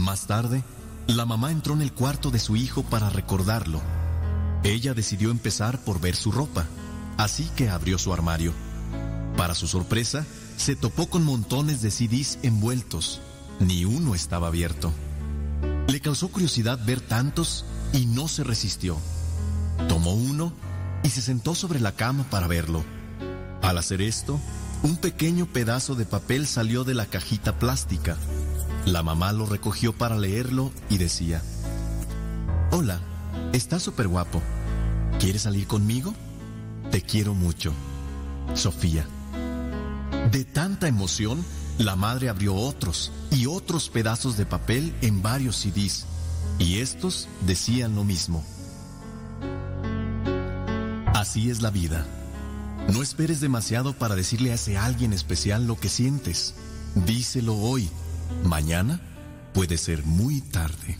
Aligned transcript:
Más 0.00 0.26
tarde, 0.26 0.62
la 1.06 1.26
mamá 1.26 1.50
entró 1.50 1.74
en 1.74 1.82
el 1.82 1.92
cuarto 1.92 2.30
de 2.30 2.38
su 2.38 2.56
hijo 2.56 2.82
para 2.82 3.10
recordarlo. 3.10 3.80
Ella 4.62 4.94
decidió 4.94 5.30
empezar 5.30 5.80
por 5.84 6.00
ver 6.00 6.14
su 6.14 6.30
ropa, 6.30 6.66
así 7.16 7.48
que 7.56 7.68
abrió 7.68 7.98
su 7.98 8.12
armario. 8.12 8.52
Para 9.36 9.54
su 9.54 9.66
sorpresa, 9.66 10.24
se 10.56 10.76
topó 10.76 11.08
con 11.08 11.24
montones 11.24 11.82
de 11.82 11.90
CDs 11.90 12.38
envueltos. 12.42 13.20
Ni 13.60 13.84
uno 13.84 14.14
estaba 14.14 14.48
abierto. 14.48 14.92
Le 15.88 16.00
causó 16.00 16.28
curiosidad 16.28 16.78
ver 16.84 17.00
tantos 17.00 17.64
y 17.92 18.06
no 18.06 18.28
se 18.28 18.44
resistió. 18.44 18.96
Tomó 19.88 20.14
uno 20.14 20.52
y 21.02 21.10
se 21.10 21.22
sentó 21.22 21.54
sobre 21.54 21.80
la 21.80 21.92
cama 21.92 22.24
para 22.30 22.46
verlo. 22.46 22.84
Al 23.62 23.78
hacer 23.78 24.02
esto, 24.02 24.38
un 24.82 24.96
pequeño 24.96 25.46
pedazo 25.46 25.94
de 25.94 26.04
papel 26.06 26.46
salió 26.46 26.84
de 26.84 26.94
la 26.94 27.06
cajita 27.06 27.58
plástica. 27.58 28.16
La 28.88 29.02
mamá 29.02 29.32
lo 29.32 29.44
recogió 29.44 29.92
para 29.92 30.16
leerlo 30.16 30.72
y 30.88 30.96
decía, 30.96 31.42
Hola, 32.70 32.98
estás 33.52 33.82
súper 33.82 34.08
guapo. 34.08 34.40
¿Quieres 35.20 35.42
salir 35.42 35.66
conmigo? 35.66 36.14
Te 36.90 37.02
quiero 37.02 37.34
mucho. 37.34 37.74
Sofía. 38.54 39.06
De 40.32 40.46
tanta 40.46 40.88
emoción, 40.88 41.44
la 41.76 41.96
madre 41.96 42.30
abrió 42.30 42.54
otros 42.54 43.12
y 43.30 43.44
otros 43.44 43.90
pedazos 43.90 44.38
de 44.38 44.46
papel 44.46 44.94
en 45.02 45.20
varios 45.20 45.56
CDs, 45.56 46.06
y 46.58 46.78
estos 46.78 47.28
decían 47.42 47.94
lo 47.94 48.04
mismo. 48.04 48.42
Así 51.14 51.50
es 51.50 51.60
la 51.60 51.70
vida. 51.70 52.06
No 52.94 53.02
esperes 53.02 53.40
demasiado 53.40 53.92
para 53.92 54.16
decirle 54.16 54.50
a 54.50 54.54
ese 54.54 54.78
alguien 54.78 55.12
especial 55.12 55.66
lo 55.66 55.78
que 55.78 55.90
sientes. 55.90 56.54
Díselo 56.94 57.54
hoy. 57.54 57.90
Mañana 58.44 59.00
puede 59.52 59.78
ser 59.78 60.04
muy 60.04 60.40
tarde. 60.40 60.96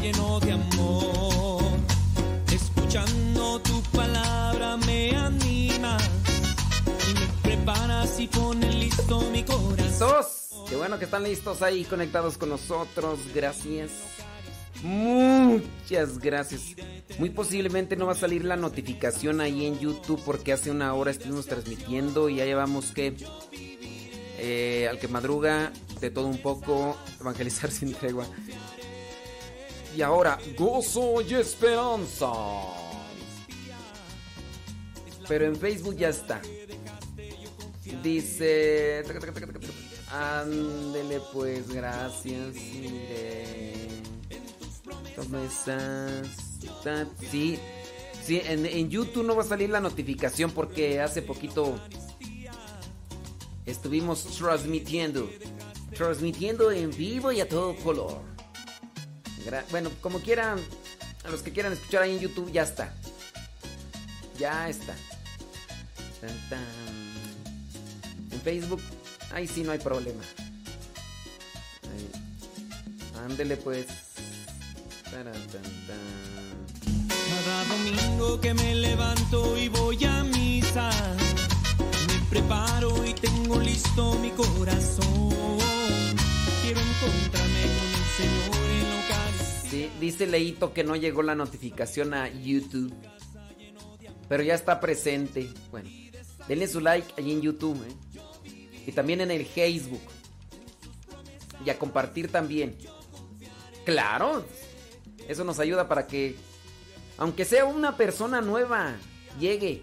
Lleno 0.00 0.40
de 0.40 0.52
amor. 0.52 1.62
Escuchando 2.52 3.60
tu 3.60 3.82
palabra 3.94 4.76
me 4.78 5.16
animas 5.16 6.02
y 7.08 7.14
me 7.14 7.26
preparas 7.42 8.18
y 8.18 8.26
pones 8.28 8.74
listo 8.74 9.20
mi 9.32 9.42
corazón. 9.42 10.24
Qué 10.68 10.76
bueno 10.76 10.98
que 10.98 11.04
están 11.04 11.24
listos 11.24 11.62
ahí 11.62 11.84
conectados 11.84 12.38
con 12.38 12.48
nosotros. 12.48 13.18
Gracias. 13.34 13.90
Muchas 14.82 16.18
gracias. 16.18 16.74
Muy 17.18 17.30
posiblemente 17.30 17.96
no 17.96 18.06
va 18.06 18.12
a 18.12 18.16
salir 18.16 18.44
la 18.44 18.56
notificación 18.56 19.40
ahí 19.40 19.66
en 19.66 19.78
YouTube 19.78 20.22
porque 20.24 20.52
hace 20.52 20.70
una 20.70 20.94
hora 20.94 21.10
estuvimos 21.10 21.46
transmitiendo 21.46 22.28
y 22.28 22.36
ya 22.36 22.46
llevamos 22.46 22.92
que 22.92 23.14
eh, 24.38 24.88
al 24.88 24.98
que 24.98 25.08
madruga 25.08 25.70
de 26.00 26.10
todo 26.10 26.26
un 26.26 26.38
poco 26.38 26.96
evangelizar 27.20 27.70
sin 27.70 27.92
tregua. 27.92 28.26
Y 29.96 30.02
ahora, 30.02 30.38
gozo 30.56 31.20
y 31.20 31.34
esperanza. 31.34 32.30
Pero 35.28 35.46
en 35.46 35.56
Facebook 35.56 35.96
ya 35.96 36.08
está. 36.08 36.40
Dice. 38.02 39.02
Ándele 40.10 41.20
pues, 41.32 41.68
gracias. 41.72 42.54
Mire. 42.54 43.72
¿Cómo 45.16 45.38
estás? 45.38 46.28
Sí, 47.30 47.58
sí, 48.24 48.40
en, 48.44 48.64
en 48.66 48.90
YouTube 48.90 49.24
no 49.24 49.36
va 49.36 49.42
a 49.42 49.46
salir 49.46 49.70
la 49.70 49.80
notificación 49.80 50.50
porque 50.50 51.00
hace 51.00 51.22
poquito 51.22 51.78
estuvimos 53.66 54.24
transmitiendo. 54.38 55.28
Transmitiendo 55.96 56.70
en 56.70 56.90
vivo 56.90 57.32
y 57.32 57.40
a 57.40 57.48
todo 57.48 57.76
color. 57.76 58.29
Bueno, 59.70 59.90
como 60.00 60.20
quieran, 60.20 60.58
a 61.24 61.30
los 61.30 61.42
que 61.42 61.52
quieran 61.52 61.72
escuchar 61.72 62.02
ahí 62.02 62.16
en 62.16 62.20
YouTube, 62.20 62.50
ya 62.52 62.62
está. 62.62 62.92
Ya 64.38 64.68
está. 64.68 64.94
En 68.30 68.40
Facebook, 68.42 68.80
ahí 69.32 69.46
sí 69.46 69.62
no 69.62 69.72
hay 69.72 69.78
problema. 69.78 70.22
Ahí. 71.82 72.10
Ándele 73.24 73.56
pues. 73.56 73.86
Cada 75.10 75.32
domingo 77.64 78.40
que 78.40 78.54
me 78.54 78.74
levanto 78.74 79.56
y 79.56 79.68
voy 79.68 80.04
a 80.04 80.24
misa, 80.24 80.90
me 82.06 82.18
preparo 82.28 83.04
y 83.04 83.14
tengo 83.14 83.58
listo 83.60 84.14
mi 84.14 84.30
corazón. 84.30 85.58
Quiero 86.62 86.80
encontrarme 86.80 87.62
con 87.62 87.88
el 87.88 88.06
Señor. 88.16 88.59
Dice 89.70 90.26
Leito 90.26 90.72
que 90.72 90.82
no 90.82 90.96
llegó 90.96 91.22
la 91.22 91.36
notificación 91.36 92.12
a 92.12 92.28
YouTube. 92.28 92.92
Pero 94.28 94.42
ya 94.42 94.54
está 94.54 94.80
presente. 94.80 95.48
Bueno, 95.70 95.88
denle 96.48 96.66
su 96.66 96.80
like 96.80 97.14
ahí 97.16 97.32
en 97.32 97.40
YouTube. 97.40 97.80
¿eh? 97.86 98.80
Y 98.86 98.92
también 98.92 99.20
en 99.20 99.30
el 99.30 99.46
Facebook. 99.46 100.00
Y 101.64 101.70
a 101.70 101.78
compartir 101.78 102.32
también. 102.32 102.76
Claro. 103.84 104.44
Eso 105.28 105.44
nos 105.44 105.60
ayuda 105.60 105.86
para 105.86 106.08
que, 106.08 106.34
aunque 107.16 107.44
sea 107.44 107.64
una 107.64 107.96
persona 107.96 108.40
nueva, 108.40 108.96
llegue. 109.38 109.82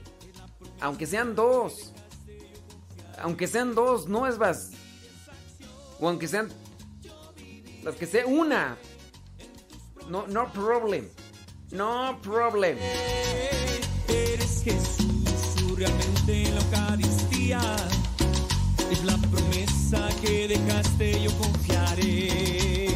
Aunque 0.81 1.05
sean 1.05 1.35
dos. 1.35 1.93
Aunque 3.19 3.47
sean 3.47 3.73
dos, 3.73 4.07
no 4.07 4.27
es 4.27 4.37
más. 4.37 4.71
O 5.99 6.09
aunque 6.09 6.27
sean... 6.27 6.49
Las 7.83 7.95
que 7.95 8.05
sea 8.05 8.25
una. 8.25 8.77
No, 10.09 10.25
no 10.27 10.51
problem. 10.53 11.09
No 11.71 12.17
problem. 12.21 12.77
Eres 14.07 14.63
Jesús, 14.63 15.75
realmente 15.75 16.43
en 16.43 16.55
la 16.55 16.61
Eucaristía. 16.61 17.59
Es 18.89 19.03
la 19.03 19.17
promesa 19.17 20.07
que 20.21 20.47
dejaste, 20.47 21.21
yo 21.21 21.31
confiaré. 21.37 22.86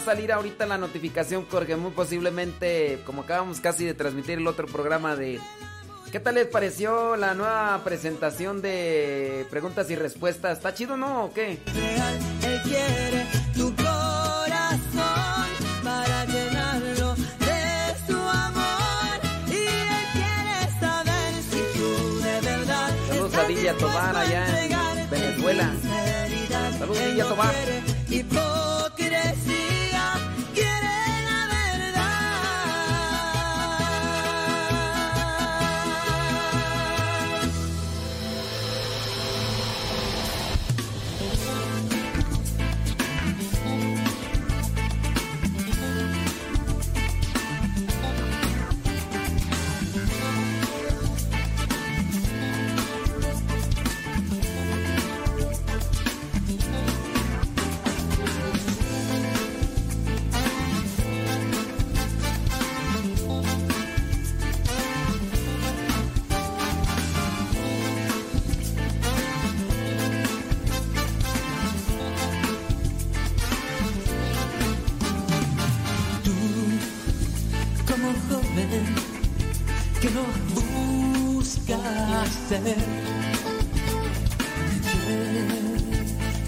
Salir 0.00 0.32
ahorita 0.32 0.66
la 0.66 0.78
notificación 0.78 1.44
porque 1.50 1.76
muy 1.76 1.90
posiblemente, 1.92 3.00
como 3.04 3.22
acabamos 3.22 3.60
casi 3.60 3.84
de 3.84 3.94
transmitir 3.94 4.38
el 4.38 4.46
otro 4.46 4.66
programa 4.66 5.16
de... 5.16 5.40
¿Qué 6.10 6.18
tal 6.18 6.34
les 6.34 6.48
pareció 6.48 7.14
la 7.16 7.34
nueva 7.34 7.80
presentación 7.84 8.60
de 8.60 9.46
preguntas 9.48 9.88
y 9.90 9.94
respuestas? 9.94 10.58
¿Está 10.58 10.74
chido 10.74 10.96
no 10.96 11.26
o 11.26 11.32
qué? 11.32 11.60
él 12.42 12.62
quiere 12.64 13.26
tu 13.54 13.72
corazón 13.76 15.46
para 15.84 16.24
llenarlo 16.24 17.14
de 17.14 17.94
su 18.08 18.18
amor 18.18 19.20
y 19.46 19.54
él 19.54 20.06
quiere 20.12 20.80
saber 20.80 21.34
si 21.48 21.78
tú 21.78 22.20
de 22.22 22.40
verdad 22.40 22.90
Saludos 23.08 23.34
a 23.34 23.44
Villa 23.44 23.74
Tobar 23.74 24.16
allá 24.16 24.62
en 24.64 25.10
Venezuela. 25.10 25.72
Saludos 26.78 27.04
Villa 27.04 27.24
Tobar. 27.28 27.54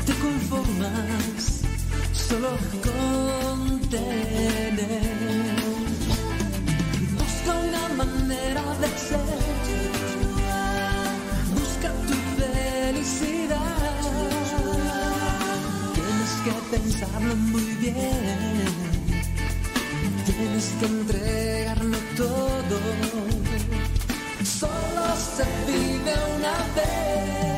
Te 0.06 0.12
conformas 0.14 1.62
solo 2.12 2.50
con 2.82 3.80
tener. 3.88 4.74
Busca 7.16 7.52
una 7.54 7.88
manera 8.04 8.64
de 8.80 8.88
ser, 8.98 9.20
busca 11.54 11.88
tu 12.08 12.16
felicidad. 12.40 13.60
Tienes 15.94 16.32
que 16.44 16.52
pensarlo 16.76 17.34
muy 17.36 17.68
bien, 17.76 18.66
tienes 20.26 20.66
que 20.80 20.86
entregarlo 20.86 21.98
todo. 22.16 23.51
Solo 25.34 25.44
se 25.44 25.72
vive 25.72 26.14
una 26.36 26.56
vez, 26.74 27.51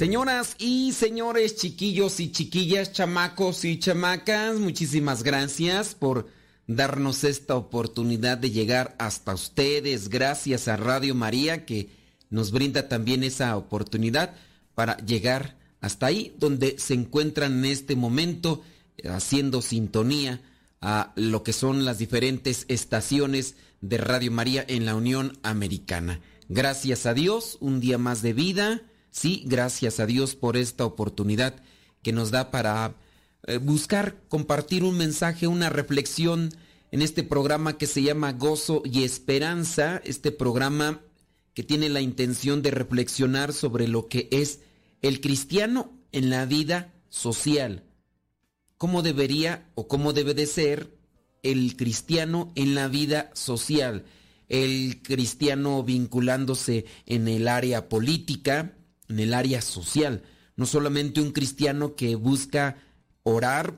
Señoras 0.00 0.56
y 0.58 0.92
señores, 0.92 1.56
chiquillos 1.56 2.20
y 2.20 2.32
chiquillas, 2.32 2.90
chamacos 2.90 3.66
y 3.66 3.78
chamacas, 3.78 4.58
muchísimas 4.58 5.22
gracias 5.22 5.94
por 5.94 6.26
darnos 6.66 7.22
esta 7.22 7.54
oportunidad 7.54 8.38
de 8.38 8.50
llegar 8.50 8.96
hasta 8.98 9.34
ustedes. 9.34 10.08
Gracias 10.08 10.68
a 10.68 10.78
Radio 10.78 11.14
María 11.14 11.66
que 11.66 11.90
nos 12.30 12.50
brinda 12.50 12.88
también 12.88 13.22
esa 13.22 13.54
oportunidad 13.58 14.32
para 14.74 14.96
llegar 15.04 15.58
hasta 15.82 16.06
ahí 16.06 16.34
donde 16.38 16.78
se 16.78 16.94
encuentran 16.94 17.58
en 17.58 17.66
este 17.66 17.94
momento 17.94 18.64
haciendo 19.04 19.60
sintonía 19.60 20.40
a 20.80 21.12
lo 21.14 21.42
que 21.42 21.52
son 21.52 21.84
las 21.84 21.98
diferentes 21.98 22.64
estaciones 22.68 23.56
de 23.82 23.98
Radio 23.98 24.32
María 24.32 24.64
en 24.66 24.86
la 24.86 24.94
Unión 24.94 25.38
Americana. 25.42 26.22
Gracias 26.48 27.04
a 27.04 27.12
Dios, 27.12 27.58
un 27.60 27.80
día 27.80 27.98
más 27.98 28.22
de 28.22 28.32
vida 28.32 28.80
Sí, 29.10 29.42
gracias 29.46 30.00
a 30.00 30.06
Dios 30.06 30.34
por 30.36 30.56
esta 30.56 30.84
oportunidad 30.84 31.62
que 32.02 32.12
nos 32.12 32.30
da 32.30 32.50
para 32.50 32.94
eh, 33.46 33.58
buscar 33.58 34.22
compartir 34.28 34.84
un 34.84 34.96
mensaje, 34.96 35.46
una 35.46 35.68
reflexión 35.68 36.50
en 36.92 37.02
este 37.02 37.22
programa 37.22 37.78
que 37.78 37.86
se 37.86 38.02
llama 38.02 38.32
Gozo 38.32 38.82
y 38.84 39.04
Esperanza, 39.04 40.00
este 40.04 40.32
programa 40.32 41.00
que 41.54 41.62
tiene 41.62 41.88
la 41.88 42.00
intención 42.00 42.62
de 42.62 42.70
reflexionar 42.70 43.52
sobre 43.52 43.88
lo 43.88 44.08
que 44.08 44.28
es 44.30 44.60
el 45.02 45.20
cristiano 45.20 45.92
en 46.12 46.30
la 46.30 46.46
vida 46.46 46.92
social. 47.08 47.84
¿Cómo 48.76 49.02
debería 49.02 49.68
o 49.74 49.88
cómo 49.88 50.12
debe 50.12 50.34
de 50.34 50.46
ser 50.46 50.96
el 51.42 51.76
cristiano 51.76 52.52
en 52.54 52.74
la 52.74 52.88
vida 52.88 53.30
social? 53.34 54.04
El 54.48 55.02
cristiano 55.02 55.82
vinculándose 55.82 56.86
en 57.06 57.28
el 57.28 57.46
área 57.46 57.88
política, 57.88 58.76
en 59.10 59.20
el 59.20 59.34
área 59.34 59.60
social. 59.60 60.22
No 60.56 60.66
solamente 60.66 61.20
un 61.20 61.32
cristiano 61.32 61.94
que 61.94 62.14
busca 62.14 62.76
orar, 63.22 63.74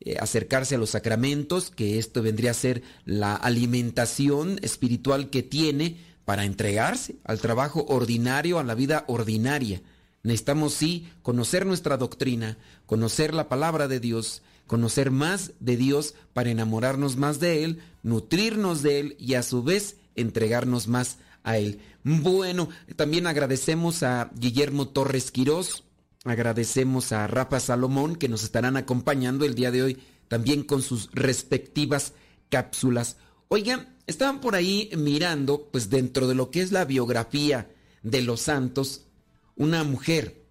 eh, 0.00 0.16
acercarse 0.18 0.74
a 0.74 0.78
los 0.78 0.90
sacramentos, 0.90 1.70
que 1.70 1.98
esto 1.98 2.22
vendría 2.22 2.52
a 2.52 2.54
ser 2.54 2.82
la 3.04 3.36
alimentación 3.36 4.58
espiritual 4.62 5.30
que 5.30 5.42
tiene 5.42 5.98
para 6.24 6.44
entregarse 6.44 7.16
al 7.24 7.40
trabajo 7.40 7.84
ordinario, 7.88 8.58
a 8.58 8.64
la 8.64 8.74
vida 8.74 9.04
ordinaria. 9.08 9.82
Necesitamos 10.22 10.74
sí 10.74 11.08
conocer 11.22 11.66
nuestra 11.66 11.96
doctrina, 11.96 12.58
conocer 12.86 13.34
la 13.34 13.48
palabra 13.48 13.88
de 13.88 14.00
Dios, 14.00 14.42
conocer 14.66 15.10
más 15.10 15.52
de 15.60 15.76
Dios 15.76 16.14
para 16.32 16.50
enamorarnos 16.50 17.16
más 17.16 17.40
de 17.40 17.64
Él, 17.64 17.80
nutrirnos 18.02 18.82
de 18.82 19.00
Él 19.00 19.16
y 19.18 19.34
a 19.34 19.42
su 19.42 19.62
vez 19.62 19.96
entregarnos 20.14 20.88
más 20.88 21.18
a 21.42 21.58
Él. 21.58 21.80
Bueno, 22.02 22.68
también 22.96 23.26
agradecemos 23.26 24.02
a 24.02 24.30
Guillermo 24.34 24.88
Torres 24.88 25.30
Quirós, 25.30 25.84
agradecemos 26.24 27.12
a 27.12 27.26
Rafa 27.26 27.60
Salomón 27.60 28.16
que 28.16 28.28
nos 28.28 28.42
estarán 28.42 28.76
acompañando 28.76 29.44
el 29.44 29.54
día 29.54 29.70
de 29.70 29.82
hoy 29.82 30.02
también 30.28 30.62
con 30.62 30.80
sus 30.80 31.10
respectivas 31.12 32.14
cápsulas. 32.48 33.16
Oigan, 33.48 33.96
estaban 34.06 34.40
por 34.40 34.54
ahí 34.54 34.90
mirando, 34.96 35.68
pues 35.72 35.90
dentro 35.90 36.28
de 36.28 36.34
lo 36.34 36.50
que 36.50 36.62
es 36.62 36.72
la 36.72 36.84
biografía 36.84 37.70
de 38.02 38.22
los 38.22 38.40
santos, 38.40 39.06
una 39.56 39.84
mujer, 39.84 40.46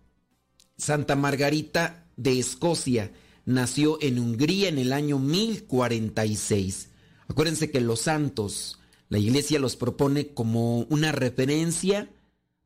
Santa 0.77 1.15
Margarita 1.15 2.05
de 2.15 2.39
Escocia, 2.39 3.11
nació 3.45 3.97
en 4.01 4.19
Hungría 4.19 4.69
en 4.69 4.77
el 4.77 4.93
año 4.93 5.17
1046. 5.17 6.89
Acuérdense 7.27 7.71
que 7.71 7.81
los 7.81 8.01
santos, 8.01 8.78
la 9.09 9.19
iglesia 9.19 9.59
los 9.59 9.75
propone 9.75 10.29
como 10.29 10.81
una 10.83 11.11
referencia 11.11 12.09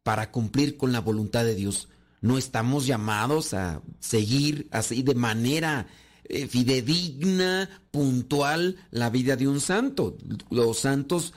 para 0.03 0.31
cumplir 0.31 0.77
con 0.77 0.91
la 0.91 0.99
voluntad 0.99 1.45
de 1.45 1.55
Dios. 1.55 1.87
No 2.21 2.37
estamos 2.37 2.85
llamados 2.85 3.53
a 3.53 3.81
seguir 3.99 4.67
así 4.71 5.03
de 5.03 5.15
manera 5.15 5.87
eh, 6.25 6.47
fidedigna, 6.47 7.69
puntual, 7.91 8.77
la 8.91 9.09
vida 9.09 9.35
de 9.35 9.47
un 9.47 9.61
santo. 9.61 10.17
Los 10.49 10.79
santos 10.79 11.33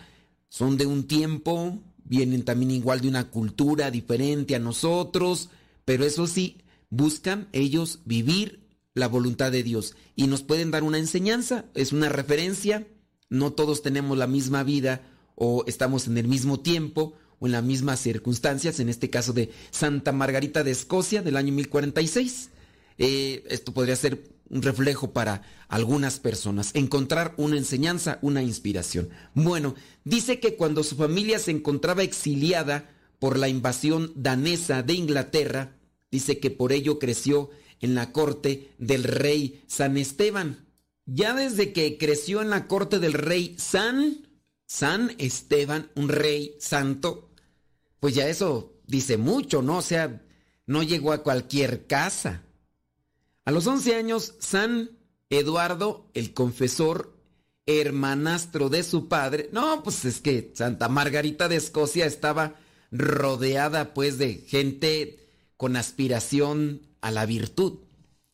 son 0.48 0.76
de 0.76 0.86
un 0.86 1.06
tiempo, 1.06 1.78
vienen 2.04 2.44
también 2.44 2.72
igual 2.72 3.00
de 3.00 3.08
una 3.08 3.30
cultura 3.30 3.90
diferente 3.90 4.54
a 4.56 4.60
nosotros, 4.60 5.50
pero 5.84 6.04
eso 6.04 6.26
sí, 6.26 6.58
buscan 6.90 7.48
ellos 7.52 8.00
vivir 8.04 8.66
la 8.94 9.08
voluntad 9.08 9.52
de 9.52 9.62
Dios 9.62 9.94
y 10.14 10.26
nos 10.26 10.42
pueden 10.42 10.70
dar 10.70 10.82
una 10.82 10.98
enseñanza, 10.98 11.66
es 11.74 11.92
una 11.92 12.08
referencia, 12.08 12.86
no 13.28 13.52
todos 13.52 13.82
tenemos 13.82 14.16
la 14.16 14.26
misma 14.26 14.62
vida 14.62 15.02
o 15.34 15.64
estamos 15.66 16.06
en 16.06 16.18
el 16.18 16.28
mismo 16.28 16.60
tiempo 16.60 17.14
o 17.38 17.46
en 17.46 17.52
las 17.52 17.64
mismas 17.64 18.00
circunstancias, 18.00 18.80
en 18.80 18.88
este 18.88 19.10
caso 19.10 19.32
de 19.32 19.50
Santa 19.70 20.12
Margarita 20.12 20.64
de 20.64 20.70
Escocia 20.70 21.22
del 21.22 21.36
año 21.36 21.52
1046. 21.52 22.50
Eh, 22.98 23.44
esto 23.48 23.74
podría 23.74 23.96
ser 23.96 24.36
un 24.48 24.62
reflejo 24.62 25.12
para 25.12 25.42
algunas 25.68 26.20
personas, 26.20 26.70
encontrar 26.74 27.34
una 27.36 27.56
enseñanza, 27.56 28.18
una 28.22 28.42
inspiración. 28.42 29.10
Bueno, 29.34 29.74
dice 30.04 30.40
que 30.40 30.56
cuando 30.56 30.82
su 30.82 30.96
familia 30.96 31.38
se 31.38 31.50
encontraba 31.50 32.02
exiliada 32.02 32.90
por 33.18 33.38
la 33.38 33.48
invasión 33.48 34.12
danesa 34.14 34.82
de 34.82 34.94
Inglaterra, 34.94 35.76
dice 36.10 36.38
que 36.38 36.50
por 36.50 36.72
ello 36.72 36.98
creció 36.98 37.50
en 37.80 37.94
la 37.94 38.12
corte 38.12 38.72
del 38.78 39.04
rey 39.04 39.62
San 39.66 39.96
Esteban. 39.96 40.65
Ya 41.06 41.34
desde 41.34 41.72
que 41.72 41.98
creció 41.98 42.42
en 42.42 42.50
la 42.50 42.66
corte 42.66 42.98
del 42.98 43.12
rey 43.12 43.54
San, 43.58 44.28
San 44.66 45.14
Esteban, 45.18 45.90
un 45.94 46.08
rey 46.08 46.56
santo, 46.58 47.30
pues 48.00 48.14
ya 48.14 48.28
eso 48.28 48.74
dice 48.86 49.16
mucho, 49.16 49.62
¿no? 49.62 49.78
O 49.78 49.82
sea, 49.82 50.22
no 50.66 50.82
llegó 50.82 51.12
a 51.12 51.22
cualquier 51.22 51.86
casa. 51.86 52.42
A 53.44 53.52
los 53.52 53.66
11 53.66 53.94
años, 53.94 54.34
San 54.40 54.90
Eduardo, 55.30 56.10
el 56.14 56.34
confesor, 56.34 57.16
hermanastro 57.66 58.68
de 58.68 58.82
su 58.82 59.08
padre, 59.08 59.48
no, 59.52 59.82
pues 59.82 60.04
es 60.04 60.20
que 60.20 60.52
Santa 60.54 60.88
Margarita 60.88 61.48
de 61.48 61.56
Escocia 61.56 62.06
estaba 62.06 62.54
rodeada 62.92 63.92
pues 63.92 64.18
de 64.18 64.34
gente 64.46 65.28
con 65.56 65.76
aspiración 65.76 66.82
a 67.00 67.10
la 67.10 67.26
virtud. 67.26 67.80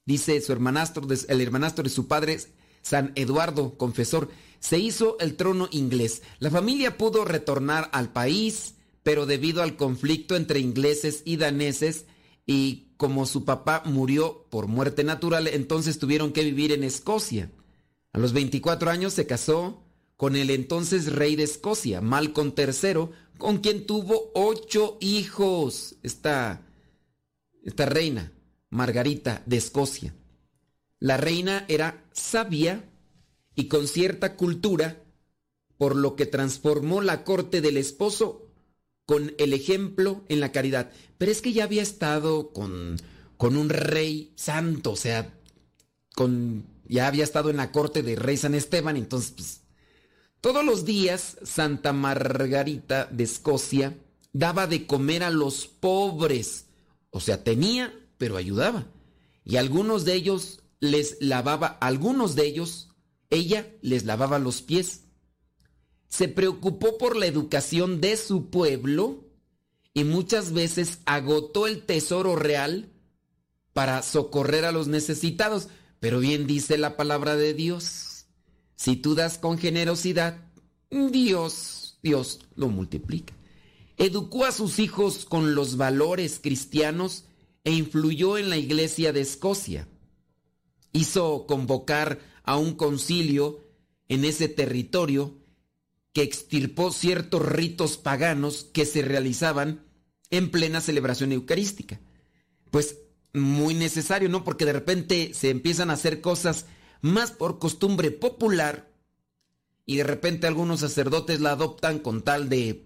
Dice 0.04 0.40
su 0.40 0.52
hermanastro, 0.52 1.06
el 1.28 1.40
hermanastro 1.40 1.84
de 1.84 1.90
su 1.90 2.08
padre, 2.08 2.38
San 2.82 3.12
Eduardo, 3.14 3.78
confesor, 3.78 4.28
se 4.60 4.78
hizo 4.78 5.16
el 5.18 5.36
trono 5.36 5.68
inglés. 5.72 6.22
La 6.38 6.50
familia 6.50 6.98
pudo 6.98 7.24
retornar 7.24 7.88
al 7.92 8.12
país, 8.12 8.74
pero 9.02 9.26
debido 9.26 9.62
al 9.62 9.76
conflicto 9.76 10.36
entre 10.36 10.60
ingleses 10.60 11.22
y 11.24 11.36
daneses, 11.36 12.06
y 12.46 12.88
como 12.96 13.26
su 13.26 13.44
papá 13.44 13.82
murió 13.84 14.46
por 14.50 14.66
muerte 14.68 15.04
natural, 15.04 15.48
entonces 15.48 15.98
tuvieron 15.98 16.32
que 16.32 16.44
vivir 16.44 16.72
en 16.72 16.84
Escocia. 16.84 17.50
A 18.12 18.18
los 18.18 18.32
24 18.32 18.90
años 18.90 19.14
se 19.14 19.26
casó 19.26 19.82
con 20.16 20.36
el 20.36 20.50
entonces 20.50 21.12
rey 21.12 21.34
de 21.34 21.42
Escocia, 21.42 22.00
Malcolm 22.00 22.52
III, 22.56 23.08
con 23.38 23.58
quien 23.58 23.86
tuvo 23.86 24.30
ocho 24.34 24.98
hijos. 25.00 25.96
Esta, 26.04 26.64
esta 27.64 27.86
reina, 27.86 28.32
Margarita 28.70 29.42
de 29.46 29.56
Escocia. 29.56 30.14
La 31.02 31.16
reina 31.16 31.64
era 31.66 32.04
sabia 32.12 32.88
y 33.56 33.66
con 33.66 33.88
cierta 33.88 34.36
cultura, 34.36 35.02
por 35.76 35.96
lo 35.96 36.14
que 36.14 36.26
transformó 36.26 37.00
la 37.02 37.24
corte 37.24 37.60
del 37.60 37.76
esposo 37.76 38.46
con 39.04 39.34
el 39.38 39.52
ejemplo 39.52 40.22
en 40.28 40.38
la 40.38 40.52
caridad. 40.52 40.92
Pero 41.18 41.32
es 41.32 41.42
que 41.42 41.52
ya 41.52 41.64
había 41.64 41.82
estado 41.82 42.52
con, 42.52 42.98
con 43.36 43.56
un 43.56 43.68
rey 43.68 44.32
santo, 44.36 44.92
o 44.92 44.96
sea, 44.96 45.36
con, 46.14 46.66
ya 46.86 47.08
había 47.08 47.24
estado 47.24 47.50
en 47.50 47.56
la 47.56 47.72
corte 47.72 48.04
de 48.04 48.14
rey 48.14 48.36
San 48.36 48.54
Esteban, 48.54 48.96
entonces, 48.96 49.32
pues, 49.32 49.62
todos 50.40 50.64
los 50.64 50.84
días 50.84 51.36
Santa 51.42 51.92
Margarita 51.92 53.06
de 53.06 53.24
Escocia 53.24 53.98
daba 54.32 54.68
de 54.68 54.86
comer 54.86 55.24
a 55.24 55.30
los 55.30 55.66
pobres, 55.66 56.66
o 57.10 57.18
sea, 57.18 57.42
tenía, 57.42 57.92
pero 58.18 58.36
ayudaba. 58.36 58.86
Y 59.44 59.56
algunos 59.56 60.04
de 60.04 60.14
ellos 60.14 60.61
les 60.82 61.16
lavaba, 61.20 61.78
algunos 61.80 62.34
de 62.34 62.44
ellos, 62.44 62.90
ella 63.30 63.74
les 63.80 64.04
lavaba 64.04 64.38
los 64.38 64.60
pies 64.60 65.04
se 66.12 66.28
preocupó 66.28 66.98
por 66.98 67.16
la 67.16 67.24
educación 67.24 68.02
de 68.02 68.18
su 68.18 68.50
pueblo 68.50 69.30
y 69.94 70.04
muchas 70.04 70.52
veces 70.52 70.98
agotó 71.06 71.66
el 71.66 71.86
tesoro 71.86 72.36
real 72.36 72.92
para 73.72 74.02
socorrer 74.02 74.66
a 74.66 74.72
los 74.72 74.88
necesitados. 74.88 75.68
Pero 76.00 76.20
bien 76.20 76.46
dice 76.46 76.76
la 76.76 76.98
palabra 76.98 77.36
de 77.36 77.54
Dios, 77.54 78.26
si 78.76 78.96
tú 78.96 79.14
das 79.14 79.38
con 79.38 79.56
generosidad, 79.56 80.50
Dios, 80.90 81.98
Dios 82.02 82.40
lo 82.56 82.68
multiplica. 82.68 83.32
Educó 83.96 84.44
a 84.44 84.52
sus 84.52 84.80
hijos 84.80 85.24
con 85.24 85.54
los 85.54 85.78
valores 85.78 86.40
cristianos 86.42 87.24
e 87.64 87.72
influyó 87.72 88.36
en 88.36 88.50
la 88.50 88.58
iglesia 88.58 89.14
de 89.14 89.22
Escocia. 89.22 89.88
Hizo 90.92 91.46
convocar 91.46 92.20
a 92.44 92.56
un 92.56 92.74
concilio 92.74 93.60
en 94.08 94.24
ese 94.24 94.48
territorio 94.48 95.38
que 96.12 96.22
extirpó 96.22 96.92
ciertos 96.92 97.44
ritos 97.44 97.96
paganos 97.96 98.64
que 98.72 98.84
se 98.84 99.02
realizaban 99.02 99.86
en 100.30 100.50
plena 100.50 100.80
celebración 100.80 101.32
eucarística. 101.32 102.00
Pues 102.70 102.98
muy 103.32 103.74
necesario, 103.74 104.28
¿no? 104.28 104.44
Porque 104.44 104.64
de 104.64 104.74
repente 104.74 105.32
se 105.34 105.50
empiezan 105.50 105.90
a 105.90 105.94
hacer 105.94 106.20
cosas 106.20 106.66
más 107.00 107.30
por 107.30 107.58
costumbre 107.58 108.10
popular 108.10 108.92
y 109.86 109.96
de 109.96 110.04
repente 110.04 110.46
algunos 110.46 110.80
sacerdotes 110.80 111.40
la 111.40 111.52
adoptan 111.52 111.98
con 111.98 112.22
tal 112.22 112.48
de 112.48 112.84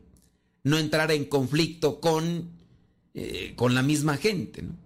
no 0.63 0.79
entrar 0.79 1.11
en 1.13 1.25
conflicto 1.25 2.01
con, 2.01 2.51
eh, 3.15 3.55
con 3.57 3.75
la 3.75 3.83
misma 3.83 4.17
gente, 4.17 4.63
¿no? 4.63 4.86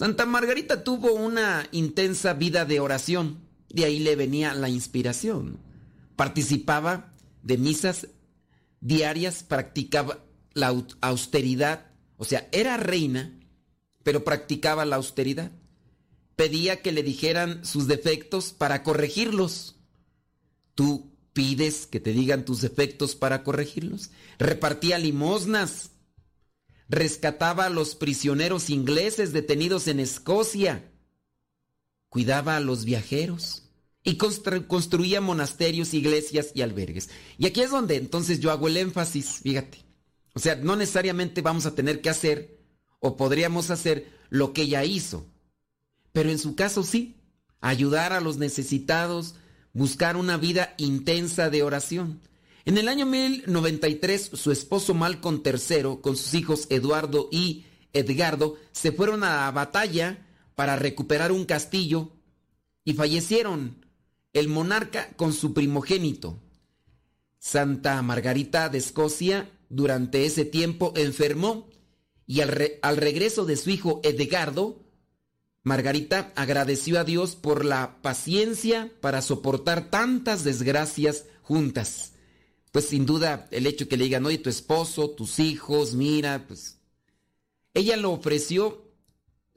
Santa 0.00 0.24
Margarita 0.24 0.82
tuvo 0.82 1.12
una 1.12 1.68
intensa 1.72 2.32
vida 2.32 2.64
de 2.64 2.80
oración, 2.80 3.46
de 3.68 3.84
ahí 3.84 3.98
le 3.98 4.16
venía 4.16 4.54
la 4.54 4.70
inspiración. 4.70 5.58
Participaba 6.16 7.12
de 7.42 7.58
misas 7.58 8.06
diarias 8.80 9.42
practicaba 9.42 10.24
la 10.54 10.74
austeridad, 11.02 11.88
o 12.16 12.24
sea, 12.24 12.48
era 12.50 12.78
reina, 12.78 13.38
pero 14.02 14.24
practicaba 14.24 14.86
la 14.86 14.96
austeridad. 14.96 15.52
Pedía 16.34 16.80
que 16.80 16.92
le 16.92 17.02
dijeran 17.02 17.62
sus 17.66 17.86
defectos 17.86 18.54
para 18.54 18.82
corregirlos. 18.82 19.76
Tú 20.74 21.12
pides 21.34 21.86
que 21.86 22.00
te 22.00 22.14
digan 22.14 22.46
tus 22.46 22.62
defectos 22.62 23.16
para 23.16 23.44
corregirlos. 23.44 24.12
Repartía 24.38 24.98
limosnas. 24.98 25.90
Rescataba 26.90 27.66
a 27.66 27.70
los 27.70 27.94
prisioneros 27.94 28.68
ingleses 28.68 29.32
detenidos 29.32 29.86
en 29.86 30.00
Escocia. 30.00 30.90
Cuidaba 32.08 32.56
a 32.56 32.60
los 32.60 32.84
viajeros 32.84 33.70
y 34.02 34.16
construía 34.16 35.20
monasterios, 35.20 35.94
iglesias 35.94 36.50
y 36.52 36.62
albergues. 36.62 37.08
Y 37.38 37.46
aquí 37.46 37.60
es 37.60 37.70
donde 37.70 37.94
entonces 37.94 38.40
yo 38.40 38.50
hago 38.50 38.66
el 38.66 38.76
énfasis, 38.76 39.40
fíjate. 39.40 39.84
O 40.34 40.40
sea, 40.40 40.56
no 40.56 40.74
necesariamente 40.74 41.42
vamos 41.42 41.64
a 41.64 41.76
tener 41.76 42.00
que 42.00 42.10
hacer 42.10 42.58
o 42.98 43.16
podríamos 43.16 43.70
hacer 43.70 44.10
lo 44.28 44.52
que 44.52 44.62
ella 44.62 44.84
hizo. 44.84 45.26
Pero 46.10 46.30
en 46.30 46.40
su 46.40 46.56
caso 46.56 46.82
sí, 46.82 47.20
ayudar 47.60 48.12
a 48.12 48.20
los 48.20 48.38
necesitados, 48.38 49.36
buscar 49.72 50.16
una 50.16 50.38
vida 50.38 50.74
intensa 50.76 51.50
de 51.50 51.62
oración. 51.62 52.20
En 52.70 52.78
el 52.78 52.86
año 52.86 53.04
1093, 53.04 54.30
su 54.34 54.52
esposo 54.52 54.94
Malcolm 54.94 55.42
III, 55.44 55.98
con 56.00 56.16
sus 56.16 56.34
hijos 56.34 56.68
Eduardo 56.70 57.28
y 57.32 57.64
Edgardo, 57.92 58.58
se 58.70 58.92
fueron 58.92 59.24
a 59.24 59.46
la 59.46 59.50
batalla 59.50 60.24
para 60.54 60.76
recuperar 60.76 61.32
un 61.32 61.46
castillo 61.46 62.12
y 62.84 62.92
fallecieron 62.92 63.84
el 64.32 64.46
monarca 64.46 65.10
con 65.16 65.32
su 65.32 65.52
primogénito. 65.52 66.38
Santa 67.40 68.00
Margarita 68.02 68.68
de 68.68 68.78
Escocia 68.78 69.50
durante 69.68 70.24
ese 70.24 70.44
tiempo 70.44 70.92
enfermó 70.94 71.68
y 72.24 72.40
al, 72.40 72.56
al, 72.82 72.96
regreso 72.98 73.46
de 73.46 73.56
su 73.56 73.70
hijo 73.70 74.00
Edgardo, 74.04 74.78
Margarita 75.64 76.32
agradeció 76.36 77.00
a 77.00 77.04
Dios 77.04 77.34
por 77.34 77.64
la 77.64 78.00
paciencia 78.00 78.92
para 79.00 79.22
soportar 79.22 79.90
tantas 79.90 80.44
desgracias 80.44 81.24
juntas. 81.42 82.12
Pues 82.70 82.86
sin 82.86 83.06
duda 83.06 83.48
el 83.50 83.66
hecho 83.66 83.88
que 83.88 83.96
le 83.96 84.04
digan, 84.04 84.26
oye, 84.26 84.38
tu 84.38 84.50
esposo, 84.50 85.10
tus 85.10 85.38
hijos, 85.38 85.94
mira, 85.94 86.46
pues... 86.46 86.78
Ella 87.72 87.96
lo 87.96 88.10
ofreció 88.10 88.84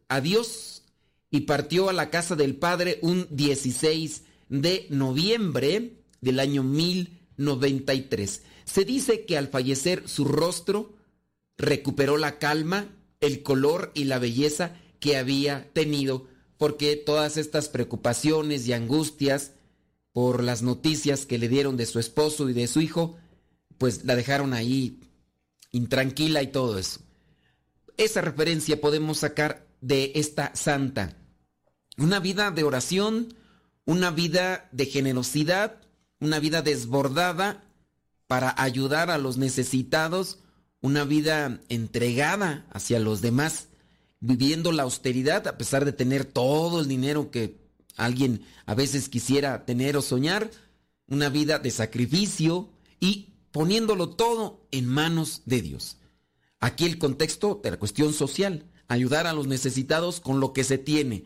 a 0.07 0.21
Dios 0.21 0.83
y 1.31 1.41
partió 1.41 1.89
a 1.89 1.93
la 1.93 2.11
casa 2.11 2.35
del 2.35 2.55
Padre 2.55 2.99
un 3.01 3.27
16 3.31 4.23
de 4.49 4.85
noviembre 4.89 6.03
del 6.21 6.39
año 6.39 6.63
1093. 6.63 8.43
Se 8.65 8.85
dice 8.85 9.25
que 9.25 9.37
al 9.37 9.47
fallecer 9.47 10.07
su 10.07 10.25
rostro 10.25 10.93
recuperó 11.57 12.17
la 12.17 12.37
calma, 12.37 12.95
el 13.19 13.41
color 13.41 13.91
y 13.95 14.03
la 14.03 14.19
belleza 14.19 14.75
que 14.99 15.17
había 15.17 15.71
tenido, 15.73 16.27
porque 16.57 16.95
todas 16.95 17.37
estas 17.37 17.67
preocupaciones 17.67 18.67
y 18.67 18.73
angustias 18.73 19.53
por 20.13 20.43
las 20.43 20.61
noticias 20.61 21.25
que 21.25 21.39
le 21.39 21.49
dieron 21.49 21.75
de 21.75 21.87
su 21.87 21.99
esposo 21.99 22.47
y 22.47 22.53
de 22.53 22.67
su 22.67 22.79
hijo, 22.79 23.17
pues 23.77 24.05
la 24.05 24.15
dejaron 24.15 24.53
ahí 24.53 25.01
intranquila 25.71 26.41
y 26.43 26.47
todo 26.47 26.77
eso. 26.77 27.01
Esa 27.97 28.21
referencia 28.21 28.79
podemos 28.79 29.17
sacar 29.17 29.67
de 29.81 30.13
esta 30.15 30.55
santa. 30.55 31.17
Una 31.97 32.19
vida 32.19 32.51
de 32.51 32.63
oración, 32.63 33.35
una 33.85 34.11
vida 34.11 34.69
de 34.71 34.85
generosidad, 34.85 35.81
una 36.19 36.39
vida 36.39 36.61
desbordada 36.61 37.63
para 38.27 38.53
ayudar 38.57 39.09
a 39.09 39.17
los 39.17 39.37
necesitados, 39.37 40.39
una 40.79 41.03
vida 41.03 41.59
entregada 41.69 42.65
hacia 42.71 42.99
los 42.99 43.21
demás, 43.21 43.67
viviendo 44.19 44.71
la 44.71 44.83
austeridad 44.83 45.47
a 45.47 45.57
pesar 45.57 45.85
de 45.85 45.91
tener 45.91 46.23
todo 46.23 46.79
el 46.81 46.87
dinero 46.87 47.29
que 47.29 47.62
alguien 47.95 48.45
a 48.65 48.75
veces 48.75 49.09
quisiera 49.09 49.65
tener 49.65 49.97
o 49.97 50.01
soñar, 50.01 50.49
una 51.07 51.29
vida 51.29 51.59
de 51.59 51.71
sacrificio 51.71 52.69
y 52.99 53.33
poniéndolo 53.51 54.09
todo 54.09 54.67
en 54.71 54.87
manos 54.87 55.43
de 55.45 55.61
Dios. 55.61 55.97
Aquí 56.59 56.85
el 56.85 56.97
contexto 56.97 57.59
de 57.63 57.71
la 57.71 57.77
cuestión 57.77 58.13
social, 58.13 58.65
ayudar 58.87 59.27
a 59.27 59.33
los 59.33 59.47
necesitados 59.47 60.19
con 60.19 60.39
lo 60.39 60.53
que 60.53 60.63
se 60.63 60.77
tiene. 60.77 61.25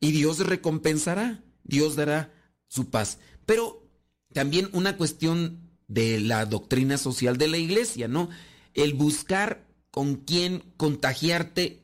Y 0.00 0.12
Dios 0.12 0.38
recompensará, 0.40 1.42
Dios 1.64 1.96
dará 1.96 2.32
su 2.68 2.90
paz. 2.90 3.18
Pero 3.46 3.88
también 4.32 4.68
una 4.72 4.96
cuestión 4.96 5.70
de 5.88 6.20
la 6.20 6.44
doctrina 6.44 6.98
social 6.98 7.38
de 7.38 7.48
la 7.48 7.56
iglesia, 7.56 8.08
¿no? 8.08 8.28
El 8.74 8.94
buscar 8.94 9.66
con 9.90 10.16
quién 10.16 10.62
contagiarte 10.76 11.82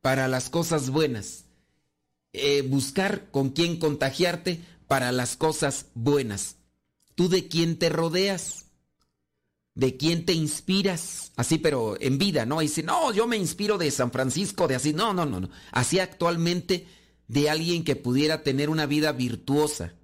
para 0.00 0.26
las 0.26 0.50
cosas 0.50 0.90
buenas. 0.90 1.44
Eh, 2.32 2.62
buscar 2.62 3.30
con 3.30 3.50
quién 3.50 3.78
contagiarte 3.78 4.64
para 4.88 5.12
las 5.12 5.36
cosas 5.36 5.86
buenas. 5.94 6.56
¿Tú 7.14 7.28
de 7.28 7.48
quién 7.48 7.78
te 7.78 7.88
rodeas? 7.88 8.66
¿De 9.74 9.96
quién 9.96 10.24
te 10.24 10.32
inspiras? 10.32 11.32
Así, 11.36 11.58
pero 11.58 11.96
en 12.00 12.18
vida, 12.18 12.46
¿no? 12.46 12.62
Y 12.62 12.66
dice, 12.66 12.82
no, 12.82 13.12
yo 13.12 13.26
me 13.26 13.36
inspiro 13.36 13.78
de 13.78 13.90
San 13.90 14.10
Francisco, 14.10 14.68
de 14.68 14.74
así. 14.74 14.92
No, 14.92 15.12
no, 15.12 15.26
no, 15.26 15.40
no. 15.40 15.50
Así 15.70 15.98
actualmente 15.98 16.86
de 17.28 17.48
alguien 17.50 17.84
que 17.84 17.96
pudiera 17.96 18.42
tener 18.42 18.70
una 18.70 18.86
vida 18.86 19.12
virtuosa. 19.12 19.94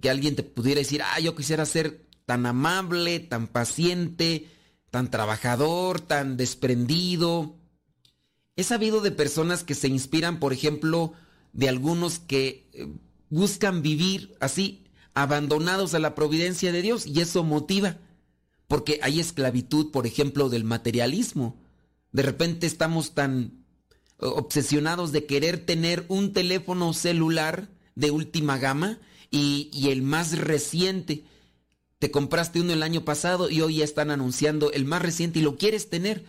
Que 0.00 0.10
alguien 0.10 0.36
te 0.36 0.42
pudiera 0.42 0.80
decir, 0.80 1.02
ah, 1.02 1.20
yo 1.20 1.34
quisiera 1.34 1.64
ser 1.64 2.06
tan 2.26 2.44
amable, 2.44 3.20
tan 3.20 3.46
paciente, 3.46 4.48
tan 4.90 5.10
trabajador, 5.10 6.00
tan 6.00 6.36
desprendido. 6.36 7.56
He 8.56 8.64
sabido 8.64 9.00
de 9.00 9.10
personas 9.10 9.64
que 9.64 9.74
se 9.74 9.88
inspiran, 9.88 10.38
por 10.38 10.52
ejemplo, 10.52 11.14
de 11.56 11.70
algunos 11.70 12.18
que 12.18 12.68
eh, 12.74 12.86
buscan 13.30 13.80
vivir 13.82 14.36
así, 14.40 14.84
abandonados 15.14 15.94
a 15.94 15.98
la 15.98 16.14
providencia 16.14 16.70
de 16.70 16.82
Dios, 16.82 17.06
y 17.06 17.20
eso 17.20 17.42
motiva, 17.44 17.96
porque 18.68 19.00
hay 19.02 19.20
esclavitud, 19.20 19.90
por 19.90 20.06
ejemplo, 20.06 20.50
del 20.50 20.64
materialismo. 20.64 21.56
De 22.12 22.22
repente 22.22 22.66
estamos 22.66 23.14
tan 23.14 23.64
eh, 24.20 24.26
obsesionados 24.26 25.12
de 25.12 25.24
querer 25.24 25.64
tener 25.64 26.04
un 26.08 26.34
teléfono 26.34 26.92
celular 26.92 27.70
de 27.94 28.10
última 28.10 28.58
gama 28.58 28.98
y, 29.30 29.70
y 29.72 29.88
el 29.88 30.02
más 30.02 30.36
reciente. 30.36 31.24
Te 31.98 32.10
compraste 32.10 32.60
uno 32.60 32.74
el 32.74 32.82
año 32.82 33.06
pasado 33.06 33.48
y 33.48 33.62
hoy 33.62 33.76
ya 33.76 33.84
están 33.84 34.10
anunciando 34.10 34.70
el 34.72 34.84
más 34.84 35.00
reciente 35.00 35.38
y 35.38 35.42
lo 35.42 35.56
quieres 35.56 35.88
tener 35.88 36.26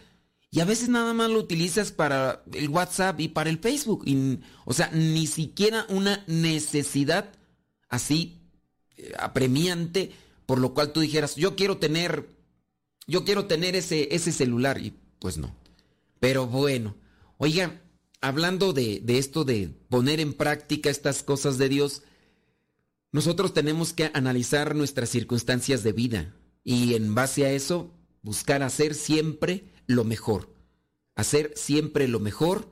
y 0.49 0.59
a 0.61 0.65
veces 0.65 0.89
nada 0.89 1.13
más 1.13 1.29
lo 1.29 1.39
utilizas 1.39 1.91
para 1.91 2.43
el 2.53 2.69
WhatsApp 2.69 3.19
y 3.19 3.27
para 3.27 3.49
el 3.49 3.59
Facebook. 3.59 4.05
o 4.65 4.73
sea, 4.73 4.89
ni 4.91 5.27
siquiera 5.27 5.85
una 5.89 6.23
necesidad 6.27 7.33
así 7.89 8.39
eh, 8.97 9.13
apremiante 9.19 10.11
por 10.47 10.59
lo 10.59 10.73
cual 10.73 10.93
tú 10.93 11.01
dijeras, 11.01 11.35
yo 11.35 11.55
quiero 11.55 11.77
tener, 11.77 12.29
yo 13.05 13.25
quiero 13.25 13.45
tener 13.45 13.75
ese, 13.75 14.15
ese 14.15 14.31
celular. 14.31 14.79
Y 14.81 14.93
pues 15.19 15.37
no. 15.37 15.53
Pero 16.19 16.47
bueno, 16.47 16.95
oiga, 17.37 17.81
hablando 18.21 18.71
de, 18.73 19.01
de 19.03 19.19
esto 19.19 19.43
de 19.43 19.69
poner 19.89 20.19
en 20.21 20.33
práctica 20.33 20.89
estas 20.89 21.21
cosas 21.21 21.57
de 21.57 21.67
Dios, 21.69 22.01
nosotros 23.11 23.53
tenemos 23.53 23.91
que 23.91 24.09
analizar 24.13 24.73
nuestras 24.73 25.09
circunstancias 25.09 25.83
de 25.83 25.91
vida 25.91 26.33
y 26.63 26.95
en 26.95 27.13
base 27.13 27.45
a 27.45 27.51
eso 27.51 27.93
buscar 28.21 28.63
hacer 28.63 28.95
siempre 28.95 29.65
lo 29.87 30.03
mejor, 30.03 30.53
hacer 31.15 31.53
siempre 31.55 32.07
lo 32.07 32.19
mejor 32.19 32.69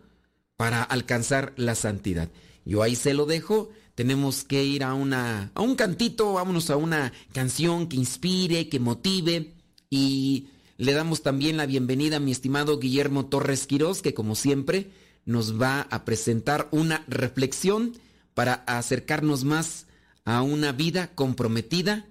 para 0.58 0.84
alcanzar 0.84 1.54
la 1.58 1.76
santidad. 1.76 2.30
Yo 2.66 2.84
ahí 2.84 2.96
se 2.96 3.14
lo 3.14 3.26
dejo, 3.26 3.70
tenemos 3.96 4.44
que 4.44 4.64
ir 4.64 4.84
a 4.84 4.94
una 4.94 5.52
a 5.56 5.62
un 5.62 5.76
cantito, 5.76 6.34
vámonos 6.34 6.70
a 6.70 6.78
una 6.78 7.14
canción 7.34 7.88
que 7.88 7.98
inspire, 7.98 8.70
que 8.70 8.80
motive 8.80 9.54
y 9.90 10.50
le 10.78 10.94
damos 10.94 11.22
también 11.22 11.58
la 11.58 11.66
bienvenida 11.66 12.18
a 12.18 12.20
mi 12.20 12.32
estimado 12.32 12.80
Guillermo 12.80 13.28
Torres 13.28 13.66
Quirós, 13.66 14.02
que 14.02 14.14
como 14.14 14.36
siempre 14.36 14.92
nos 15.26 15.60
va 15.60 15.82
a 15.90 16.04
presentar 16.06 16.68
una 16.72 17.04
reflexión 17.08 17.94
para 18.34 18.54
acercarnos 18.68 19.46
más 19.46 19.88
a 20.26 20.42
una 20.42 20.74
vida 20.74 21.12
comprometida, 21.16 22.06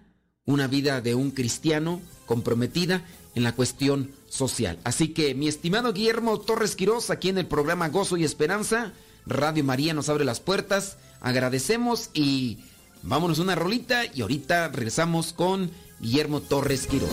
una 0.47 0.67
vida 0.67 1.01
de 1.01 1.15
un 1.15 1.31
cristiano 1.31 2.01
comprometida 2.27 3.05
en 3.35 3.43
la 3.43 3.53
cuestión 3.53 4.11
social. 4.35 4.79
Así 4.85 5.09
que, 5.09 5.35
mi 5.35 5.47
estimado 5.47 5.93
Guillermo 5.93 6.41
Torres 6.41 6.75
Quirós, 6.75 7.11
aquí 7.11 7.29
en 7.29 7.39
el 7.39 7.47
programa 7.47 7.89
Gozo 7.89 8.17
y 8.17 8.25
Esperanza, 8.25 8.93
Radio 9.27 9.63
María 9.63 9.95
nos 9.95 10.09
abre 10.09 10.25
las 10.25 10.41
puertas, 10.41 10.97
agradecemos 11.21 12.11
y 12.13 12.59
vámonos 13.03 13.39
una 13.39 13.55
rolita 13.55 14.03
y 14.13 14.23
ahorita 14.23 14.69
regresamos 14.69 15.33
con 15.33 15.71
Guillermo 16.01 16.41
Torres 16.41 16.87
Quirós. 16.87 17.11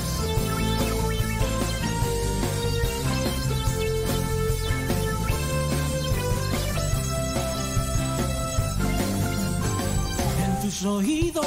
Oídos 10.84 11.46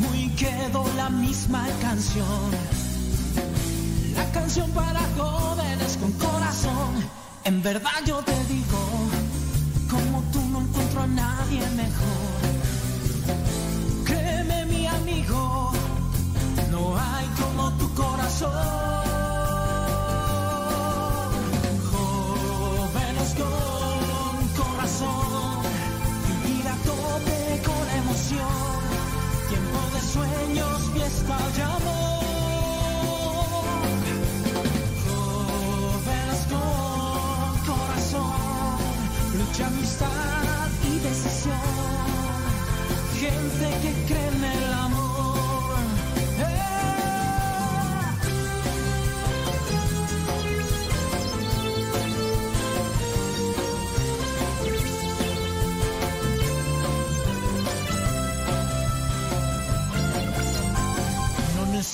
muy 0.00 0.34
la 0.96 1.08
misma 1.08 1.68
canción 1.80 2.79
canción 4.32 4.70
para 4.70 5.00
jóvenes 5.16 5.96
con 5.96 6.12
corazón. 6.12 6.92
En 7.44 7.62
verdad 7.62 8.00
yo 8.06 8.18
te 8.22 8.44
digo, 8.44 8.78
como 9.90 10.22
tú 10.32 10.40
no 10.50 10.60
encuentro 10.60 11.02
a 11.02 11.06
nadie 11.06 11.60
mejor. 11.70 12.40
Créeme 14.04 14.66
mi 14.66 14.86
amigo, 14.86 15.72
no 16.70 16.96
hay 16.98 17.26
como 17.40 17.72
tu 17.78 17.94
corazón. 17.94 18.50
Jóvenes 21.92 23.34
con 23.40 24.64
corazón, 24.64 25.62
vivir 26.28 26.68
a 26.68 26.76
tope 26.88 27.62
con 27.66 27.84
emoción. 28.02 28.80
Tiempo 29.48 29.80
de 29.94 30.00
sueños, 30.14 30.90
fiesta 30.94 31.36
amor. 31.76 31.99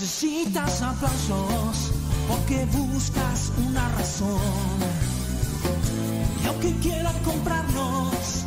Necesitas 0.07 0.83
aplausos 0.83 1.91
porque 2.29 2.65
buscas 2.67 3.51
una 3.67 3.89
razón. 3.89 4.39
Y 6.45 6.47
aunque 6.47 6.73
quieran 6.77 7.19
comprarnos, 7.25 8.45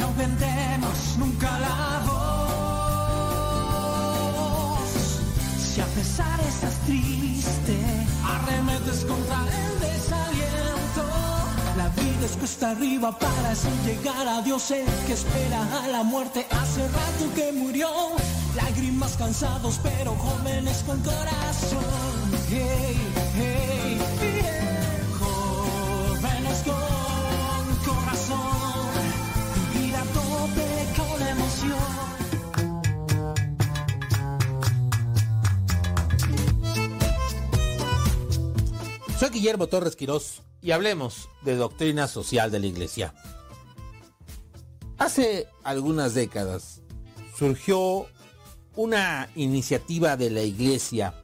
no 0.00 0.14
vendemos 0.16 1.16
nunca 1.18 1.58
la 1.58 2.02
voz. 2.06 2.40
Si 5.60 5.82
a 5.82 5.86
pesar 5.86 6.40
estás 6.48 6.78
triste, 6.86 7.76
arremetes 8.24 9.04
contra 9.04 9.44
el 9.64 9.80
desaliento, 9.80 11.31
la 11.82 11.88
vida 11.88 12.24
es 12.26 12.30
es 12.32 12.36
cuesta 12.36 12.70
arriba 12.70 13.18
para 13.18 13.50
así 13.50 13.68
llegar 13.84 14.26
a 14.28 14.40
Dios. 14.42 14.70
El 14.70 14.86
que 15.06 15.14
espera 15.14 15.82
a 15.82 15.88
la 15.88 16.02
muerte 16.02 16.46
hace 16.50 16.82
rato 16.98 17.34
que 17.34 17.52
murió. 17.52 17.88
Lágrimas 18.54 19.16
cansados, 19.16 19.80
pero 19.82 20.14
jóvenes 20.14 20.84
con 20.86 21.00
corazón. 21.00 21.84
Hey, 22.48 22.96
hey, 23.36 23.98
yeah. 24.20 25.00
Jóvenes 25.20 26.58
con 26.68 27.94
corazón. 27.94 28.92
Vivir 29.72 29.96
a 29.96 30.04
tope 30.18 30.68
con 30.98 31.18
emoción. 31.34 31.78
Soy 39.18 39.30
Guillermo 39.30 39.66
Torres 39.66 39.96
Quirós 39.96 40.42
y 40.62 40.70
hablemos 40.70 41.28
de 41.42 41.56
doctrina 41.56 42.06
social 42.06 42.50
de 42.50 42.60
la 42.60 42.66
Iglesia. 42.66 43.14
Hace 44.96 45.48
algunas 45.64 46.14
décadas 46.14 46.80
surgió 47.36 48.06
una 48.76 49.28
iniciativa 49.34 50.16
de 50.16 50.30
la 50.30 50.42
Iglesia 50.42 51.14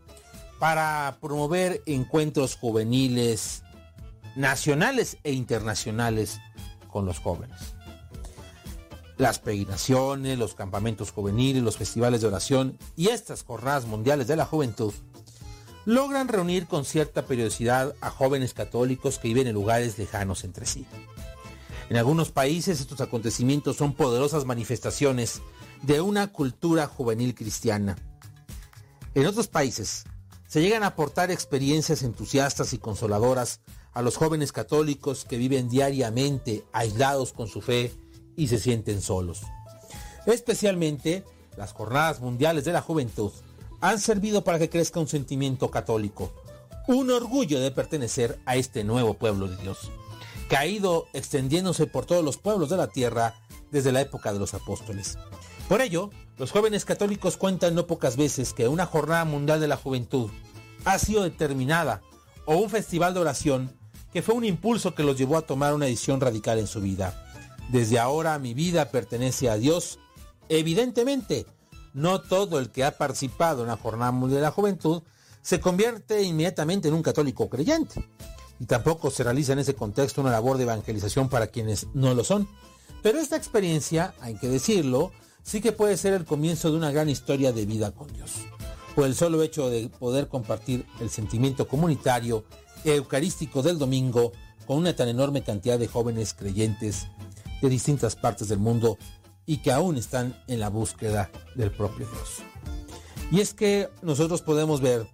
para 0.59 1.19
promover 1.21 1.83
encuentros 1.87 2.57
juveniles 2.57 3.63
nacionales 4.35 5.19
e 5.23 5.33
internacionales 5.33 6.41
con 6.89 7.07
los 7.07 7.21
jóvenes. 7.21 7.75
Las 9.17 9.39
peregrinaciones, 9.39 10.39
los 10.39 10.55
campamentos 10.55 11.13
juveniles, 11.13 11.63
los 11.63 11.77
festivales 11.77 12.21
de 12.21 12.29
oración 12.29 12.79
y 12.97 13.09
estas 13.09 13.45
jornadas 13.45 13.87
mundiales 13.87 14.27
de 14.27 14.37
la 14.37 14.45
juventud 14.45 14.93
logran 15.89 16.29
reunir 16.29 16.67
con 16.67 16.85
cierta 16.85 17.25
periodicidad 17.25 17.95
a 18.03 18.11
jóvenes 18.11 18.53
católicos 18.53 19.19
que 19.19 19.29
viven 19.29 19.47
en 19.47 19.55
lugares 19.55 19.97
lejanos 19.97 20.45
entre 20.45 20.67
sí. 20.67 20.85
En 21.89 21.97
algunos 21.97 22.31
países 22.31 22.79
estos 22.79 23.01
acontecimientos 23.01 23.77
son 23.79 23.95
poderosas 23.95 24.45
manifestaciones 24.45 25.41
de 25.81 26.03
una 26.03 26.27
cultura 26.27 26.87
juvenil 26.87 27.35
cristiana. 27.35 27.97
En 29.15 29.25
otros 29.25 29.49
países 29.49 30.05
se 30.47 30.61
llegan 30.61 30.83
a 30.83 30.89
aportar 30.89 31.31
experiencias 31.31 32.03
entusiastas 32.03 32.75
y 32.75 32.79
consoladoras 32.79 33.63
a 33.95 34.03
los 34.03 34.19
jóvenes 34.19 34.53
católicos 34.53 35.25
que 35.25 35.39
viven 35.39 35.71
diariamente 35.71 36.67
aislados 36.75 37.33
con 37.33 37.49
su 37.49 37.63
fe 37.63 37.95
y 38.37 38.49
se 38.49 38.59
sienten 38.59 39.01
solos. 39.01 39.41
Especialmente 40.27 41.25
las 41.57 41.73
jornadas 41.73 42.21
mundiales 42.21 42.67
de 42.67 42.75
la 42.75 42.83
juventud 42.83 43.33
han 43.81 44.01
servido 44.01 44.45
para 44.45 44.59
que 44.59 44.71
crezca 44.71 45.01
un 45.01 45.09
sentimiento 45.09 45.71
católico, 45.71 46.33
un 46.87 47.11
orgullo 47.11 47.61
de 47.61 47.71
pertenecer 47.71 48.39
a 48.47 48.57
este 48.57 48.85
nuevo 48.85 49.15
pueblo 49.15 49.49
de 49.49 49.57
Dios, 49.57 49.91
que 50.49 50.57
ha 50.57 50.67
ido 50.67 51.07
extendiéndose 51.13 51.87
por 51.87 52.07
todos 52.07 52.25
los 52.25 52.39
pueblos 52.39 52.71
de 52.71 52.77
la 52.77 52.89
tierra 52.89 53.35
desde 53.71 53.93
la 53.93 54.01
época 54.01 54.33
de 54.33 54.39
los 54.39 54.55
apóstoles. 54.55 55.19
Por 55.69 55.83
ello, 55.83 56.11
los 56.39 56.51
jóvenes 56.51 56.85
católicos 56.85 57.37
cuentan 57.37 57.75
no 57.75 57.87
pocas 57.87 58.17
veces 58.17 58.55
que 58.55 58.69
una 58.69 58.87
jornada 58.87 59.25
mundial 59.25 59.61
de 59.61 59.69
la 59.69 59.77
juventud 59.77 60.31
ha 60.85 60.99
sido 60.99 61.23
determinada 61.25 62.01
o 62.47 62.57
un 62.57 62.71
festival 62.71 63.13
de 63.13 63.21
oración 63.21 63.77
que 64.13 64.23
fue 64.23 64.35
un 64.35 64.45
impulso 64.45 64.95
que 64.95 65.03
los 65.03 65.19
llevó 65.19 65.37
a 65.37 65.43
tomar 65.43 65.75
una 65.75 65.85
decisión 65.85 66.21
radical 66.21 66.59
en 66.59 66.67
su 66.67 66.81
vida. 66.81 67.27
Desde 67.71 67.99
ahora 67.99 68.39
mi 68.39 68.55
vida 68.55 68.91
pertenece 68.91 69.51
a 69.51 69.57
Dios. 69.57 69.99
Evidentemente, 70.49 71.45
no 71.99 72.21
todo 72.21 72.61
el 72.61 72.71
que 72.71 72.85
ha 72.85 72.97
participado 72.97 73.63
en 73.63 73.69
la 73.69 73.77
Jornada 73.77 74.13
Mundial 74.13 74.41
de 74.41 74.47
la 74.47 74.53
Juventud 74.53 75.03
se 75.43 75.61
convierte 75.61 76.23
inmediatamente 76.23 76.89
en 76.89 76.95
un 76.95 77.03
católico 77.03 77.49
creyente. 77.49 78.09
Y 78.61 78.67
tampoco 78.67 79.11
se 79.11 79.25
realiza 79.25 79.53
en 79.53 79.61
ese 79.61 79.75
contexto 79.75 80.21
una 80.21 80.31
labor 80.31 80.57
de 80.57 80.65
evangelización 80.65 81.29
para 81.29 81.49
quienes 81.49 81.89
no 81.95 82.15
lo 82.15 82.23
son. 82.23 82.49
Pero 83.03 83.19
esta 83.19 83.37
experiencia, 83.37 84.15
hay 84.21 84.35
que 84.35 84.49
decirlo, 84.49 85.13
sí 85.43 85.61
que 85.61 85.73
puede 85.73 85.97
ser 85.97 86.15
el 86.15 86.25
comienzo 86.25 86.71
de 86.71 86.77
una 86.77 86.93
gran 86.93 87.09
historia 87.09 87.53
de 87.53 87.67
vida 87.67 87.91
con 87.91 88.13
Dios. 88.13 88.33
Por 88.95 89.07
el 89.07 89.15
solo 89.15 89.43
hecho 89.43 89.69
de 89.69 89.89
poder 89.89 90.29
compartir 90.29 90.87
el 91.01 91.11
sentimiento 91.11 91.67
comunitario 91.67 92.45
eucarístico 92.85 93.63
del 93.63 93.79
domingo 93.79 94.33
con 94.67 94.79
una 94.79 94.95
tan 94.95 95.09
enorme 95.09 95.43
cantidad 95.43 95.79
de 95.79 95.89
jóvenes 95.89 96.35
creyentes 96.35 97.09
de 97.61 97.69
distintas 97.69 98.15
partes 98.15 98.49
del 98.49 98.59
mundo 98.59 98.99
y 99.49 99.57
que 99.57 99.73
aún 99.73 99.97
están 99.97 100.37
en 100.47 100.61
la 100.61 100.69
búsqueda 100.69 101.31
del 101.57 101.73
propio 101.73 102.07
Dios. 102.07 102.43
Y 103.33 103.41
es 103.41 103.55
que 103.55 103.89
nosotros 104.03 104.43
podemos 104.43 104.83
ver 104.83 105.07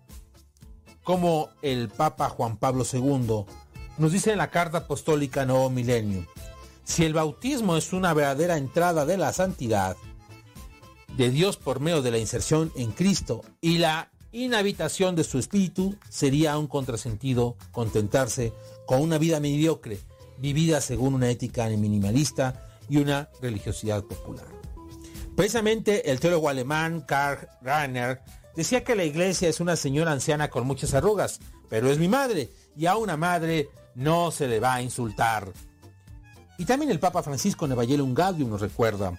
cómo 1.05 1.51
el 1.63 1.89
Papa 1.89 2.29
Juan 2.29 2.57
Pablo 2.57 2.85
II 2.93 3.45
nos 3.97 4.13
dice 4.13 4.33
en 4.33 4.39
la 4.39 4.51
carta 4.51 4.79
apostólica 4.79 5.47
Nuevo 5.47 5.71
Milenio, 5.71 6.27
si 6.83 7.05
el 7.05 7.15
bautismo 7.15 7.77
es 7.77 7.93
una 7.93 8.13
verdadera 8.13 8.59
entrada 8.59 9.07
de 9.07 9.17
la 9.17 9.33
santidad 9.33 9.97
de 11.17 11.31
Dios 11.31 11.57
por 11.57 11.79
medio 11.79 12.03
de 12.03 12.11
la 12.11 12.19
inserción 12.19 12.73
en 12.75 12.91
Cristo 12.91 13.43
y 13.61 13.79
la 13.79 14.11
inhabitación 14.33 15.15
de 15.15 15.23
su 15.23 15.39
espíritu, 15.39 15.95
sería 16.09 16.59
un 16.59 16.67
contrasentido 16.67 17.57
contentarse 17.71 18.53
con 18.85 19.01
una 19.01 19.17
vida 19.17 19.39
mediocre, 19.39 20.01
vivida 20.39 20.81
según 20.81 21.15
una 21.15 21.31
ética 21.31 21.69
minimalista 21.69 22.64
y 22.89 22.99
una 22.99 23.29
religiosidad 23.41 24.05
popular. 24.05 24.47
Precisamente 25.37 26.11
el 26.11 26.21
teólogo 26.21 26.49
alemán 26.49 27.01
Karl 27.01 27.49
Rahner 27.61 28.21
decía 28.55 28.85
que 28.85 28.95
la 28.95 29.05
iglesia 29.05 29.49
es 29.49 29.61
una 29.61 29.77
señora 29.77 30.13
anciana 30.13 30.49
con 30.49 30.67
muchas 30.67 30.95
arrugas, 30.95 31.41
pero 31.69 31.91
es 31.91 31.99
mi 31.99 32.09
madre 32.09 32.51
y 32.77 32.87
a 32.87 32.97
una 32.97 33.17
madre 33.17 33.69
no 33.95 34.31
se 34.31 34.47
le 34.47 34.61
va 34.61 34.75
a 34.75 34.83
insultar. 34.83 35.53
Y 36.57 36.67
también 36.67 36.91
el 36.91 37.01
Papa 37.01 37.23
Francisco 37.23 37.65
en 37.65 37.73
Evangelium 37.73 38.15
Gaudium 38.15 38.51
nos 38.51 38.61
recuerda, 38.61 39.19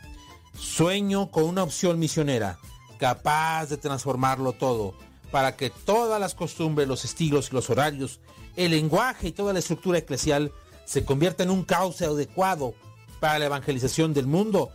sueño 0.58 1.32
con 1.32 1.44
una 1.44 1.64
opción 1.64 2.00
misionera 2.00 2.58
capaz 2.98 3.68
de 3.68 3.78
transformarlo 3.78 4.54
todo, 4.54 4.94
para 5.32 5.58
que 5.58 5.70
todas 5.70 6.20
las 6.20 6.34
costumbres, 6.34 6.88
los 6.88 7.04
estilos 7.04 7.50
y 7.52 7.56
los 7.56 7.70
horarios, 7.70 8.22
el 8.56 8.72
lenguaje 8.72 9.28
y 9.28 9.32
toda 9.34 9.52
la 9.52 9.60
estructura 9.60 10.00
eclesial 10.00 10.54
se 10.86 11.04
convierta 11.04 11.44
en 11.44 11.50
un 11.50 11.66
cauce 11.66 12.06
adecuado 12.06 12.74
para 13.20 13.40
la 13.40 13.46
evangelización 13.46 14.14
del 14.14 14.28
mundo. 14.28 14.72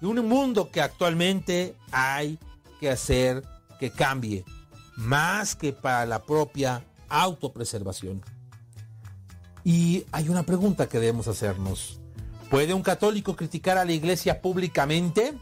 Un 0.00 0.26
mundo 0.26 0.70
que 0.70 0.80
actualmente 0.80 1.76
hay 1.90 2.38
que 2.78 2.90
hacer 2.90 3.42
que 3.78 3.90
cambie, 3.90 4.44
más 4.96 5.54
que 5.54 5.72
para 5.72 6.06
la 6.06 6.22
propia 6.22 6.84
autopreservación. 7.08 8.22
Y 9.64 10.04
hay 10.12 10.28
una 10.28 10.42
pregunta 10.42 10.88
que 10.88 10.98
debemos 10.98 11.28
hacernos. 11.28 12.00
¿Puede 12.50 12.74
un 12.74 12.82
católico 12.82 13.36
criticar 13.36 13.78
a 13.78 13.84
la 13.84 13.92
iglesia 13.92 14.40
públicamente? 14.40 15.34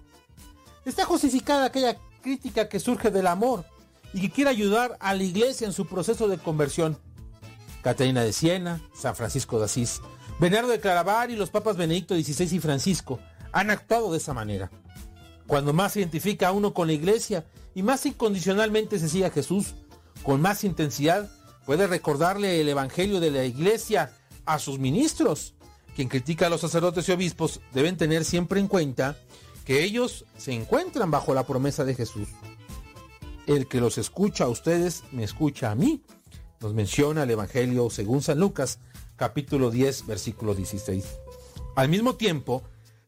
Está 0.84 1.04
justificada 1.04 1.66
aquella 1.66 1.96
crítica 2.22 2.68
que 2.68 2.80
surge 2.80 3.10
del 3.10 3.26
amor 3.26 3.64
y 4.12 4.20
que 4.20 4.30
quiere 4.30 4.50
ayudar 4.50 4.96
a 5.00 5.14
la 5.14 5.22
iglesia 5.22 5.66
en 5.66 5.72
su 5.72 5.86
proceso 5.86 6.28
de 6.28 6.38
conversión. 6.38 6.98
Catarina 7.82 8.22
de 8.22 8.32
Siena, 8.32 8.80
San 8.94 9.14
Francisco 9.14 9.58
de 9.58 9.66
Asís, 9.66 10.00
Bernardo 10.40 10.68
de 10.68 10.78
Claraval 10.78 11.32
y 11.32 11.36
los 11.36 11.50
papas 11.50 11.76
Benedicto 11.76 12.14
XVI 12.14 12.56
y 12.56 12.60
Francisco 12.60 13.18
han 13.50 13.70
actuado 13.70 14.12
de 14.12 14.18
esa 14.18 14.34
manera. 14.34 14.70
Cuando 15.48 15.72
más 15.72 15.92
se 15.92 16.00
identifica 16.00 16.48
a 16.48 16.52
uno 16.52 16.72
con 16.72 16.86
la 16.86 16.92
iglesia 16.92 17.44
y 17.74 17.82
más 17.82 18.06
incondicionalmente 18.06 19.00
se 19.00 19.08
sigue 19.08 19.26
a 19.26 19.30
Jesús, 19.30 19.74
con 20.22 20.40
más 20.40 20.62
intensidad 20.62 21.28
puede 21.66 21.88
recordarle 21.88 22.60
el 22.60 22.68
evangelio 22.68 23.18
de 23.18 23.32
la 23.32 23.44
iglesia 23.44 24.12
a 24.46 24.60
sus 24.60 24.78
ministros. 24.78 25.54
Quien 25.96 26.08
critica 26.08 26.46
a 26.46 26.50
los 26.50 26.60
sacerdotes 26.60 27.08
y 27.08 27.12
obispos 27.12 27.60
deben 27.72 27.96
tener 27.96 28.24
siempre 28.24 28.60
en 28.60 28.68
cuenta 28.68 29.16
que 29.64 29.82
ellos 29.82 30.24
se 30.36 30.52
encuentran 30.52 31.10
bajo 31.10 31.34
la 31.34 31.46
promesa 31.46 31.84
de 31.84 31.96
Jesús. 31.96 32.28
El 33.48 33.66
que 33.66 33.80
los 33.80 33.98
escucha 33.98 34.44
a 34.44 34.48
ustedes 34.48 35.02
me 35.10 35.24
escucha 35.24 35.72
a 35.72 35.74
mí. 35.74 36.04
Nos 36.60 36.74
menciona 36.74 37.24
el 37.24 37.30
Evangelio 37.30 37.90
según 37.90 38.22
San 38.22 38.38
Lucas 38.38 38.78
capítulo 39.18 39.70
10, 39.70 40.06
versículo 40.06 40.54
16. 40.54 41.04
Al 41.76 41.88
mismo 41.90 42.14
tiempo, 42.14 42.62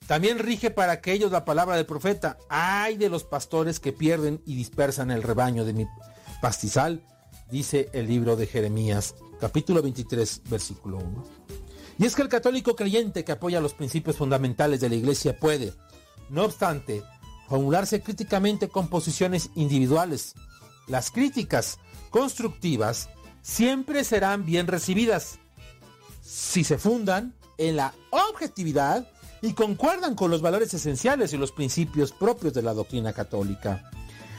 también 0.06 0.38
rige 0.38 0.70
para 0.70 0.92
aquellos 0.92 1.30
la 1.30 1.44
palabra 1.44 1.76
del 1.76 1.86
profeta, 1.86 2.36
ay 2.48 2.96
de 2.96 3.08
los 3.08 3.24
pastores 3.24 3.80
que 3.80 3.92
pierden 3.92 4.42
y 4.44 4.56
dispersan 4.56 5.10
el 5.10 5.22
rebaño 5.22 5.64
de 5.64 5.72
mi 5.72 5.86
pastizal, 6.42 7.02
dice 7.50 7.88
el 7.92 8.08
libro 8.08 8.36
de 8.36 8.46
Jeremías, 8.46 9.14
capítulo 9.40 9.80
23, 9.82 10.42
versículo 10.50 10.98
1. 10.98 11.24
Y 11.98 12.06
es 12.06 12.16
que 12.16 12.22
el 12.22 12.28
católico 12.28 12.74
creyente 12.74 13.24
que 13.24 13.32
apoya 13.32 13.60
los 13.60 13.74
principios 13.74 14.16
fundamentales 14.16 14.80
de 14.80 14.88
la 14.88 14.96
iglesia 14.96 15.38
puede, 15.38 15.72
no 16.28 16.44
obstante, 16.44 17.02
formularse 17.48 18.02
críticamente 18.02 18.68
con 18.68 18.88
posiciones 18.88 19.50
individuales. 19.54 20.34
Las 20.88 21.10
críticas 21.10 21.78
constructivas 22.10 23.10
siempre 23.42 24.02
serán 24.04 24.44
bien 24.44 24.66
recibidas, 24.66 25.38
si 26.30 26.62
se 26.62 26.78
fundan 26.78 27.34
en 27.58 27.74
la 27.74 27.92
objetividad 28.10 29.10
y 29.42 29.52
concuerdan 29.52 30.14
con 30.14 30.30
los 30.30 30.40
valores 30.40 30.72
esenciales 30.72 31.32
y 31.32 31.36
los 31.36 31.50
principios 31.50 32.12
propios 32.12 32.54
de 32.54 32.62
la 32.62 32.72
doctrina 32.72 33.12
católica. 33.12 33.90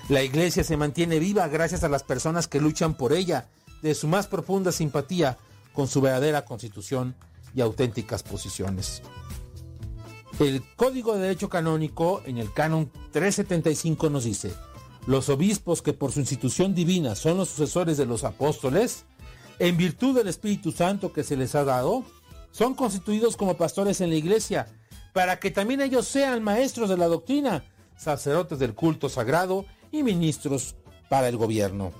La 0.08 0.24
iglesia 0.24 0.64
se 0.64 0.78
mantiene 0.78 1.20
viva 1.20 1.50
gracias 1.50 1.84
a 1.84 1.90
las 1.90 2.04
personas 2.04 2.48
que 2.48 2.62
luchan 2.62 2.94
por 2.94 3.12
ella, 3.12 3.50
de 3.82 3.94
su 3.94 4.08
más 4.08 4.28
profunda 4.28 4.72
simpatía 4.72 5.38
con 5.74 5.90
su 5.90 6.00
verdadera 6.00 6.46
constitución 6.46 7.14
y 7.54 7.60
auténticas 7.60 8.24
posiciones. 8.24 9.02
El 10.40 10.64
Código 10.78 11.16
de 11.16 11.24
Derecho 11.24 11.50
Canónico 11.50 12.22
en 12.26 12.38
el 12.38 12.54
canon 12.54 12.90
375 13.12 14.10
nos 14.10 14.24
dice, 14.24 14.54
los 15.08 15.28
obispos 15.28 15.82
que 15.82 15.94
por 15.94 16.14
su 16.14 16.22
institución 16.22 16.74
divina 16.74 17.16
son 17.16 17.38
los 17.38 17.50
sucesores 17.50 17.98
de 17.98 18.06
los 18.06 18.24
apóstoles, 18.24 19.04
en 19.62 19.78
virtud 19.78 20.16
del 20.16 20.28
Espíritu 20.28 20.72
Santo 20.72 21.14
que 21.14 21.24
se 21.24 21.38
les 21.38 21.54
ha 21.54 21.64
dado, 21.64 22.04
son 22.50 22.74
constituidos 22.74 23.38
como 23.38 23.58
pastores 23.58 24.02
en 24.02 24.10
la 24.10 24.16
iglesia, 24.16 24.66
para 25.14 25.40
que 25.40 25.52
también 25.52 25.82
ellos 25.82 26.08
sean 26.08 26.42
maestros 26.42 26.90
de 26.90 26.98
la 26.98 27.06
doctrina, 27.06 27.64
sacerdotes 27.96 28.58
del 28.58 28.74
culto 28.74 29.08
sagrado 29.08 29.68
y 29.92 30.02
ministros 30.02 30.76
para 31.10 31.28
el 31.28 31.38
gobierno. 31.38 31.92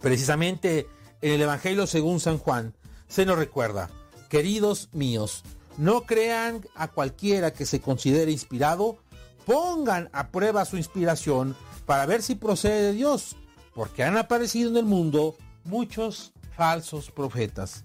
Precisamente 0.00 0.88
en 1.20 1.32
el 1.32 1.42
Evangelio 1.42 1.86
según 1.86 2.18
San 2.18 2.38
Juan 2.38 2.72
se 3.08 3.26
nos 3.26 3.36
recuerda, 3.36 3.90
queridos 4.30 4.88
míos, 4.92 5.42
no 5.76 6.04
crean 6.04 6.64
a 6.74 6.88
cualquiera 6.88 7.52
que 7.52 7.66
se 7.66 7.82
considere 7.82 8.32
inspirado, 8.32 8.96
pongan 9.44 10.08
a 10.14 10.28
prueba 10.28 10.64
su 10.64 10.78
inspiración 10.78 11.56
para 11.84 12.06
ver 12.06 12.22
si 12.22 12.36
procede 12.36 12.84
de 12.84 12.92
Dios, 12.94 13.36
porque 13.74 14.02
han 14.02 14.16
aparecido 14.16 14.70
en 14.70 14.78
el 14.78 14.86
mundo 14.86 15.36
muchos 15.64 16.32
falsos 16.56 17.10
profetas. 17.10 17.84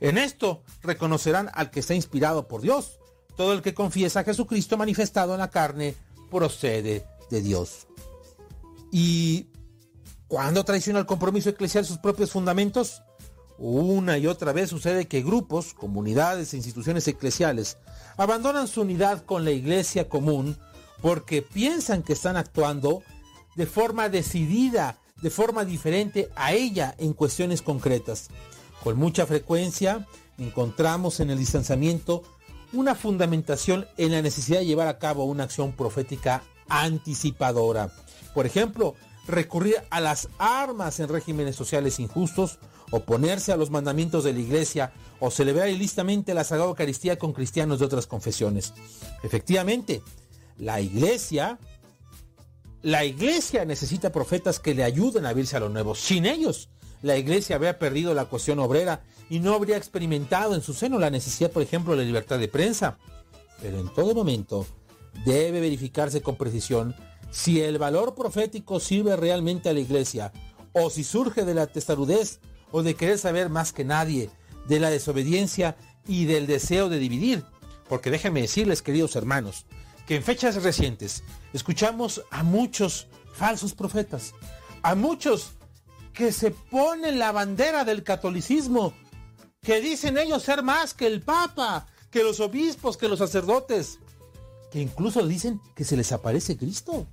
En 0.00 0.18
esto 0.18 0.62
reconocerán 0.82 1.50
al 1.54 1.70
que 1.70 1.80
está 1.80 1.94
inspirado 1.94 2.48
por 2.48 2.60
Dios. 2.60 2.98
Todo 3.36 3.52
el 3.52 3.62
que 3.62 3.74
confiesa 3.74 4.20
a 4.20 4.24
Jesucristo 4.24 4.76
manifestado 4.76 5.34
en 5.34 5.40
la 5.40 5.50
carne 5.50 5.94
procede 6.30 7.06
de 7.30 7.40
Dios. 7.40 7.86
¿Y 8.90 9.46
cuando 10.26 10.64
traiciona 10.64 10.98
el 10.98 11.06
compromiso 11.06 11.50
eclesial 11.50 11.84
sus 11.84 11.98
propios 11.98 12.32
fundamentos? 12.32 13.02
Una 13.58 14.18
y 14.18 14.26
otra 14.26 14.52
vez 14.52 14.70
sucede 14.70 15.08
que 15.08 15.22
grupos, 15.22 15.74
comunidades 15.74 16.52
e 16.52 16.56
instituciones 16.56 17.08
eclesiales 17.08 17.76
abandonan 18.16 18.68
su 18.68 18.82
unidad 18.82 19.24
con 19.24 19.44
la 19.44 19.50
iglesia 19.50 20.08
común 20.08 20.56
porque 21.00 21.42
piensan 21.42 22.02
que 22.02 22.12
están 22.12 22.36
actuando 22.36 23.02
de 23.56 23.66
forma 23.66 24.08
decidida, 24.08 24.98
de 25.22 25.30
forma 25.30 25.64
diferente 25.64 26.30
a 26.36 26.52
ella 26.52 26.94
en 26.98 27.12
cuestiones 27.12 27.62
concretas. 27.62 28.28
Con 28.82 28.96
mucha 28.96 29.26
frecuencia 29.26 30.06
encontramos 30.38 31.20
en 31.20 31.30
el 31.30 31.38
distanciamiento 31.38 32.22
una 32.72 32.94
fundamentación 32.94 33.86
en 33.96 34.12
la 34.12 34.22
necesidad 34.22 34.60
de 34.60 34.66
llevar 34.66 34.88
a 34.88 34.98
cabo 34.98 35.24
una 35.24 35.44
acción 35.44 35.72
profética 35.72 36.42
anticipadora. 36.68 37.90
Por 38.34 38.46
ejemplo, 38.46 38.94
recurrir 39.26 39.76
a 39.90 40.00
las 40.00 40.28
armas 40.38 41.00
en 41.00 41.08
regímenes 41.08 41.56
sociales 41.56 41.98
injustos, 41.98 42.58
oponerse 42.90 43.52
a 43.52 43.56
los 43.56 43.70
mandamientos 43.70 44.24
de 44.24 44.32
la 44.32 44.38
iglesia 44.40 44.92
o 45.20 45.30
celebrar 45.30 45.68
ilícitamente 45.68 46.34
la 46.34 46.44
Sagrada 46.44 46.70
Eucaristía 46.70 47.18
con 47.18 47.32
cristianos 47.32 47.78
de 47.78 47.86
otras 47.86 48.06
confesiones. 48.06 48.74
Efectivamente, 49.22 50.02
la 50.56 50.80
iglesia, 50.80 51.58
la 52.88 53.04
iglesia 53.04 53.66
necesita 53.66 54.10
profetas 54.10 54.60
que 54.60 54.74
le 54.74 54.82
ayuden 54.82 55.26
a 55.26 55.28
abrirse 55.28 55.58
a 55.58 55.60
lo 55.60 55.68
nuevo. 55.68 55.94
Sin 55.94 56.24
ellos, 56.24 56.70
la 57.02 57.18
iglesia 57.18 57.56
habría 57.56 57.78
perdido 57.78 58.14
la 58.14 58.24
cuestión 58.24 58.58
obrera 58.60 59.02
y 59.28 59.40
no 59.40 59.52
habría 59.52 59.76
experimentado 59.76 60.54
en 60.54 60.62
su 60.62 60.72
seno 60.72 60.98
la 60.98 61.10
necesidad, 61.10 61.50
por 61.50 61.62
ejemplo, 61.62 61.92
de 61.92 61.98
la 61.98 62.06
libertad 62.06 62.38
de 62.38 62.48
prensa. 62.48 62.96
Pero 63.60 63.78
en 63.78 63.92
todo 63.92 64.14
momento 64.14 64.66
debe 65.26 65.60
verificarse 65.60 66.22
con 66.22 66.36
precisión 66.36 66.96
si 67.30 67.60
el 67.60 67.76
valor 67.76 68.14
profético 68.14 68.80
sirve 68.80 69.16
realmente 69.16 69.68
a 69.68 69.74
la 69.74 69.80
iglesia 69.80 70.32
o 70.72 70.88
si 70.88 71.04
surge 71.04 71.44
de 71.44 71.52
la 71.52 71.66
testarudez 71.66 72.40
o 72.70 72.82
de 72.82 72.94
querer 72.94 73.18
saber 73.18 73.50
más 73.50 73.74
que 73.74 73.84
nadie, 73.84 74.30
de 74.66 74.80
la 74.80 74.88
desobediencia 74.88 75.76
y 76.06 76.24
del 76.24 76.46
deseo 76.46 76.88
de 76.88 76.98
dividir. 76.98 77.44
Porque 77.86 78.10
déjenme 78.10 78.40
decirles, 78.40 78.80
queridos 78.80 79.14
hermanos, 79.14 79.66
que 80.08 80.16
en 80.16 80.22
fechas 80.22 80.62
recientes 80.62 81.22
escuchamos 81.52 82.22
a 82.30 82.42
muchos 82.42 83.08
falsos 83.34 83.74
profetas, 83.74 84.32
a 84.82 84.94
muchos 84.94 85.50
que 86.14 86.32
se 86.32 86.50
ponen 86.50 87.18
la 87.18 87.30
bandera 87.30 87.84
del 87.84 88.02
catolicismo, 88.04 88.94
que 89.60 89.82
dicen 89.82 90.16
ellos 90.16 90.42
ser 90.42 90.62
más 90.62 90.94
que 90.94 91.06
el 91.06 91.20
Papa, 91.20 91.86
que 92.10 92.22
los 92.22 92.40
obispos, 92.40 92.96
que 92.96 93.06
los 93.06 93.18
sacerdotes, 93.18 93.98
que 94.72 94.80
incluso 94.80 95.26
dicen 95.26 95.60
que 95.74 95.84
se 95.84 95.94
les 95.94 96.10
aparece 96.10 96.56
Cristo, 96.56 97.06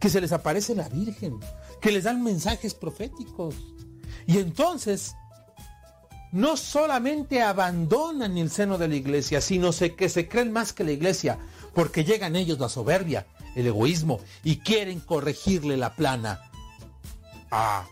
que 0.00 0.08
se 0.08 0.22
les 0.22 0.32
aparece 0.32 0.74
la 0.74 0.88
Virgen, 0.88 1.38
que 1.82 1.92
les 1.92 2.04
dan 2.04 2.22
mensajes 2.24 2.72
proféticos. 2.72 3.56
Y 4.26 4.38
entonces, 4.38 5.14
no 6.32 6.56
solamente 6.56 7.42
abandonan 7.42 8.36
el 8.36 8.50
seno 8.50 8.78
de 8.78 8.88
la 8.88 8.96
iglesia, 8.96 9.40
sino 9.40 9.70
que 9.72 10.08
se 10.08 10.28
creen 10.28 10.52
más 10.52 10.72
que 10.72 10.84
la 10.84 10.92
iglesia, 10.92 11.38
porque 11.74 12.04
llegan 12.04 12.36
ellos 12.36 12.58
la 12.58 12.68
soberbia, 12.68 13.26
el 13.54 13.66
egoísmo, 13.66 14.20
y 14.44 14.58
quieren 14.58 15.00
corregirle 15.00 15.76
la 15.76 15.94
plana 15.94 16.40
a 17.50 17.86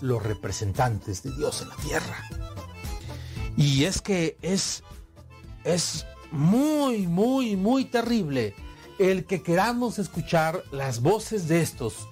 los 0.00 0.22
representantes 0.22 1.22
de 1.22 1.32
Dios 1.32 1.62
en 1.62 1.68
la 1.68 1.76
tierra. 1.76 2.24
Y 3.56 3.84
es 3.84 4.00
que 4.00 4.36
es, 4.42 4.82
es 5.64 6.06
muy, 6.30 7.06
muy, 7.06 7.56
muy 7.56 7.84
terrible 7.84 8.54
el 8.98 9.24
que 9.24 9.42
queramos 9.42 9.98
escuchar 9.98 10.62
las 10.72 11.00
voces 11.00 11.48
de 11.48 11.60
estos 11.60 12.08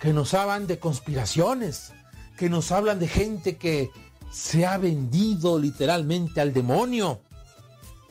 que 0.00 0.12
nos 0.12 0.34
hablan 0.34 0.66
de 0.66 0.78
conspiraciones, 0.78 1.92
que 2.36 2.48
nos 2.48 2.70
hablan 2.70 3.00
de 3.00 3.08
gente 3.08 3.56
que 3.56 3.90
se 4.30 4.66
ha 4.66 4.78
vendido 4.78 5.58
literalmente 5.58 6.40
al 6.40 6.52
demonio. 6.52 7.20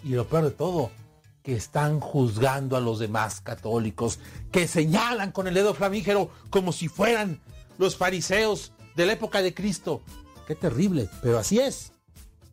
Y 0.03 0.09
lo 0.09 0.27
peor 0.27 0.45
de 0.45 0.51
todo, 0.51 0.91
que 1.43 1.55
están 1.55 1.99
juzgando 1.99 2.75
a 2.75 2.81
los 2.81 2.99
demás 2.99 3.41
católicos, 3.41 4.19
que 4.51 4.67
señalan 4.67 5.31
con 5.31 5.47
el 5.47 5.53
dedo 5.53 5.73
flamígero 5.73 6.29
como 6.49 6.71
si 6.71 6.87
fueran 6.87 7.39
los 7.77 7.95
fariseos 7.95 8.73
de 8.95 9.05
la 9.05 9.13
época 9.13 9.41
de 9.41 9.53
Cristo. 9.53 10.01
Qué 10.45 10.55
terrible, 10.55 11.09
pero 11.21 11.37
así 11.37 11.59
es. 11.59 11.91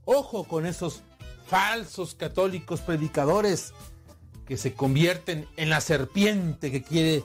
Ojo 0.04 0.44
con 0.44 0.66
esos 0.66 1.02
falsos 1.46 2.14
católicos 2.14 2.80
predicadores 2.80 3.72
que 4.46 4.56
se 4.56 4.74
convierten 4.74 5.48
en 5.56 5.70
la 5.70 5.80
serpiente 5.80 6.70
que 6.70 6.82
quiere 6.82 7.24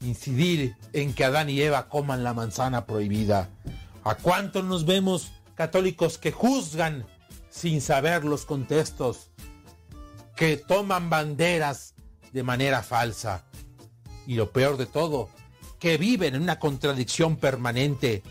incidir 0.00 0.76
en 0.92 1.14
que 1.14 1.24
Adán 1.24 1.50
y 1.50 1.60
Eva 1.60 1.88
coman 1.88 2.24
la 2.24 2.34
manzana 2.34 2.86
prohibida. 2.86 3.50
¿A 4.02 4.16
cuántos 4.16 4.64
nos 4.64 4.86
vemos 4.86 5.32
católicos 5.60 6.16
que 6.16 6.32
juzgan 6.32 7.04
sin 7.50 7.82
saber 7.82 8.24
los 8.24 8.46
contextos, 8.46 9.28
que 10.34 10.56
toman 10.56 11.10
banderas 11.10 11.92
de 12.32 12.42
manera 12.42 12.82
falsa? 12.82 13.44
Y 14.26 14.36
lo 14.36 14.52
peor 14.52 14.78
de 14.78 14.86
todo, 14.86 15.28
que 15.78 15.98
viven 15.98 16.34
en 16.34 16.40
una 16.40 16.58
contradicción 16.58 17.36
permanente 17.36 18.22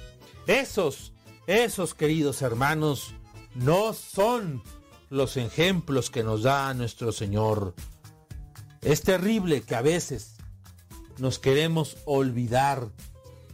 esos, 0.47 1.13
esos 1.45 1.93
queridos 1.93 2.41
hermanos, 2.41 3.13
no 3.53 3.93
son 3.93 4.63
los 5.11 5.37
ejemplos 5.37 6.09
que 6.09 6.23
nos 6.23 6.41
da 6.41 6.73
nuestro 6.73 7.11
Señor. 7.11 7.75
Es 8.81 9.03
terrible 9.03 9.61
que 9.61 9.75
a 9.75 9.83
veces 9.83 10.37
nos 11.19 11.37
queremos 11.37 11.97
olvidar 12.05 12.89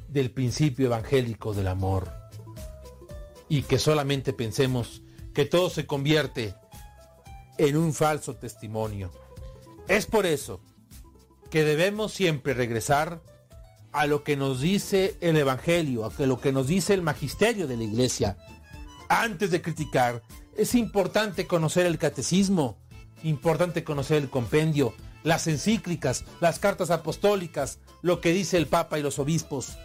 del 0.07 0.31
principio 0.31 0.85
evangélico 0.85 1.53
del 1.53 1.67
amor 1.67 2.24
y 3.49 3.63
que 3.63 3.79
solamente 3.79 4.33
pensemos 4.33 5.01
que 5.33 5.45
todo 5.45 5.69
se 5.69 5.85
convierte 5.85 6.55
en 7.57 7.77
un 7.77 7.93
falso 7.93 8.35
testimonio. 8.35 9.11
Es 9.87 10.05
por 10.05 10.25
eso 10.25 10.61
que 11.49 11.63
debemos 11.63 12.13
siempre 12.13 12.53
regresar 12.53 13.21
a 13.91 14.07
lo 14.07 14.23
que 14.23 14.35
nos 14.35 14.59
dice 14.59 15.15
el 15.21 15.37
Evangelio, 15.37 16.05
a 16.05 16.25
lo 16.25 16.39
que 16.41 16.51
nos 16.51 16.67
dice 16.67 16.93
el 16.93 17.01
magisterio 17.01 17.67
de 17.67 17.77
la 17.77 17.83
iglesia. 17.83 18.37
Antes 19.07 19.51
de 19.51 19.61
criticar, 19.61 20.21
es 20.57 20.75
importante 20.75 21.47
conocer 21.47 21.85
el 21.85 21.97
catecismo, 21.97 22.77
importante 23.23 23.83
conocer 23.83 24.17
el 24.17 24.29
compendio, 24.29 24.93
las 25.23 25.47
encíclicas, 25.47 26.25
las 26.41 26.59
cartas 26.59 26.91
apostólicas, 26.91 27.79
lo 28.01 28.21
que 28.21 28.33
dice 28.33 28.57
el 28.57 28.67
Papa 28.67 28.99
y 28.99 29.03
los 29.03 29.17
obispos. 29.19 29.77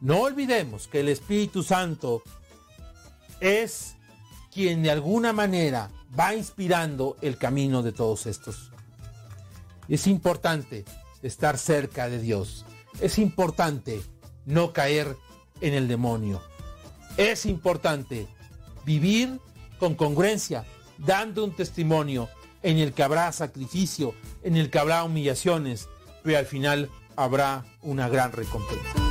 No 0.00 0.20
olvidemos 0.20 0.88
que 0.88 1.00
el 1.00 1.08
Espíritu 1.08 1.62
Santo 1.62 2.22
es 3.40 3.96
quien 4.52 4.82
de 4.82 4.90
alguna 4.90 5.32
manera 5.32 5.90
va 6.18 6.34
inspirando 6.34 7.16
el 7.20 7.38
camino 7.38 7.82
de 7.82 7.92
todos 7.92 8.26
estos. 8.26 8.70
Es 9.88 10.06
importante 10.06 10.84
estar 11.22 11.58
cerca 11.58 12.08
de 12.08 12.20
Dios 12.20 12.64
es 13.00 13.18
importante 13.18 14.02
no 14.44 14.72
caer 14.72 15.16
en 15.60 15.74
el 15.74 15.88
demonio. 15.88 16.42
Es 17.16 17.46
importante 17.46 18.26
vivir 18.84 19.40
con 19.78 19.94
congruencia, 19.94 20.64
dando 20.98 21.44
un 21.44 21.54
testimonio 21.54 22.28
en 22.62 22.78
el 22.78 22.92
que 22.92 23.02
habrá 23.02 23.30
sacrificio, 23.32 24.14
en 24.42 24.56
el 24.56 24.70
que 24.70 24.78
habrá 24.78 25.04
humillaciones, 25.04 25.88
pero 26.22 26.38
al 26.38 26.46
final 26.46 26.90
habrá 27.16 27.64
una 27.82 28.08
gran 28.08 28.32
recompensa. 28.32 29.07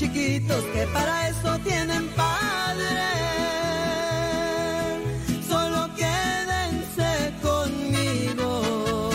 Chiquitos, 0.00 0.64
que 0.72 0.86
para 0.94 1.28
eso 1.28 1.58
tienen 1.58 2.08
padre. 2.16 3.02
Solo 5.46 5.90
quédense 5.94 7.10
conmigo. 7.42 9.10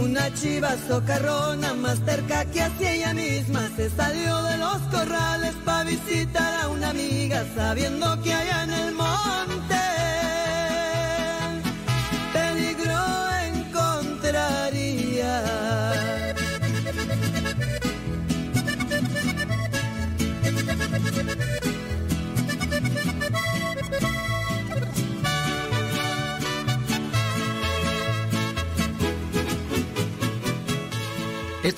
Una 0.00 0.32
chiva 0.32 0.76
socarrona 0.86 1.74
más 1.74 1.98
cerca 2.04 2.44
que 2.44 2.62
hacia 2.62 2.92
ella 2.92 3.14
misma 3.14 3.68
se 3.74 3.90
salió 3.90 4.42
de 4.44 4.58
los 4.58 4.78
corrales 4.94 5.54
para 5.64 5.82
visitar 5.82 6.60
a 6.62 6.68
una 6.68 6.90
amiga 6.90 7.44
sabiendo 7.56 8.22
que 8.22 8.32
allá 8.32 8.62
en 8.62 8.77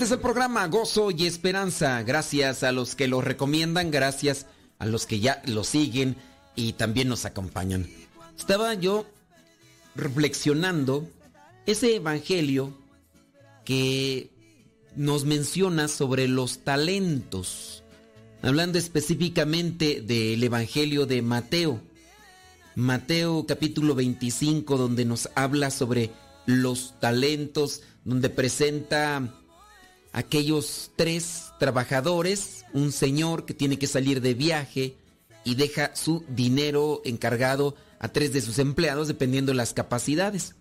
Este 0.01 0.15
es 0.15 0.19
el 0.19 0.21
programa 0.21 0.67
Gozo 0.67 1.11
y 1.11 1.27
Esperanza. 1.27 2.03
Gracias 2.03 2.63
a 2.63 2.73
los 2.73 2.95
que 2.95 3.07
lo 3.07 3.21
recomiendan, 3.21 3.91
gracias 3.91 4.47
a 4.79 4.87
los 4.87 5.05
que 5.05 5.21
ya 5.21 5.43
lo 5.45 5.63
siguen 5.63 6.17
y 6.57 6.73
también 6.73 7.07
nos 7.07 7.27
acompañan. 7.27 7.87
Estaba 8.35 8.73
yo 8.73 9.05
reflexionando 9.95 11.07
ese 11.67 11.97
evangelio 11.97 12.73
que 13.67 14.31
nos 14.97 15.27
menciona 15.27 15.87
sobre 15.87 16.29
los 16.29 16.61
talentos, 16.61 17.85
hablando 18.41 18.79
específicamente 18.79 20.01
del 20.01 20.43
evangelio 20.43 21.05
de 21.05 21.21
Mateo. 21.21 21.79
Mateo 22.75 23.45
capítulo 23.45 23.95
25, 23.95 24.79
donde 24.79 25.05
nos 25.05 25.29
habla 25.35 25.71
sobre 25.71 26.11
los 26.47 26.99
talentos, 27.01 27.83
donde 28.07 28.31
presenta 28.31 29.37
aquellos 30.13 30.91
tres 30.97 31.53
trabajadores, 31.59 32.65
un 32.73 32.93
señor 32.93 33.47
que 33.47 33.55
tiene 33.55 33.79
que 33.79 33.87
salir 33.87 34.21
de 34.21 34.35
viaje 34.35 34.97
y 35.45 35.55
deja 35.55 35.95
su 35.95 36.25
dinero 36.29 37.03
encargado 37.05 37.77
a 37.99 38.09
tres 38.09 38.33
de 38.33 38.41
sus 38.41 38.59
empleados 38.59 39.09
dependiendo 39.09 39.53
de 39.53 39.57
las 39.57 39.73
capacidades. 39.73 40.55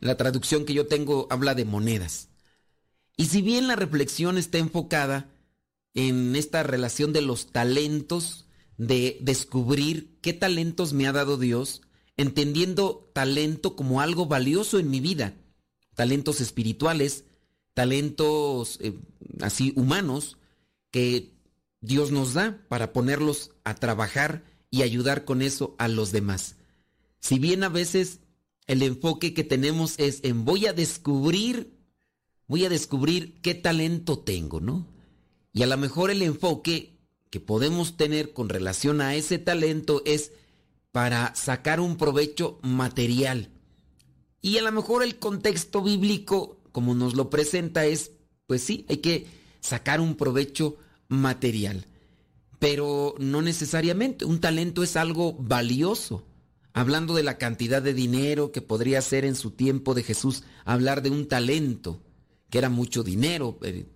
La 0.00 0.16
traducción 0.16 0.64
que 0.64 0.74
yo 0.74 0.86
tengo 0.86 1.26
habla 1.30 1.54
de 1.54 1.64
monedas. 1.64 2.28
Y 3.16 3.26
si 3.26 3.42
bien 3.42 3.68
la 3.68 3.76
reflexión 3.76 4.38
está 4.38 4.58
enfocada 4.58 5.30
en 5.94 6.36
esta 6.36 6.62
relación 6.62 7.12
de 7.12 7.20
los 7.22 7.52
talentos, 7.52 8.46
de 8.78 9.18
descubrir 9.20 10.18
qué 10.22 10.32
talentos 10.32 10.94
me 10.94 11.06
ha 11.06 11.12
dado 11.12 11.36
Dios, 11.36 11.82
entendiendo 12.16 13.10
talento 13.12 13.76
como 13.76 14.00
algo 14.00 14.24
valioso 14.24 14.78
en 14.78 14.88
mi 14.88 15.00
vida, 15.00 15.34
talentos 15.94 16.40
espirituales, 16.40 17.24
talentos 17.74 18.78
eh, 18.80 18.94
así 19.40 19.72
humanos 19.76 20.36
que 20.90 21.32
Dios 21.80 22.10
nos 22.10 22.34
da 22.34 22.58
para 22.68 22.92
ponerlos 22.92 23.52
a 23.64 23.74
trabajar 23.74 24.44
y 24.70 24.82
ayudar 24.82 25.24
con 25.24 25.42
eso 25.42 25.74
a 25.78 25.88
los 25.88 26.12
demás. 26.12 26.56
Si 27.20 27.38
bien 27.38 27.64
a 27.64 27.68
veces 27.68 28.20
el 28.66 28.82
enfoque 28.82 29.34
que 29.34 29.44
tenemos 29.44 29.94
es 29.98 30.20
en 30.22 30.44
voy 30.44 30.66
a 30.66 30.72
descubrir, 30.72 31.72
voy 32.46 32.64
a 32.64 32.68
descubrir 32.68 33.40
qué 33.40 33.54
talento 33.54 34.18
tengo, 34.18 34.60
¿no? 34.60 34.86
Y 35.52 35.62
a 35.62 35.66
lo 35.66 35.76
mejor 35.76 36.10
el 36.10 36.22
enfoque 36.22 36.98
que 37.30 37.40
podemos 37.40 37.96
tener 37.96 38.32
con 38.32 38.48
relación 38.48 39.00
a 39.00 39.14
ese 39.14 39.38
talento 39.38 40.02
es 40.04 40.32
para 40.92 41.34
sacar 41.34 41.80
un 41.80 41.96
provecho 41.96 42.58
material. 42.62 43.50
Y 44.40 44.58
a 44.58 44.62
lo 44.62 44.72
mejor 44.72 45.02
el 45.02 45.18
contexto 45.18 45.82
bíblico 45.82 46.59
como 46.72 46.94
nos 46.94 47.14
lo 47.14 47.30
presenta 47.30 47.84
es, 47.84 48.12
pues 48.46 48.62
sí, 48.62 48.86
hay 48.88 48.98
que 48.98 49.26
sacar 49.60 50.00
un 50.00 50.16
provecho 50.16 50.76
material. 51.08 51.86
Pero 52.58 53.14
no 53.18 53.42
necesariamente, 53.42 54.24
un 54.24 54.40
talento 54.40 54.82
es 54.82 54.96
algo 54.96 55.32
valioso. 55.34 56.26
Hablando 56.72 57.14
de 57.14 57.22
la 57.22 57.38
cantidad 57.38 57.82
de 57.82 57.94
dinero 57.94 58.52
que 58.52 58.62
podría 58.62 59.02
ser 59.02 59.24
en 59.24 59.34
su 59.34 59.50
tiempo 59.50 59.94
de 59.94 60.02
Jesús, 60.02 60.44
hablar 60.64 61.02
de 61.02 61.10
un 61.10 61.26
talento, 61.26 62.00
que 62.48 62.58
era 62.58 62.68
mucho 62.68 63.02
dinero 63.02 63.58
eh, 63.62 63.86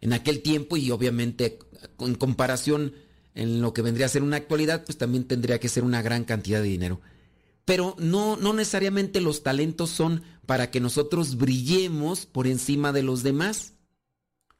en 0.00 0.12
aquel 0.12 0.42
tiempo 0.42 0.76
y 0.76 0.90
obviamente 0.90 1.58
en 2.00 2.14
comparación 2.14 2.94
en 3.34 3.60
lo 3.60 3.72
que 3.72 3.82
vendría 3.82 4.06
a 4.06 4.08
ser 4.08 4.22
una 4.22 4.38
actualidad, 4.38 4.84
pues 4.84 4.96
también 4.98 5.24
tendría 5.24 5.60
que 5.60 5.68
ser 5.68 5.84
una 5.84 6.02
gran 6.02 6.24
cantidad 6.24 6.62
de 6.62 6.68
dinero. 6.68 7.00
Pero 7.66 7.96
no, 7.98 8.36
no 8.36 8.54
necesariamente 8.54 9.20
los 9.20 9.42
talentos 9.42 9.90
son 9.90 10.22
para 10.46 10.70
que 10.70 10.80
nosotros 10.80 11.36
brillemos 11.36 12.24
por 12.24 12.46
encima 12.46 12.92
de 12.92 13.02
los 13.02 13.22
demás. 13.22 13.74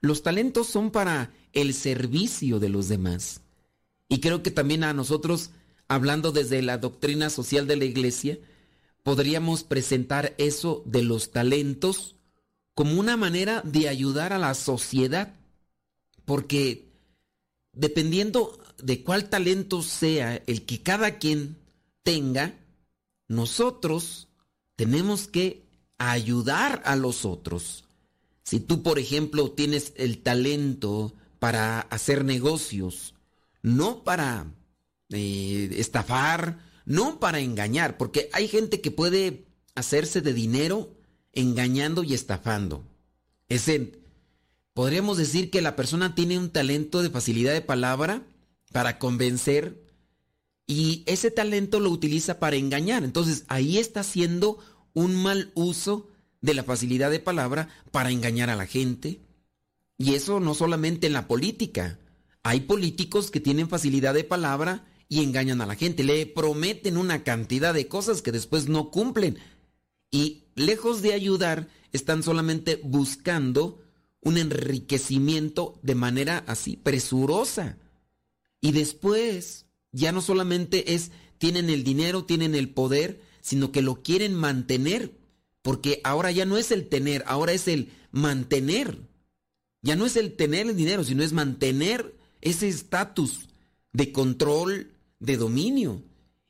Los 0.00 0.22
talentos 0.22 0.66
son 0.66 0.90
para 0.90 1.32
el 1.52 1.72
servicio 1.72 2.58
de 2.58 2.68
los 2.68 2.88
demás. 2.88 3.40
Y 4.08 4.20
creo 4.20 4.42
que 4.42 4.50
también 4.50 4.84
a 4.84 4.92
nosotros, 4.92 5.50
hablando 5.88 6.32
desde 6.32 6.60
la 6.62 6.78
doctrina 6.78 7.30
social 7.30 7.66
de 7.66 7.76
la 7.76 7.84
iglesia, 7.84 8.38
podríamos 9.04 9.62
presentar 9.62 10.34
eso 10.36 10.82
de 10.84 11.02
los 11.02 11.30
talentos 11.30 12.16
como 12.74 12.98
una 12.98 13.16
manera 13.16 13.62
de 13.64 13.88
ayudar 13.88 14.32
a 14.32 14.38
la 14.38 14.54
sociedad. 14.54 15.32
Porque 16.24 16.88
dependiendo 17.72 18.58
de 18.78 19.04
cuál 19.04 19.28
talento 19.28 19.82
sea 19.82 20.42
el 20.46 20.66
que 20.66 20.82
cada 20.82 21.18
quien 21.18 21.56
tenga, 22.02 22.54
nosotros 23.28 24.28
tenemos 24.76 25.26
que 25.26 25.66
ayudar 25.98 26.82
a 26.84 26.96
los 26.96 27.24
otros. 27.24 27.84
Si 28.42 28.60
tú, 28.60 28.82
por 28.82 28.98
ejemplo, 28.98 29.50
tienes 29.50 29.92
el 29.96 30.22
talento 30.22 31.14
para 31.38 31.80
hacer 31.80 32.24
negocios, 32.24 33.14
no 33.62 34.04
para 34.04 34.46
eh, 35.10 35.70
estafar, 35.76 36.60
no 36.84 37.18
para 37.18 37.40
engañar, 37.40 37.96
porque 37.96 38.30
hay 38.32 38.46
gente 38.46 38.80
que 38.80 38.90
puede 38.90 39.46
hacerse 39.74 40.20
de 40.20 40.32
dinero 40.32 40.94
engañando 41.32 42.04
y 42.04 42.14
estafando. 42.14 42.84
Ese, 43.48 44.00
podríamos 44.74 45.18
decir 45.18 45.50
que 45.50 45.62
la 45.62 45.76
persona 45.76 46.14
tiene 46.14 46.38
un 46.38 46.50
talento 46.50 47.02
de 47.02 47.10
facilidad 47.10 47.52
de 47.52 47.60
palabra 47.60 48.22
para 48.72 48.98
convencer 48.98 49.85
y 50.66 51.04
ese 51.06 51.30
talento 51.30 51.80
lo 51.80 51.90
utiliza 51.90 52.38
para 52.38 52.56
engañar. 52.56 53.04
Entonces 53.04 53.44
ahí 53.48 53.78
está 53.78 54.00
haciendo 54.00 54.58
un 54.94 55.14
mal 55.14 55.52
uso 55.54 56.08
de 56.40 56.54
la 56.54 56.64
facilidad 56.64 57.10
de 57.10 57.20
palabra 57.20 57.68
para 57.90 58.10
engañar 58.10 58.50
a 58.50 58.56
la 58.56 58.66
gente. 58.66 59.20
Y 59.98 60.14
eso 60.14 60.40
no 60.40 60.54
solamente 60.54 61.06
en 61.06 61.12
la 61.12 61.28
política. 61.28 61.98
Hay 62.42 62.60
políticos 62.60 63.30
que 63.30 63.40
tienen 63.40 63.68
facilidad 63.68 64.14
de 64.14 64.24
palabra 64.24 64.84
y 65.08 65.22
engañan 65.22 65.60
a 65.60 65.66
la 65.66 65.76
gente. 65.76 66.04
Le 66.04 66.26
prometen 66.26 66.96
una 66.96 67.22
cantidad 67.22 67.72
de 67.72 67.88
cosas 67.88 68.22
que 68.22 68.32
después 68.32 68.68
no 68.68 68.90
cumplen. 68.90 69.38
Y 70.10 70.44
lejos 70.54 71.02
de 71.02 71.12
ayudar, 71.12 71.68
están 71.92 72.22
solamente 72.22 72.80
buscando 72.82 73.82
un 74.20 74.38
enriquecimiento 74.38 75.78
de 75.82 75.94
manera 75.94 76.44
así 76.46 76.76
presurosa. 76.76 77.78
Y 78.60 78.72
después, 78.72 79.65
ya 79.96 80.12
no 80.12 80.20
solamente 80.20 80.94
es, 80.94 81.10
tienen 81.38 81.70
el 81.70 81.82
dinero, 81.82 82.24
tienen 82.24 82.54
el 82.54 82.68
poder, 82.68 83.20
sino 83.40 83.72
que 83.72 83.80
lo 83.80 84.02
quieren 84.02 84.34
mantener, 84.34 85.12
porque 85.62 86.00
ahora 86.04 86.30
ya 86.30 86.44
no 86.44 86.58
es 86.58 86.70
el 86.70 86.88
tener, 86.88 87.24
ahora 87.26 87.52
es 87.52 87.66
el 87.66 87.90
mantener. 88.10 88.98
Ya 89.82 89.96
no 89.96 90.04
es 90.04 90.16
el 90.16 90.36
tener 90.36 90.66
el 90.66 90.76
dinero, 90.76 91.02
sino 91.02 91.22
es 91.22 91.32
mantener 91.32 92.14
ese 92.42 92.68
estatus 92.68 93.48
de 93.92 94.12
control, 94.12 94.92
de 95.18 95.38
dominio. 95.38 96.02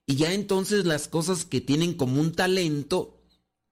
Y 0.06 0.16
ya 0.16 0.32
entonces 0.32 0.84
las 0.84 1.06
cosas 1.06 1.44
que 1.44 1.60
tienen 1.60 1.94
como 1.94 2.20
un 2.20 2.32
talento 2.32 3.16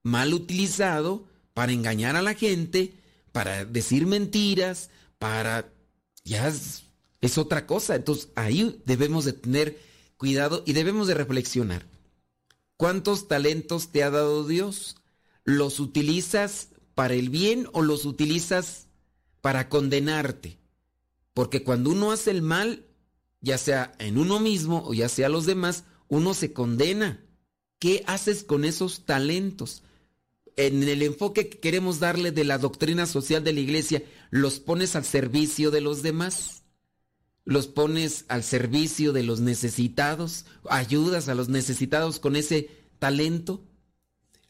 mal 0.04 0.34
utilizado 0.34 1.26
para 1.52 1.72
engañar 1.72 2.14
a 2.14 2.22
la 2.22 2.34
gente, 2.34 2.94
para 3.32 3.64
decir 3.64 4.06
mentiras, 4.06 4.90
para... 5.18 5.72
ya 6.24 6.52
es 7.26 7.38
otra 7.38 7.66
cosa. 7.66 7.94
Entonces 7.94 8.28
ahí 8.34 8.80
debemos 8.84 9.24
de 9.24 9.32
tener 9.32 9.78
cuidado 10.16 10.62
y 10.66 10.72
debemos 10.72 11.06
de 11.06 11.14
reflexionar. 11.14 11.86
¿Cuántos 12.76 13.28
talentos 13.28 13.88
te 13.88 14.02
ha 14.02 14.10
dado 14.10 14.46
Dios? 14.46 14.96
¿Los 15.44 15.80
utilizas 15.80 16.68
para 16.94 17.14
el 17.14 17.30
bien 17.30 17.68
o 17.72 17.82
los 17.82 18.04
utilizas 18.04 18.88
para 19.40 19.68
condenarte? 19.68 20.58
Porque 21.32 21.62
cuando 21.62 21.90
uno 21.90 22.12
hace 22.12 22.30
el 22.30 22.42
mal, 22.42 22.86
ya 23.40 23.58
sea 23.58 23.94
en 23.98 24.18
uno 24.18 24.40
mismo 24.40 24.82
o 24.86 24.94
ya 24.94 25.08
sea 25.08 25.26
a 25.26 25.30
los 25.30 25.46
demás, 25.46 25.84
uno 26.08 26.34
se 26.34 26.52
condena. 26.52 27.24
¿Qué 27.78 28.04
haces 28.06 28.44
con 28.44 28.64
esos 28.64 29.04
talentos? 29.04 29.82
En 30.56 30.82
el 30.82 31.02
enfoque 31.02 31.48
que 31.48 31.58
queremos 31.58 32.00
darle 32.00 32.32
de 32.32 32.44
la 32.44 32.58
doctrina 32.58 33.06
social 33.06 33.42
de 33.44 33.52
la 33.52 33.60
iglesia, 33.60 34.04
¿los 34.30 34.60
pones 34.60 34.96
al 34.96 35.04
servicio 35.04 35.70
de 35.70 35.80
los 35.80 36.02
demás? 36.02 36.63
¿Los 37.44 37.66
pones 37.66 38.24
al 38.28 38.42
servicio 38.42 39.12
de 39.12 39.22
los 39.22 39.40
necesitados? 39.40 40.46
¿Ayudas 40.68 41.28
a 41.28 41.34
los 41.34 41.48
necesitados 41.48 42.18
con 42.18 42.36
ese 42.36 42.70
talento? 42.98 43.62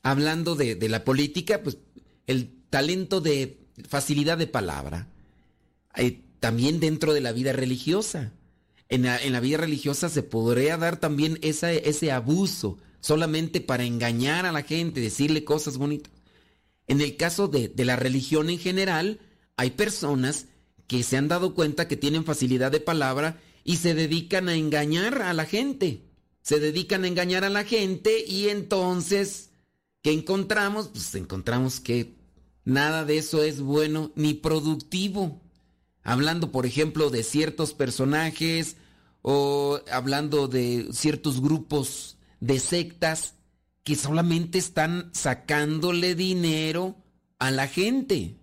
Hablando 0.03 0.55
de, 0.55 0.77
la 0.89 1.05
política, 1.05 1.63
pues 1.63 1.79
el 2.27 2.53
talento 2.71 3.21
de 3.21 3.59
facilidad 3.89 4.39
de 4.39 4.47
palabra. 4.47 5.09
Eh, 5.97 6.21
también 6.39 6.79
dentro 6.79 7.15
de 7.15 7.21
la 7.21 7.33
vida 7.33 7.53
religiosa. 7.53 8.33
En 8.89 9.03
la, 9.03 9.41
vida 9.41 9.57
religiosa 9.57 10.09
se 10.09 10.23
podría 10.23 10.77
dar 10.77 11.01
también 11.01 11.39
ese 11.43 12.13
abuso 12.13 12.79
solamente 13.01 13.61
para 13.61 13.85
engañar 13.85 14.47
a 14.47 14.53
la 14.53 14.63
gente, 14.63 15.01
decirle 15.01 15.43
cosas 15.43 15.79
bonitas. 15.79 16.13
En 16.87 17.01
el 17.01 17.17
caso 17.17 17.49
de 17.49 17.73
la 17.85 17.97
religión 17.97 18.51
en 18.51 18.59
general, 18.59 19.21
hay 19.57 19.71
personas 19.71 20.47
que 20.87 21.03
se 21.03 21.17
han 21.17 21.29
dado 21.29 21.55
cuenta 21.55 21.89
que 21.89 21.97
tienen 21.97 22.25
facilidad 22.25 22.71
de 22.71 22.81
palabra 22.81 23.41
y 23.65 23.77
se 23.77 23.95
dedican 23.95 24.49
a 24.49 24.55
engañar 24.55 25.23
a 25.23 25.33
la 25.33 25.47
gente. 25.47 26.05
Se 26.43 26.61
dedican 26.61 27.05
a 27.05 27.09
engañar 27.09 27.45
a 27.45 27.51
la 27.51 27.65
gente 27.65 28.25
y 28.27 28.49
entonces, 28.49 29.51
¿qué 30.03 30.13
encontramos? 30.13 30.89
Pues 30.89 31.15
encontramos 31.15 31.81
que 31.81 32.17
nada 32.65 33.05
de 33.05 33.19
eso 33.19 33.43
es 33.43 33.61
bueno 33.61 34.13
ni 34.15 34.35
productivo. 34.35 35.41
Hablando, 36.03 36.53
por 36.53 36.67
ejemplo, 36.67 37.09
de 37.09 37.23
ciertos 37.23 37.73
personajes 37.73 38.77
o 39.23 39.81
hablando 39.91 40.49
de 40.49 40.89
ciertos 40.93 41.41
grupos 41.41 42.19
de 42.41 42.61
sectas 42.61 43.37
que 43.83 43.97
solamente 43.97 44.59
están 44.59 45.11
sacándole 45.15 46.15
dinero 46.15 46.97
a 47.39 47.51
la 47.51 47.69
gente. 47.69 48.37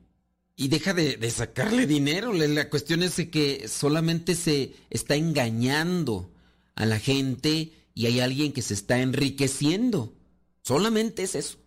Y 0.62 0.68
deja 0.68 0.93
de, 0.93 1.32
sacarle 1.32 1.88
dinero. 1.88 2.32
La 2.34 2.70
cuestión 2.70 3.01
es 3.01 3.16
que 3.32 3.68
solamente 3.68 4.36
se 4.36 4.76
está 4.91 5.16
engañando 5.16 6.30
a 6.76 6.86
la 6.86 6.99
gente 6.99 7.72
y 7.95 8.05
hay 8.05 8.20
alguien 8.20 8.53
que 8.53 8.62
se 8.62 8.76
está 8.76 8.99
enriqueciendo. 8.99 10.14
Solamente 10.62 11.24
es 11.24 11.34
eso. 11.34 11.57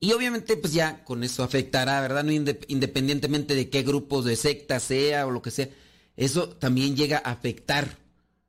Y 0.00 0.12
obviamente 0.12 0.56
pues 0.56 0.72
ya 0.72 1.04
con 1.04 1.24
eso 1.24 1.42
afectará, 1.42 2.00
¿verdad? 2.00 2.24
No 2.24 2.32
independientemente 2.32 3.54
de 3.54 3.68
qué 3.68 3.82
grupo 3.82 4.22
de 4.22 4.36
secta 4.36 4.80
sea 4.80 5.26
o 5.26 5.30
lo 5.30 5.42
que 5.42 5.50
sea. 5.50 5.68
Eso 6.16 6.48
también 6.48 6.96
llega 6.96 7.18
a 7.18 7.32
afectar 7.32 7.98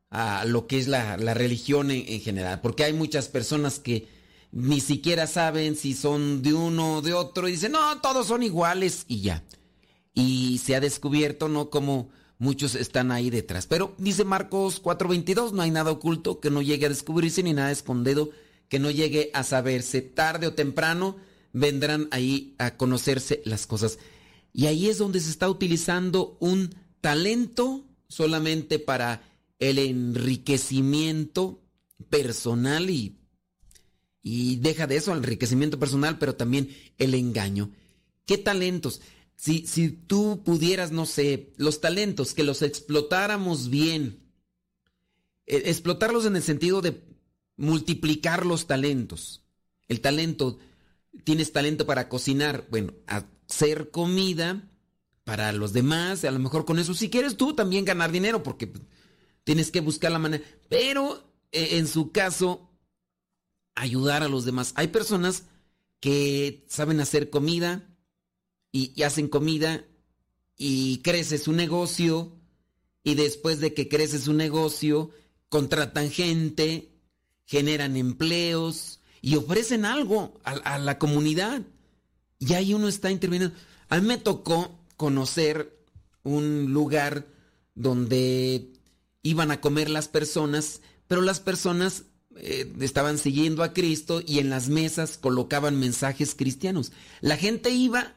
a 0.10 0.46
lo 0.46 0.66
que 0.66 0.80
es 0.80 0.88
la, 0.88 1.18
la 1.18 1.34
religión 1.34 1.92
en, 1.92 2.06
en, 2.08 2.22
general, 2.22 2.62
porque 2.62 2.86
hay 2.86 2.94
muchas 2.94 3.28
personas 3.28 3.80
que 3.80 4.08
ni 4.54 4.80
siquiera 4.80 5.28
saben 5.28 5.76
si 5.76 5.94
son 5.94 6.42
de 6.42 6.54
uno 6.54 7.00
o 7.00 7.02
de 7.02 7.14
otro 7.14 7.50
y 7.50 7.52
dicen, 7.52 7.74
no, 7.74 8.00
todos 8.00 8.28
son 8.28 8.44
iguales 8.44 9.04
y 9.10 9.20
ya. 9.20 9.44
Y 10.14 10.60
se 10.64 10.76
ha 10.76 10.80
descubierto, 10.80 11.50
¿no? 11.50 11.70
Como 11.70 12.10
muchos 12.38 12.76
están 12.76 13.12
ahí 13.12 13.30
detrás. 13.30 13.68
Pero 13.68 13.96
dice 13.98 14.26
Marcos 14.26 14.82
4:22, 14.82 15.54
no 15.54 15.62
hay 15.62 15.72
nada 15.72 15.92
oculto 15.92 16.40
que 16.40 16.50
no 16.50 16.62
llegue 16.62 16.86
a 16.86 16.90
descubrirse 16.90 17.44
ni 17.44 17.54
nada 17.54 17.72
escondido 17.72 18.32
que 18.70 18.80
no 18.80 18.90
llegue 18.90 19.30
a 19.34 19.44
saberse. 19.44 20.02
Tarde 20.02 20.48
o 20.48 20.54
temprano 20.54 21.18
vendrán 21.52 22.08
ahí 22.12 22.56
a 22.58 22.76
conocerse 22.76 23.42
las 23.46 23.68
cosas. 23.68 24.00
Y 24.52 24.66
ahí 24.66 24.90
es 24.90 24.98
donde 24.98 25.20
se 25.20 25.30
está 25.30 25.50
utilizando 25.50 26.38
un 26.40 26.76
talento 27.02 27.86
solamente 28.08 28.80
para 28.80 29.22
el 29.60 29.80
enriquecimiento 29.80 31.62
personal 32.10 32.90
y, 32.90 33.20
y 34.22 34.58
deja 34.58 34.88
de 34.88 34.98
eso, 34.98 35.12
el 35.12 35.20
enriquecimiento 35.20 35.80
personal, 35.80 36.18
pero 36.18 36.36
también 36.36 36.70
el 36.98 37.14
engaño. 37.14 37.72
¿Qué 38.26 38.38
talentos? 38.38 39.02
Si, 39.36 39.68
si 39.68 39.90
tú 39.90 40.44
pudieras, 40.44 40.92
no 40.92 41.06
sé, 41.06 41.54
los 41.58 41.82
talentos, 41.82 42.34
que 42.34 42.44
los 42.44 42.62
explotáramos 42.62 43.70
bien, 43.70 44.24
eh, 45.46 45.64
explotarlos 45.66 46.26
en 46.26 46.36
el 46.36 46.44
sentido 46.44 46.82
de 46.82 47.04
multiplicar 47.58 48.46
los 48.46 48.68
talentos. 48.68 49.44
El 49.88 50.02
talento, 50.02 50.60
tienes 51.24 51.52
talento 51.52 51.86
para 51.86 52.10
cocinar, 52.10 52.68
bueno, 52.70 52.94
hacer 53.08 53.92
comida 53.92 54.70
para 55.24 55.52
los 55.52 55.74
demás, 55.74 56.24
a 56.24 56.32
lo 56.32 56.40
mejor 56.40 56.66
con 56.66 56.80
eso, 56.80 56.94
si 56.94 57.10
quieres 57.10 57.38
tú 57.38 57.54
también 57.54 57.86
ganar 57.86 58.12
dinero, 58.12 58.44
porque 58.44 58.72
Tienes 59.44 59.72
que 59.72 59.82
buscar 59.82 60.12
la 60.12 60.20
manera. 60.20 60.44
Pero 60.70 61.34
eh, 61.52 61.78
en 61.78 61.88
su 61.88 62.12
caso, 62.12 62.72
ayudar 63.76 64.24
a 64.24 64.30
los 64.30 64.46
demás. 64.46 64.74
Hay 64.76 64.88
personas 64.88 65.44
que 66.00 66.66
saben 66.70 67.00
hacer 67.00 67.30
comida 67.30 67.93
y, 68.74 69.02
hacen 69.04 69.30
comida 69.30 69.86
y 70.58 70.98
crece 70.98 71.38
su 71.38 71.54
negocio 71.54 72.34
y 73.04 73.14
después 73.16 73.62
de 73.62 73.74
que 73.74 73.88
crece 73.88 74.20
su 74.20 74.34
negocio, 74.34 75.12
contratan 75.48 76.10
gente, 76.10 76.92
generan 77.46 77.96
empleos 77.96 79.00
y 79.22 79.36
ofrecen 79.36 79.86
algo 79.86 80.42
a, 80.44 80.52
a, 80.52 80.80
la 80.80 81.00
comunidad. 81.00 81.62
Y 82.40 82.54
ahí 82.54 82.74
uno 82.74 82.88
está 82.88 83.12
interviniendo. 83.12 83.56
A 83.90 84.02
mí 84.02 84.08
me 84.08 84.18
tocó 84.18 84.80
conocer 84.98 85.78
un 86.24 86.74
lugar 86.74 87.28
donde 87.76 88.74
iban 89.22 89.52
a 89.52 89.62
comer 89.62 89.90
las 89.90 90.08
personas, 90.08 90.82
pero 91.08 91.22
las 91.22 91.40
personas 91.40 92.06
eh, 92.38 92.72
estaban 92.80 93.18
siguiendo 93.18 93.64
a 93.64 93.74
Cristo 93.74 94.22
y 94.26 94.40
en 94.40 94.50
las 94.50 94.70
mesas 94.70 95.18
colocaban 95.18 95.80
mensajes 95.80 96.34
cristianos. 96.36 96.92
La 97.22 97.38
gente 97.38 97.70
iba 97.70 98.16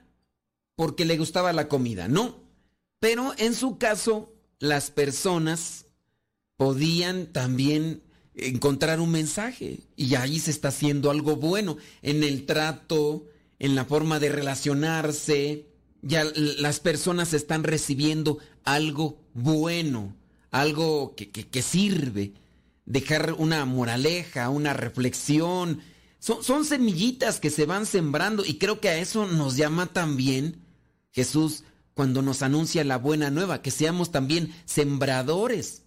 porque 0.77 1.05
le 1.05 1.19
gustaba 1.19 1.53
la 1.53 1.69
comida, 1.69 2.09
no. 2.09 2.37
Pero 3.01 3.35
en 3.39 3.55
su 3.55 3.79
caso, 3.79 4.33
las 4.59 4.91
personas 4.91 5.87
podían 6.57 7.27
también 7.27 8.03
encontrar 8.35 9.01
un 9.01 9.11
mensaje 9.11 9.81
y 9.97 10.15
ahí 10.15 10.39
se 10.39 10.51
está 10.51 10.69
haciendo 10.69 11.11
algo 11.11 11.37
bueno 11.37 11.77
en 12.03 12.23
el 12.23 12.47
trato, 12.47 13.27
en 13.59 13.75
la 13.75 13.85
forma 13.85 14.21
de 14.21 14.29
relacionarse. 14.29 15.67
Ya 16.03 16.25
las 16.35 16.79
personas 16.79 17.33
están 17.33 17.65
recibiendo 17.65 18.39
algo 18.63 19.19
bueno 19.35 20.15
algo 20.51 21.15
que, 21.17 21.31
que, 21.31 21.63
sirve, 21.63 22.33
dejar 22.87 23.35
una 23.35 23.65
moraleja, 23.65 24.49
una 24.49 24.73
reflexión. 24.73 25.81
Son 26.19 26.65
semillitas 26.65 27.41
que 27.41 27.51
se 27.51 27.67
van 27.67 27.87
sembrando 27.87 28.45
y 28.45 28.59
creo 28.59 28.81
que 28.81 28.89
a 28.89 28.99
eso 28.99 29.27
nos 29.27 29.57
llama 29.57 29.87
también 29.87 30.63
Jesús 31.17 31.65
cuando 31.95 32.23
nos 32.23 32.43
anuncia 32.43 32.85
la 32.85 32.99
buena 32.99 33.31
nueva, 33.31 33.63
que 33.63 33.73
seamos 33.73 34.13
también 34.13 34.55
sembradores. 34.67 35.83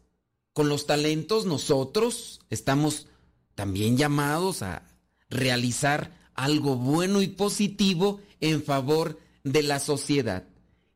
Con 0.51 0.67
los 0.67 0.85
talentos 0.87 1.45
nosotros 1.45 2.41
estamos 2.49 3.07
también 3.55 3.95
llamados 3.95 4.61
a 4.61 4.83
realizar 5.29 6.17
algo 6.33 6.75
bueno 6.75 7.21
y 7.21 7.27
positivo 7.27 8.19
en 8.41 8.61
favor 8.61 9.19
de 9.45 9.63
la 9.63 9.79
sociedad. 9.79 10.43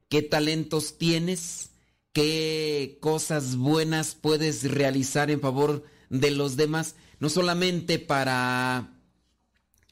¿Qué 0.09 0.21
talentos 0.21 0.97
tienes? 0.97 1.69
qué 2.13 2.99
cosas 3.01 3.57
buenas 3.57 4.15
puedes 4.15 4.71
realizar 4.71 5.31
en 5.31 5.41
favor 5.41 5.83
de 6.09 6.31
los 6.31 6.55
demás, 6.55 6.95
no 7.19 7.27
solamente 7.27 7.97
para, 7.97 8.93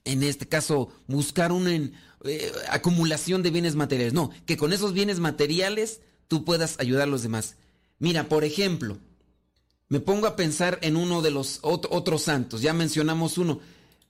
en 0.06 0.24
este 0.24 0.48
caso, 0.48 0.94
buscar 1.08 1.52
una 1.52 1.92
eh, 2.26 2.52
acumulación 2.70 3.44
de 3.44 3.52
bienes 3.52 3.76
materiales, 3.76 4.14
no, 4.14 4.32
que 4.46 4.58
con 4.58 4.74
esos 4.74 4.94
bienes 4.94 5.20
materiales 5.20 6.02
tú 6.28 6.46
puedas 6.46 6.80
ayudar 6.80 7.04
a 7.04 7.12
los 7.12 7.24
demás. 7.24 7.56
Mira, 8.00 8.30
por 8.30 8.44
ejemplo, 8.44 8.98
me 9.88 10.00
pongo 10.00 10.28
a 10.28 10.36
pensar 10.36 10.80
en 10.82 10.96
uno 10.96 11.22
de 11.22 11.32
los 11.32 11.60
otros 11.62 12.24
santos, 12.24 12.62
ya 12.62 12.74
mencionamos 12.74 13.38
uno, 13.38 13.60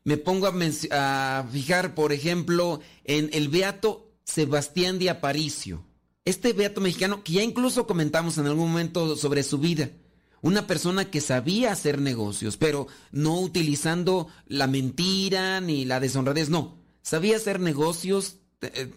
me 0.03 0.17
pongo 0.17 0.47
a, 0.47 0.53
a 0.91 1.45
fijar, 1.51 1.95
por 1.95 2.13
ejemplo, 2.13 2.79
en 3.03 3.29
el 3.33 3.49
beato 3.49 4.11
Sebastián 4.23 4.99
de 4.99 5.09
Aparicio 5.09 5.83
este 6.25 6.53
beato 6.53 6.81
mexicano 6.81 7.23
que 7.23 7.33
ya 7.33 7.43
incluso 7.43 7.87
comentamos 7.87 8.37
en 8.37 8.45
algún 8.45 8.69
momento 8.69 9.15
sobre 9.15 9.43
su 9.43 9.57
vida. 9.57 9.89
Una 10.41 10.65
persona 10.65 11.09
que 11.09 11.21
sabía 11.21 11.71
hacer 11.71 11.99
negocios, 11.99 12.57
pero 12.57 12.87
no 13.11 13.39
utilizando 13.39 14.27
la 14.47 14.67
mentira 14.67 15.61
ni 15.61 15.85
la 15.85 15.99
deshonradez, 15.99 16.49
no. 16.49 16.80
Sabía 17.01 17.37
hacer 17.37 17.59
negocios, 17.59 18.37
eh, 18.61 18.91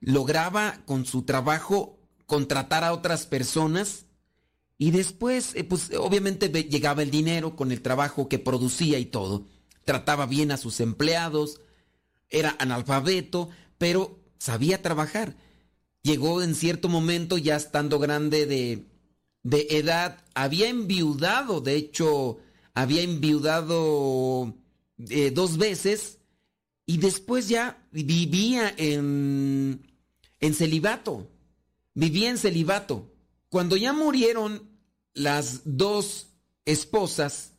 lograba 0.00 0.80
con 0.86 1.04
su 1.04 1.22
trabajo 1.22 1.98
contratar 2.26 2.84
a 2.84 2.92
otras 2.92 3.26
personas 3.26 4.06
y 4.78 4.92
después, 4.92 5.54
eh, 5.56 5.64
pues 5.64 5.90
obviamente 5.98 6.48
llegaba 6.48 7.02
el 7.02 7.10
dinero 7.10 7.54
con 7.54 7.70
el 7.70 7.82
trabajo 7.82 8.28
que 8.28 8.38
producía 8.38 8.98
y 8.98 9.04
todo. 9.04 9.46
Trataba 9.84 10.24
bien 10.26 10.52
a 10.52 10.56
sus 10.56 10.80
empleados, 10.80 11.60
era 12.30 12.56
analfabeto, 12.58 13.50
pero 13.76 14.18
sabía 14.38 14.80
trabajar. 14.80 15.36
Llegó 16.02 16.42
en 16.42 16.54
cierto 16.54 16.88
momento, 16.88 17.36
ya 17.36 17.56
estando 17.56 17.98
grande 17.98 18.46
de, 18.46 18.86
edad, 19.70 20.24
había 20.34 20.68
enviudado, 20.68 21.60
de 21.60 21.76
hecho, 21.76 22.38
había 22.72 23.02
enviudado 23.02 24.54
eh, 25.10 25.30
dos 25.30 25.58
veces 25.58 26.19
y 26.90 26.96
después 26.96 27.48
ya 27.48 27.86
vivía 27.92 28.74
en, 28.76 29.80
celibato. 30.40 31.30
Vivía 31.94 32.30
en 32.30 32.36
celibato. 32.36 33.14
Cuando 33.48 33.76
ya 33.76 33.92
murieron 33.92 34.68
las 35.14 35.60
dos 35.64 36.30
esposas, 36.64 37.52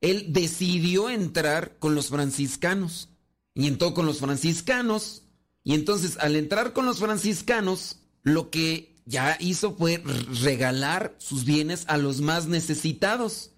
él 0.00 0.32
decidió 0.32 1.10
entrar 1.10 1.76
con 1.80 1.96
los 1.96 2.10
franciscanos. 2.10 3.08
Y 3.52 3.66
entró 3.66 3.94
con 3.94 4.06
los 4.06 4.20
franciscanos. 4.20 5.24
Y 5.64 5.74
entonces 5.74 6.16
al 6.20 6.36
entrar 6.36 6.72
con 6.72 6.86
los 6.86 7.00
franciscanos, 7.00 7.96
lo 8.22 8.48
que 8.48 8.94
ya 9.06 9.36
hizo 9.40 9.74
fue 9.74 10.00
regalar 10.40 11.16
sus 11.18 11.44
bienes 11.44 11.82
a 11.88 11.96
los 11.96 12.20
más 12.20 12.46
necesitados. 12.46 13.50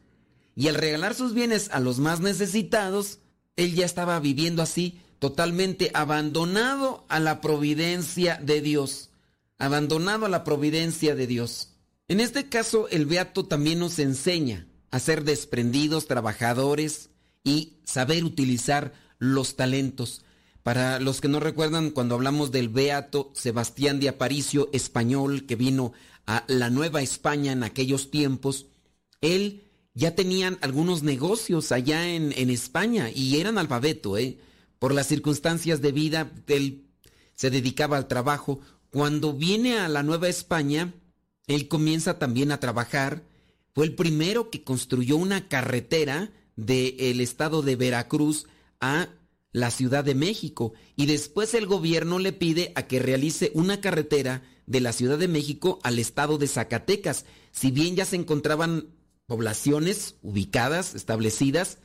Y 0.57 0.69
al 0.69 0.77
regalar 0.77 1.15
sus 1.15 1.35
bienes 1.35 1.69
a 1.73 1.81
los 1.81 1.99
más 1.99 2.21
necesitados, 2.21 3.19
él 3.57 3.75
ya 3.75 3.85
estaba 3.85 4.19
viviendo 4.19 4.63
así, 4.63 4.99
totalmente 5.21 5.91
abandonado 5.95 7.05
a 7.09 7.21
la 7.21 7.41
providencia 7.41 8.41
de 8.43 8.61
Dios. 8.61 9.11
Abandonado 9.59 10.27
a 10.27 10.31
la 10.31 10.43
providencia 10.43 11.15
de 11.15 11.29
Dios. 11.29 11.75
En 12.09 12.19
este 12.19 12.49
caso, 12.49 12.89
el 12.89 13.07
Beato 13.07 13.45
también 13.45 13.79
nos 13.79 14.01
enseña 14.01 14.67
a 14.91 14.99
ser 14.99 15.23
desprendidos, 15.23 16.09
trabajadores 16.09 17.11
y 17.45 17.75
saber 17.85 18.25
utilizar 18.25 18.95
los 19.19 19.55
talentos. 19.55 20.25
Para 20.63 20.99
los 20.99 21.21
que 21.21 21.29
no 21.29 21.39
recuerdan, 21.39 21.91
cuando 21.91 22.15
hablamos 22.15 22.51
del 22.51 22.71
Beato 22.71 23.31
Sebastián 23.35 24.01
de 24.01 24.09
Aparicio, 24.09 24.71
español, 24.73 25.47
que 25.47 25.55
vino 25.55 25.93
a 26.27 26.45
la 26.49 26.71
Nueva 26.71 27.03
España 27.03 27.53
en 27.53 27.63
aquellos 27.63 28.11
tiempos, 28.11 28.67
él 29.21 29.65
ya 29.93 30.15
tenían 30.15 30.59
algunos 30.63 31.03
negocios 31.03 31.73
allá 31.73 32.09
en, 32.09 32.33
en 32.37 32.49
España 32.49 33.11
y 33.15 33.39
eran 33.39 33.59
alfabeto, 33.59 34.17
¿eh? 34.17 34.39
Por 34.81 34.95
las 34.95 35.09
circunstancias 35.09 35.83
de 35.83 35.93
vida, 35.93 36.33
él 36.49 36.87
se 37.35 37.51
dedicaba 37.51 37.99
al 37.99 38.09
trabajo. 38.09 38.61
Cuando 38.91 39.35
viene 39.35 39.79
a 39.79 39.89
la 39.89 40.03
Nueva 40.03 40.29
España, 40.29 40.95
él 41.47 41.69
comienza 41.69 42.19
también 42.19 42.51
a 42.51 42.61
trabajar. 42.61 43.23
Fue 43.75 43.85
el 43.85 43.95
primero 43.95 44.49
que 44.49 44.65
construyó 44.65 45.19
una 45.19 45.49
carretera 45.49 46.33
del 46.57 47.21
estado 47.21 47.61
de 47.61 47.77
Veracruz 47.77 48.47
a 48.81 49.11
la 49.53 49.71
Ciudad 49.71 50.03
de 50.03 50.15
México 50.15 50.73
y 50.97 51.05
después 51.05 51.53
el 51.53 51.67
gobierno 51.67 52.19
le 52.19 52.33
pide 52.33 52.73
a 52.75 52.87
que 52.87 53.01
realice 53.01 53.51
una 53.55 53.83
carretera 53.83 54.43
de 54.67 54.81
la 54.81 54.95
Ciudad 54.95 55.19
de 55.19 55.29
México 55.29 55.79
al 55.83 55.99
estado 55.99 56.39
de 56.39 56.49
Zacatecas. 56.49 57.27
Si 57.51 57.71
bien 57.71 57.97
ya 57.97 58.07
se 58.07 58.17
encontraban 58.17 58.95
poblaciones 59.27 60.15
ubicadas, 60.23 60.95
establecidas, 60.95 61.77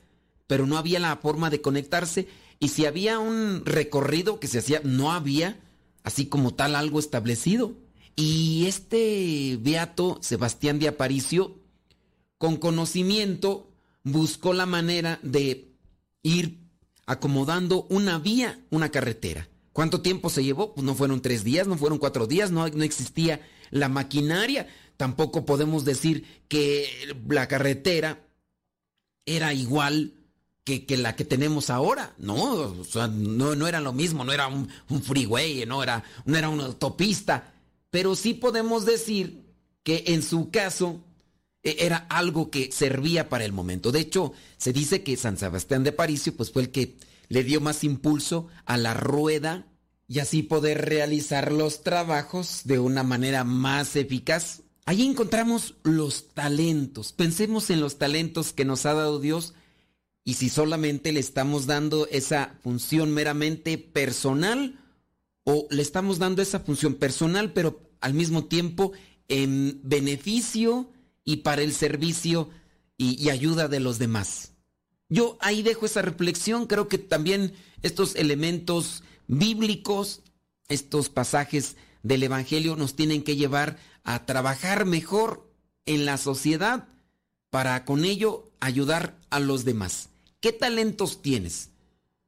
pero 0.47 0.65
no 0.65 0.77
había 0.77 0.99
la 1.01 1.17
forma 1.17 1.49
de 1.49 1.61
conectarse 1.61 2.27
y 2.59 2.69
si 2.69 2.85
había 2.85 3.19
un 3.19 3.63
recorrido 3.65 4.39
que 4.39 4.47
se 4.47 4.59
hacía, 4.59 4.81
no 4.83 5.11
había 5.11 5.59
así 6.03 6.27
como 6.27 6.53
tal 6.53 6.75
algo 6.75 6.99
establecido. 6.99 7.75
Y 8.15 8.65
este 8.67 9.57
beato 9.59 10.19
Sebastián 10.21 10.79
de 10.79 10.87
Aparicio, 10.87 11.59
con 12.37 12.57
conocimiento, 12.57 13.71
buscó 14.03 14.53
la 14.53 14.65
manera 14.65 15.19
de 15.21 15.73
ir 16.23 16.59
acomodando 17.05 17.85
una 17.89 18.19
vía, 18.19 18.63
una 18.69 18.89
carretera. 18.89 19.49
¿Cuánto 19.73 20.01
tiempo 20.01 20.29
se 20.29 20.43
llevó? 20.43 20.73
Pues 20.73 20.85
no 20.85 20.95
fueron 20.95 21.21
tres 21.21 21.43
días, 21.43 21.67
no 21.67 21.77
fueron 21.77 21.97
cuatro 21.97 22.27
días, 22.27 22.51
no, 22.51 22.67
no 22.69 22.83
existía 22.83 23.41
la 23.71 23.89
maquinaria. 23.89 24.67
Tampoco 24.95 25.45
podemos 25.45 25.83
decir 25.83 26.25
que 26.47 26.87
la 27.27 27.49
carretera 27.49 28.25
era 29.25 29.53
igual 29.53 30.13
que, 30.65 30.97
la 30.97 31.15
que 31.15 31.23
tenemos 31.23 31.69
ahora. 31.69 32.13
No, 32.17 32.75
no, 33.11 33.55
no, 33.55 33.67
era 33.67 33.79
lo 33.79 33.93
mismo, 33.93 34.25
no 34.25 34.33
era 34.33 34.47
un, 34.47 34.67
un 34.89 35.03
freeway, 35.03 35.65
no 35.65 35.83
era, 35.83 36.03
no 36.25 36.37
era 36.37 36.49
una 36.49 36.65
autopista. 36.65 37.53
Pero 37.91 38.15
sí 38.15 38.33
podemos 38.33 38.85
decir 38.85 39.45
que 39.83 40.03
en 40.07 40.23
su 40.23 40.49
caso 40.49 41.05
e, 41.63 41.77
era 41.79 42.07
algo 42.09 42.49
que 42.49 42.71
servía 42.71 43.29
para 43.29 43.45
el 43.45 43.53
momento. 43.53 43.91
De 43.91 43.99
hecho, 43.99 44.33
se 44.57 44.73
dice 44.73 45.03
que 45.03 45.15
San 45.17 45.37
Sebastián 45.37 45.83
de 45.83 45.91
Paricio 45.91 46.35
pues 46.35 46.51
fue 46.51 46.63
el 46.63 46.71
que 46.71 46.97
le 47.29 47.43
dio 47.43 47.61
más 47.61 47.83
impulso 47.83 48.47
a 48.65 48.77
la 48.77 48.95
rueda 48.95 49.67
y 50.07 50.19
así 50.19 50.41
poder 50.41 50.85
realizar 50.85 51.51
los 51.51 51.83
trabajos 51.83 52.61
de 52.65 52.79
una 52.79 53.03
manera 53.03 53.43
más 53.43 53.95
eficaz. 53.95 54.63
Allí 54.85 55.05
encontramos 55.05 55.75
los 55.83 56.29
talentos. 56.33 57.11
Pensemos 57.11 57.69
en 57.69 57.81
los 57.81 57.97
talentos 57.99 58.51
que 58.51 58.65
nos 58.65 58.85
ha 58.87 58.93
dado 58.95 59.19
Dios 59.19 59.53
y 60.27 60.33
si 60.33 60.49
solamente 60.49 61.13
le 61.13 61.19
estamos 61.19 61.67
dando 61.67 62.07
esa 62.07 62.57
función 62.63 63.13
meramente 63.13 63.77
personal 63.77 64.79
o 65.43 65.67
le 65.69 65.83
estamos 65.83 66.17
dando 66.17 66.41
esa 66.41 66.59
función 66.59 66.95
personal 66.95 67.53
pero 67.53 67.79
al 68.01 68.15
mismo 68.15 68.45
tiempo 68.45 68.91
en 69.27 69.79
beneficio 69.83 70.91
y 71.23 71.37
para 71.37 71.61
el 71.61 71.73
servicio 71.73 72.49
y, 72.97 73.29
ayuda 73.29 73.67
de 73.67 73.79
los 73.79 73.99
demás. 73.99 74.53
Yo 75.09 75.37
ahí 75.41 75.63
dejo 75.63 75.85
esa 75.85 76.01
reflexión, 76.01 76.65
creo 76.65 76.87
que 76.87 76.97
también 76.97 77.53
estos 77.81 78.15
elementos 78.15 79.03
bíblicos, 79.27 80.21
estos 80.69 81.09
pasajes 81.09 81.75
del 82.03 82.23
Evangelio 82.23 82.75
nos 82.75 82.95
tienen 82.95 83.23
que 83.23 83.35
llevar 83.35 83.77
a 84.03 84.25
trabajar 84.25 84.85
mejor 84.85 85.51
en 85.85 86.05
la 86.05 86.17
sociedad 86.17 86.87
para 87.49 87.85
con 87.85 88.05
ello 88.05 88.51
ayudar 88.59 89.17
a 89.29 89.39
los 89.39 89.65
demás. 89.65 90.09
¿Qué 90.45 90.53
talentos 90.53 91.23
tienes? 91.23 91.71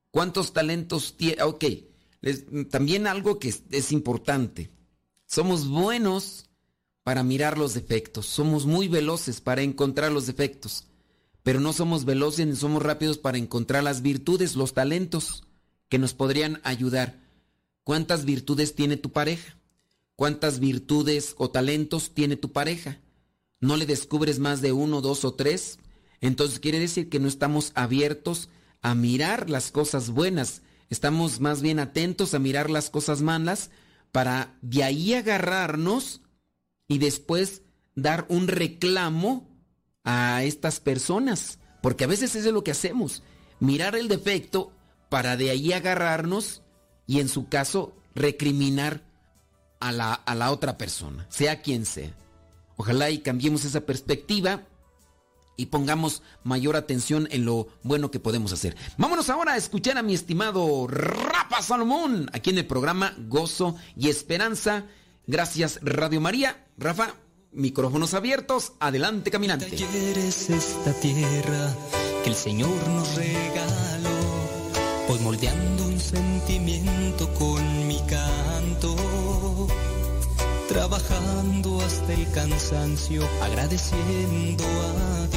¿Cuántos 0.09 0.51
talentos 0.51 1.18
tienes? 1.18 1.43
Ok, 1.43 1.65
también 2.72 3.05
algo 3.05 3.38
que 3.38 3.53
es 3.70 3.91
importante. 3.91 4.72
Somos 5.28 5.68
buenos 5.68 6.49
para 7.03 7.22
mirar 7.22 7.59
los 7.59 7.76
defectos. 7.76 8.26
Somos 8.26 8.65
muy 8.65 8.88
veloces 8.88 9.39
para 9.39 9.61
encontrar 9.61 10.11
los 10.11 10.26
defectos, 10.26 10.86
pero 11.43 11.59
no 11.59 11.74
somos 11.74 12.05
veloces 12.05 12.47
ni 12.47 12.55
somos 12.55 12.82
rápidos 12.82 13.20
para 13.20 13.38
encontrar 13.38 13.84
las 13.84 14.01
virtudes, 14.01 14.55
los 14.55 14.74
talentos 14.74 15.43
que 15.88 15.99
nos 15.99 16.15
podrían 16.15 16.59
ayudar. 16.63 17.20
¿Cuántas 17.84 18.26
virtudes 18.26 18.74
tiene 18.74 18.97
tu 18.97 19.11
pareja? 19.11 19.59
¿Cuántas 20.15 20.59
virtudes 20.59 21.36
o 21.38 21.51
talentos 21.51 22.15
tiene 22.15 22.36
tu 22.36 22.51
pareja? 22.51 22.99
¿No 23.59 23.78
le 23.78 23.86
descubres 23.86 24.39
más 24.39 24.61
de 24.61 24.72
uno, 24.72 25.01
dos 25.01 25.24
o 25.24 25.36
tres? 25.36 25.78
Entonces 26.22 26.59
quiere 26.59 26.80
decir 26.80 27.09
que 27.09 27.20
no 27.20 27.28
estamos 27.28 27.72
abiertos 27.76 28.49
a 28.82 28.95
mirar 28.95 29.49
las 29.49 29.72
cosas 29.72 30.09
buenas. 30.09 30.61
Estamos 30.89 31.39
más 31.39 31.61
bien 31.61 31.80
atentos 31.80 32.34
a 32.34 32.39
mirar 32.39 32.70
las 32.70 32.89
cosas 32.89 33.22
malas 33.22 33.70
para 34.11 34.55
de 34.61 34.84
ahí 34.84 35.13
agarrarnos 35.13 36.22
y 36.88 36.97
después 36.97 37.63
dar 37.95 38.26
un 38.30 38.47
reclamo 38.47 39.49
a 40.03 40.43
estas 40.43 40.80
personas. 40.80 41.59
Porque 41.82 42.05
a 42.05 42.07
veces 42.07 42.36
eso 42.36 42.47
es 42.47 42.53
lo 42.53 42.63
que 42.63 42.72
hacemos. 42.72 43.24
Mirar 43.59 43.95
el 43.95 44.07
defecto 44.07 44.72
para 45.09 45.38
de 45.38 45.49
ahí 45.49 45.74
agarrarnos 45.74 46.63
y 47.05 47.20
en 47.20 47.30
su 47.30 47.47
caso 47.47 47.95
recriminar 48.15 49.03
a 49.80 49.91
la, 49.91 50.13
a 50.13 50.36
la 50.36 50.51
otra 50.51 50.78
persona, 50.78 51.28
sea 51.30 51.61
quien 51.61 51.86
sea. 51.86 52.13
Ojalá 52.78 53.09
y 53.09 53.20
cambiemos 53.20 53.65
esa 53.65 53.82
perspectiva 53.82 54.63
y 55.58 55.68
pongamos 55.68 56.22
mayor 56.43 56.78
atención 56.78 57.28
en 57.32 57.43
lo 57.43 57.68
bueno 57.84 58.12
que 58.12 58.20
podemos 58.20 58.53
hacer. 58.53 58.78
Vámonos 58.97 59.30
ahora 59.30 59.53
a 59.53 59.58
escuchar 59.58 59.97
a 59.97 60.03
mi 60.03 60.14
estimado 60.14 60.88
Rafa 60.88 61.62
Salomón 61.62 62.30
aquí 62.32 62.51
en 62.51 62.60
el 62.60 62.68
programa 62.68 63.14
Gozo 63.28 63.76
y 63.97 64.10
Esperanza 64.10 64.86
Gracias 65.28 65.80
Radio 65.82 66.22
María. 66.22 66.66
Rafa, 66.78 67.14
micrófonos 67.51 68.14
abiertos, 68.14 68.72
adelante 68.80 69.30
caminante. 69.30 69.70
Trabajando 80.70 81.82
hasta 81.82 82.14
el 82.14 82.32
cansancio, 82.32 83.28
agradeciendo 83.41 84.64
a 84.64 85.28
Dios, 85.28 85.37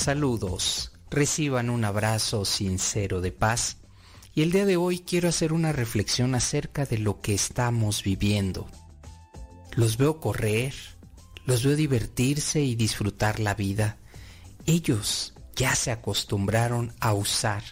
Saludos, 0.00 0.92
reciban 1.10 1.68
un 1.68 1.84
abrazo 1.84 2.46
sincero 2.46 3.20
de 3.20 3.32
paz 3.32 3.76
y 4.34 4.40
el 4.40 4.50
día 4.50 4.64
de 4.64 4.78
hoy 4.78 5.00
quiero 5.00 5.28
hacer 5.28 5.52
una 5.52 5.72
reflexión 5.72 6.34
acerca 6.34 6.86
de 6.86 6.96
lo 6.96 7.20
que 7.20 7.34
estamos 7.34 8.02
viviendo. 8.02 8.66
Los 9.72 9.98
veo 9.98 10.18
correr, 10.18 10.72
los 11.44 11.64
veo 11.64 11.76
divertirse 11.76 12.62
y 12.62 12.76
disfrutar 12.76 13.40
la 13.40 13.54
vida. 13.54 13.98
Ellos 14.64 15.34
ya 15.54 15.74
se 15.74 15.90
acostumbraron 15.90 16.94
a 16.98 17.12
usar 17.12 17.62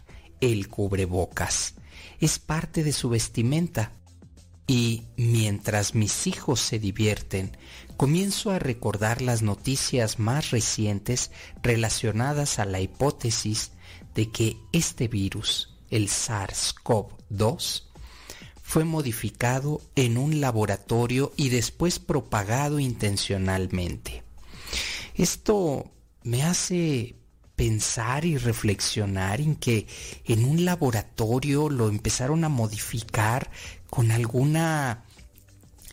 el 0.43 0.69
cubrebocas. 0.69 1.77
Es 2.21 2.39
parte 2.39 2.85
de 2.85 2.93
su 2.93 3.09
vestimenta. 3.09 3.93
Y 4.71 5.05
mientras 5.17 5.95
mis 5.95 6.27
hijos 6.27 6.61
se 6.61 6.79
divierten, 6.79 7.57
comienzo 7.97 8.51
a 8.51 8.59
recordar 8.59 9.23
las 9.23 9.41
noticias 9.41 10.19
más 10.19 10.51
recientes 10.51 11.31
relacionadas 11.63 12.59
a 12.59 12.67
la 12.67 12.79
hipótesis 12.79 13.73
de 14.15 14.31
que 14.31 14.59
este 14.73 15.09
virus, 15.09 15.75
el 15.89 16.09
SARS-CoV-2, 16.09 17.85
fue 18.63 18.85
modificado 18.85 19.81
en 19.97 20.19
un 20.19 20.43
laboratorio 20.43 21.33
y 21.35 21.49
después 21.49 21.99
propagado 21.99 22.79
intencionalmente. 22.79 24.23
Esto 25.15 25.91
me 26.25 26.43
hace 26.43 27.17
pensar 27.59 28.25
y 28.25 28.39
reflexionar 28.39 29.41
en 29.41 29.57
que 29.57 29.89
en 30.25 30.45
un 30.45 30.65
laboratorio 30.65 31.69
lo 31.69 31.89
empezaron 31.89 32.45
a 32.45 32.49
modificar 32.49 33.51
con 33.91 34.13
alguna 34.13 35.03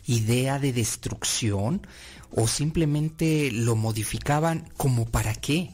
idea 0.06 0.60
de 0.60 0.72
destrucción 0.72 1.84
o 2.30 2.46
simplemente 2.46 3.50
lo 3.50 3.74
modificaban 3.74 4.70
como 4.76 5.06
para 5.06 5.34
qué. 5.34 5.72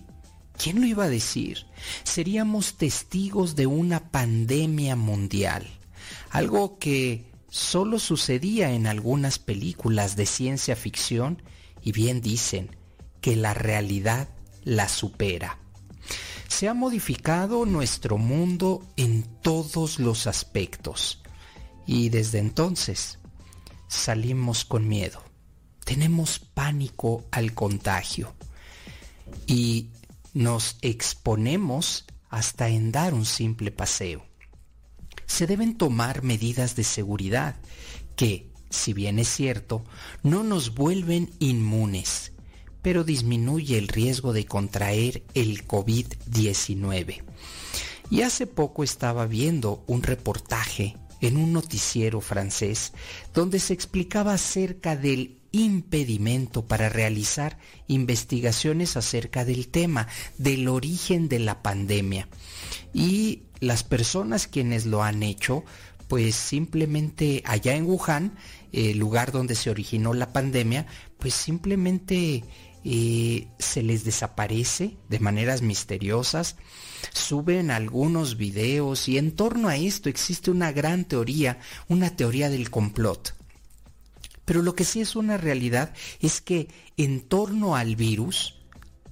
¿Quién 0.57 0.81
lo 0.81 0.87
iba 0.87 1.05
a 1.05 1.11
decir? 1.11 1.67
Seríamos 2.05 2.79
testigos 2.79 3.55
de 3.55 3.67
una 3.67 4.11
pandemia 4.11 4.97
mundial, 4.97 5.67
algo 6.31 6.79
que 6.79 7.27
solo 7.51 7.99
sucedía 7.99 8.73
en 8.73 8.87
algunas 8.87 9.39
películas 9.39 10.17
de 10.17 10.25
ciencia 10.25 10.75
ficción 10.75 11.43
y 11.83 11.93
bien 11.93 12.23
dicen 12.23 12.75
que 13.21 13.37
la 13.37 13.53
realidad 13.53 14.31
la 14.65 14.89
supera. 14.89 15.62
Se 16.53 16.69
ha 16.69 16.75
modificado 16.75 17.65
nuestro 17.65 18.19
mundo 18.19 18.87
en 18.99 19.23
todos 19.41 19.99
los 19.99 20.27
aspectos 20.27 21.23
y 21.87 22.11
desde 22.11 22.41
entonces 22.41 23.19
salimos 23.89 24.67
con 24.67 24.87
miedo. 24.87 25.25
Tenemos 25.83 26.39
pánico 26.39 27.25
al 27.33 27.55
contagio 27.55 28.35
y 29.47 29.89
nos 30.35 30.77
exponemos 30.83 32.05
hasta 32.29 32.69
en 32.69 32.93
dar 32.93 33.15
un 33.15 33.25
simple 33.25 33.71
paseo. 33.71 34.23
Se 35.25 35.47
deben 35.47 35.79
tomar 35.79 36.23
medidas 36.23 36.77
de 36.77 36.85
seguridad 36.85 37.57
que, 38.15 38.53
si 38.69 38.93
bien 38.93 39.19
es 39.19 39.29
cierto, 39.29 39.87
no 40.23 40.45
nos 40.45 40.75
vuelven 40.75 41.31
inmunes, 41.39 42.32
pero 42.83 43.05
disminuye 43.05 43.79
el 43.79 43.89
riesgo 43.89 44.33
de 44.33 44.45
contraer 44.45 45.23
el 45.35 45.67
COVID-19. 45.67 47.23
Y 48.11 48.23
hace 48.23 48.47
poco 48.47 48.85
estaba 48.85 49.27
viendo 49.27 49.83
un 49.87 50.03
reportaje 50.03 50.97
en 51.23 51.37
un 51.37 51.53
noticiero 51.53 52.21
francés 52.21 52.93
donde 53.33 53.61
se 53.61 53.73
explicaba 53.73 54.35
acerca 54.35 54.97
del 54.97 55.39
impedimento 55.53 56.67
para 56.67 56.89
realizar 56.89 57.59
investigaciones 57.87 58.97
acerca 58.97 59.45
del 59.45 59.69
tema, 59.69 60.09
del 60.37 60.69
origen 60.69 61.29
de 61.29 61.39
la 61.39 61.63
pandemia. 61.63 62.29
Y 62.93 63.43
las 63.61 63.85
personas 63.85 64.49
quienes 64.49 64.87
lo 64.87 65.03
han 65.03 65.23
hecho, 65.23 65.65
pues 66.09 66.35
simplemente 66.35 67.43
allá 67.47 67.77
en 67.77 67.87
Wuhan, 67.87 68.35
el 68.73 68.99
lugar 68.99 69.31
donde 69.31 69.55
se 69.55 69.71
originó 69.71 70.15
la 70.15 70.33
pandemia, 70.33 70.87
pues 71.19 71.35
simplemente 71.35 72.43
eh, 72.85 73.49
se 73.59 73.83
les 73.83 74.05
desaparece 74.05 74.97
de 75.09 75.19
maneras 75.21 75.63
misteriosas, 75.63 76.57
suben 77.13 77.71
algunos 77.71 78.37
videos 78.37 79.09
y 79.09 79.19
en 79.19 79.33
torno 79.33 79.69
a 79.69 79.77
esto 79.77 80.09
existe 80.09 80.51
una 80.51 80.73
gran 80.73 81.05
teoría, 81.05 81.59
una 81.89 82.17
teoría 82.17 82.51
del 82.51 82.71
complot. 82.71 83.35
Pero 84.45 84.63
lo 84.63 84.75
que 84.75 84.85
sí 84.85 85.01
es 85.01 85.17
una 85.17 85.37
realidad 85.37 85.95
es 86.21 86.41
que 86.41 86.69
en 86.97 87.21
torno 87.21 87.77
al 87.77 87.97
virus 87.97 88.57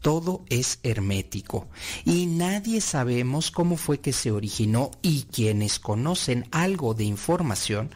todo 0.01 0.45
es 0.49 0.81
hermético 0.83 1.69
y 2.05 2.27
nadie 2.27 2.81
sabemos 2.81 3.51
cómo 3.51 3.77
fue 3.77 4.01
que 4.01 4.13
se 4.13 4.33
originó 4.33 4.91
y 5.03 5.25
quienes 5.25 5.79
conocen 5.79 6.49
algo 6.51 6.95
de 6.95 7.05
información 7.05 7.91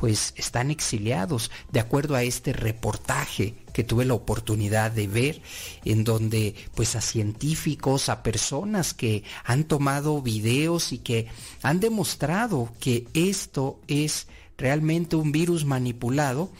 pues 0.00 0.32
están 0.38 0.70
exiliados, 0.70 1.50
de 1.70 1.78
acuerdo 1.78 2.16
a 2.16 2.22
este 2.22 2.54
reportaje 2.54 3.54
que 3.74 3.84
tuve 3.84 4.06
la 4.06 4.14
oportunidad 4.14 4.90
de 4.90 5.06
ver, 5.06 5.42
en 5.84 6.04
donde 6.04 6.54
pues 6.74 6.96
a 6.96 7.02
científicos, 7.02 8.08
a 8.08 8.22
personas 8.22 8.94
que 8.94 9.24
han 9.44 9.64
tomado 9.64 10.22
videos 10.22 10.94
y 10.94 11.00
que 11.00 11.26
han 11.62 11.80
demostrado 11.80 12.72
que 12.80 13.08
esto 13.12 13.78
es 13.88 14.26
realmente 14.56 15.16
un 15.16 15.32
virus 15.32 15.66
manipulado, 15.66 16.50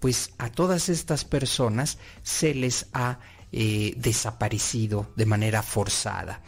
pues 0.00 0.32
a 0.38 0.50
todas 0.50 0.88
estas 0.88 1.24
personas 1.24 1.98
se 2.24 2.52
les 2.52 2.86
ha 2.94 3.20
eh, 3.50 3.94
desaparecido 3.96 5.10
de 5.16 5.24
manera 5.24 5.62
forzada. 5.62 6.42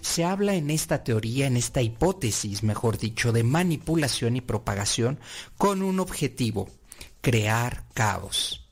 Se 0.00 0.24
habla 0.24 0.54
en 0.54 0.70
esta 0.70 1.04
teoría, 1.04 1.46
en 1.46 1.56
esta 1.56 1.82
hipótesis, 1.82 2.62
mejor 2.62 2.98
dicho, 2.98 3.32
de 3.32 3.42
manipulación 3.42 4.36
y 4.36 4.40
propagación 4.40 5.20
con 5.58 5.82
un 5.82 6.00
objetivo, 6.00 6.70
crear 7.20 7.84
caos. 7.92 8.68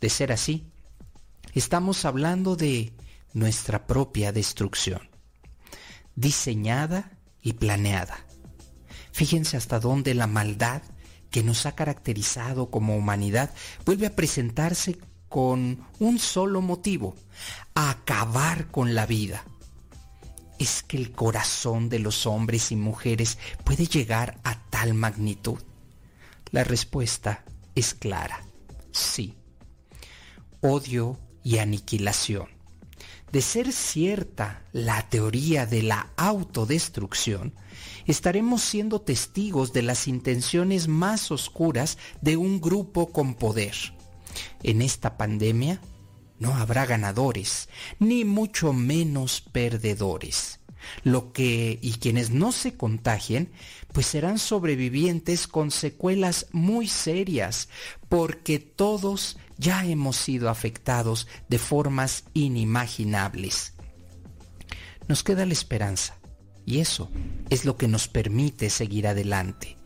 De 0.00 0.08
ser 0.08 0.32
así, 0.32 0.70
estamos 1.52 2.04
hablando 2.04 2.56
de 2.56 2.92
nuestra 3.34 3.86
propia 3.86 4.32
destrucción, 4.32 5.10
diseñada 6.14 7.18
y 7.42 7.52
planeada. 7.52 8.26
Fíjense 9.12 9.56
hasta 9.56 9.78
dónde 9.78 10.14
la 10.14 10.26
maldad 10.26 10.82
que 11.30 11.42
nos 11.42 11.66
ha 11.66 11.72
caracterizado 11.72 12.70
como 12.70 12.96
humanidad 12.96 13.52
vuelve 13.84 14.06
a 14.06 14.16
presentarse 14.16 14.98
con 15.28 15.84
un 15.98 16.18
solo 16.18 16.60
motivo, 16.60 17.14
acabar 17.74 18.70
con 18.70 18.94
la 18.94 19.06
vida. 19.06 19.44
¿Es 20.58 20.82
que 20.82 20.96
el 20.96 21.12
corazón 21.12 21.88
de 21.88 21.98
los 21.98 22.26
hombres 22.26 22.72
y 22.72 22.76
mujeres 22.76 23.38
puede 23.64 23.86
llegar 23.86 24.38
a 24.44 24.58
tal 24.70 24.94
magnitud? 24.94 25.58
La 26.50 26.64
respuesta 26.64 27.44
es 27.74 27.92
clara, 27.92 28.42
sí. 28.92 29.34
Odio 30.62 31.18
y 31.42 31.58
aniquilación. 31.58 32.48
De 33.32 33.42
ser 33.42 33.72
cierta 33.72 34.62
la 34.72 35.08
teoría 35.10 35.66
de 35.66 35.82
la 35.82 36.10
autodestrucción, 36.16 37.52
estaremos 38.06 38.62
siendo 38.62 39.00
testigos 39.02 39.72
de 39.72 39.82
las 39.82 40.08
intenciones 40.08 40.88
más 40.88 41.30
oscuras 41.30 41.98
de 42.22 42.38
un 42.38 42.60
grupo 42.60 43.12
con 43.12 43.34
poder 43.34 43.95
en 44.62 44.82
esta 44.82 45.16
pandemia 45.16 45.80
no 46.38 46.54
habrá 46.54 46.86
ganadores, 46.86 47.68
ni 47.98 48.24
mucho 48.24 48.72
menos 48.72 49.40
perdedores. 49.40 50.60
Lo 51.02 51.32
que 51.32 51.78
y 51.82 51.94
quienes 51.94 52.30
no 52.30 52.52
se 52.52 52.76
contagien, 52.76 53.50
pues 53.92 54.06
serán 54.06 54.38
sobrevivientes 54.38 55.48
con 55.48 55.70
secuelas 55.70 56.46
muy 56.52 56.86
serias, 56.86 57.68
porque 58.08 58.58
todos 58.58 59.36
ya 59.58 59.84
hemos 59.84 60.16
sido 60.16 60.48
afectados 60.48 61.26
de 61.48 61.58
formas 61.58 62.24
inimaginables. 62.34 63.72
Nos 65.08 65.22
queda 65.22 65.46
la 65.46 65.54
esperanza, 65.54 66.18
y 66.64 66.78
eso 66.78 67.10
es 67.48 67.64
lo 67.64 67.76
que 67.76 67.88
nos 67.88 68.06
permite 68.08 68.70
seguir 68.70 69.06
adelante. 69.06 69.76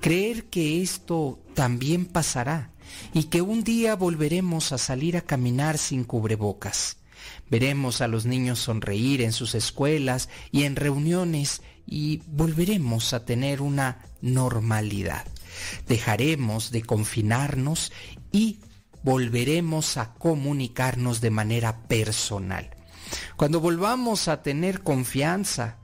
Creer 0.00 0.44
que 0.44 0.80
esto 0.80 1.40
también 1.54 2.06
pasará 2.06 2.70
y 3.12 3.24
que 3.24 3.42
un 3.42 3.64
día 3.64 3.96
volveremos 3.96 4.72
a 4.72 4.78
salir 4.78 5.16
a 5.16 5.22
caminar 5.22 5.78
sin 5.78 6.04
cubrebocas. 6.04 6.96
Veremos 7.50 8.00
a 8.00 8.08
los 8.08 8.26
niños 8.26 8.60
sonreír 8.60 9.22
en 9.22 9.32
sus 9.32 9.54
escuelas 9.54 10.28
y 10.52 10.64
en 10.64 10.76
reuniones 10.76 11.62
y 11.86 12.22
volveremos 12.28 13.12
a 13.12 13.24
tener 13.24 13.60
una 13.60 14.04
normalidad. 14.20 15.26
Dejaremos 15.86 16.70
de 16.70 16.82
confinarnos 16.82 17.92
y 18.32 18.60
volveremos 19.02 19.96
a 19.96 20.14
comunicarnos 20.14 21.20
de 21.20 21.30
manera 21.30 21.82
personal. 21.88 22.70
Cuando 23.36 23.60
volvamos 23.60 24.28
a 24.28 24.42
tener 24.42 24.82
confianza, 24.82 25.78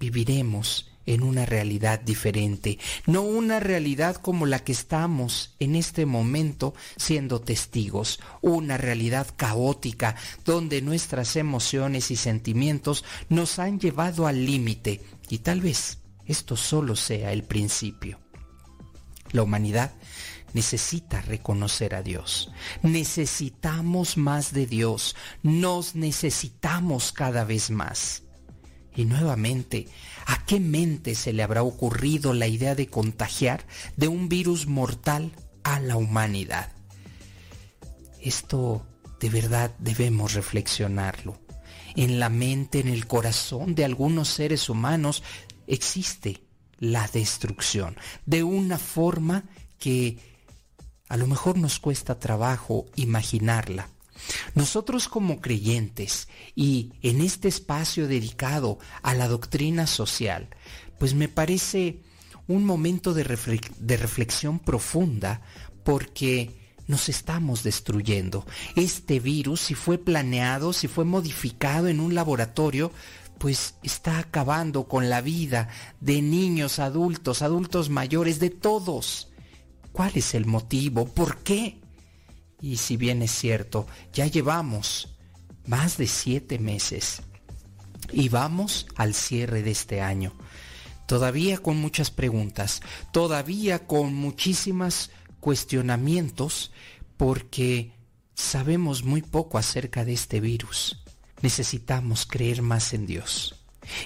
viviremos 0.00 0.90
en 1.08 1.22
una 1.22 1.46
realidad 1.46 2.00
diferente, 2.00 2.78
no 3.06 3.22
una 3.22 3.60
realidad 3.60 4.16
como 4.16 4.44
la 4.44 4.58
que 4.58 4.72
estamos 4.72 5.54
en 5.58 5.74
este 5.74 6.04
momento 6.04 6.74
siendo 6.96 7.40
testigos, 7.40 8.20
una 8.42 8.76
realidad 8.76 9.26
caótica 9.34 10.16
donde 10.44 10.82
nuestras 10.82 11.36
emociones 11.36 12.10
y 12.10 12.16
sentimientos 12.16 13.06
nos 13.30 13.58
han 13.58 13.80
llevado 13.80 14.26
al 14.26 14.44
límite 14.44 15.00
y 15.30 15.38
tal 15.38 15.62
vez 15.62 15.98
esto 16.26 16.56
solo 16.56 16.94
sea 16.94 17.32
el 17.32 17.42
principio. 17.42 18.20
La 19.32 19.42
humanidad 19.42 19.92
necesita 20.52 21.22
reconocer 21.22 21.94
a 21.94 22.02
Dios. 22.02 22.50
Necesitamos 22.82 24.18
más 24.18 24.52
de 24.52 24.66
Dios. 24.66 25.16
Nos 25.42 25.94
necesitamos 25.94 27.12
cada 27.12 27.44
vez 27.44 27.70
más. 27.70 28.24
Y 28.98 29.04
nuevamente, 29.04 29.86
¿a 30.28 30.44
qué 30.44 30.60
mente 30.60 31.14
se 31.14 31.32
le 31.32 31.42
habrá 31.42 31.62
ocurrido 31.62 32.34
la 32.34 32.46
idea 32.46 32.74
de 32.74 32.88
contagiar 32.88 33.64
de 33.96 34.08
un 34.08 34.28
virus 34.28 34.66
mortal 34.66 35.32
a 35.64 35.80
la 35.80 35.96
humanidad? 35.96 36.70
Esto 38.20 38.86
de 39.20 39.30
verdad 39.30 39.74
debemos 39.78 40.34
reflexionarlo. 40.34 41.40
En 41.96 42.20
la 42.20 42.28
mente, 42.28 42.80
en 42.80 42.88
el 42.88 43.06
corazón 43.06 43.74
de 43.74 43.86
algunos 43.86 44.28
seres 44.28 44.68
humanos 44.68 45.22
existe 45.66 46.42
la 46.78 47.08
destrucción 47.08 47.96
de 48.26 48.42
una 48.42 48.76
forma 48.76 49.44
que 49.78 50.18
a 51.08 51.16
lo 51.16 51.26
mejor 51.26 51.56
nos 51.56 51.78
cuesta 51.78 52.20
trabajo 52.20 52.84
imaginarla. 52.96 53.88
Nosotros 54.54 55.08
como 55.08 55.40
creyentes 55.40 56.28
y 56.54 56.92
en 57.02 57.20
este 57.20 57.48
espacio 57.48 58.08
dedicado 58.08 58.78
a 59.02 59.14
la 59.14 59.28
doctrina 59.28 59.86
social, 59.86 60.48
pues 60.98 61.14
me 61.14 61.28
parece 61.28 62.00
un 62.48 62.64
momento 62.64 63.14
de, 63.14 63.24
reflexión 63.24 64.58
profunda 64.58 65.42
porque 65.84 66.72
nos 66.86 67.08
estamos 67.08 67.62
destruyendo. 67.62 68.46
Este 68.74 69.20
virus, 69.20 69.60
si 69.60 69.74
fue 69.74 69.98
planeado, 69.98 70.72
si 70.72 70.88
fue 70.88 71.04
modificado 71.04 71.88
en 71.88 72.00
un 72.00 72.14
laboratorio, 72.14 72.90
pues 73.38 73.74
está 73.82 74.18
acabando 74.18 74.88
con 74.88 75.10
la 75.10 75.20
vida 75.20 75.68
de 76.00 76.22
niños, 76.22 76.78
adultos, 76.78 77.42
adultos 77.42 77.90
mayores, 77.90 78.40
de 78.40 78.50
todos. 78.50 79.28
¿Cuál 79.92 80.12
es 80.14 80.34
el 80.34 80.46
motivo? 80.46 81.06
¿Por 81.06 81.38
qué? 81.38 81.78
Y 82.60 82.76
si 82.76 82.96
bien 82.96 83.22
es 83.22 83.30
cierto, 83.30 83.86
ya 84.12 84.26
llevamos 84.26 85.16
más 85.66 85.96
de 85.96 86.06
siete 86.06 86.58
meses 86.58 87.22
y 88.12 88.28
vamos 88.28 88.86
al 88.96 89.14
cierre 89.14 89.62
de 89.62 89.70
este 89.70 90.00
año. 90.00 90.32
Todavía 91.06 91.58
con 91.58 91.76
muchas 91.76 92.10
preguntas, 92.10 92.80
todavía 93.12 93.86
con 93.86 94.14
muchísimos 94.14 95.10
cuestionamientos 95.40 96.72
porque 97.16 97.92
sabemos 98.34 99.04
muy 99.04 99.22
poco 99.22 99.58
acerca 99.58 100.04
de 100.04 100.12
este 100.12 100.40
virus. 100.40 101.02
Necesitamos 101.40 102.26
creer 102.26 102.62
más 102.62 102.92
en 102.92 103.06
Dios. 103.06 103.57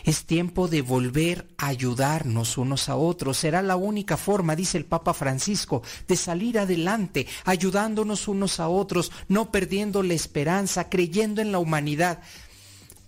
Es 0.04 0.24
tiempo 0.24 0.68
de 0.68 0.82
volver 0.82 1.48
a 1.58 1.68
ayudarnos 1.68 2.58
unos 2.58 2.88
a 2.88 2.96
otros. 2.96 3.38
Será 3.38 3.62
la 3.62 3.76
única 3.76 4.16
forma, 4.16 4.56
dice 4.56 4.78
el 4.78 4.84
Papa 4.84 5.14
Francisco, 5.14 5.82
de 6.08 6.16
salir 6.16 6.58
adelante, 6.58 7.26
ayudándonos 7.44 8.28
unos 8.28 8.60
a 8.60 8.68
otros, 8.68 9.12
no 9.28 9.50
perdiendo 9.50 10.02
la 10.02 10.14
esperanza, 10.14 10.88
creyendo 10.88 11.40
en 11.40 11.52
la 11.52 11.58
humanidad. 11.58 12.22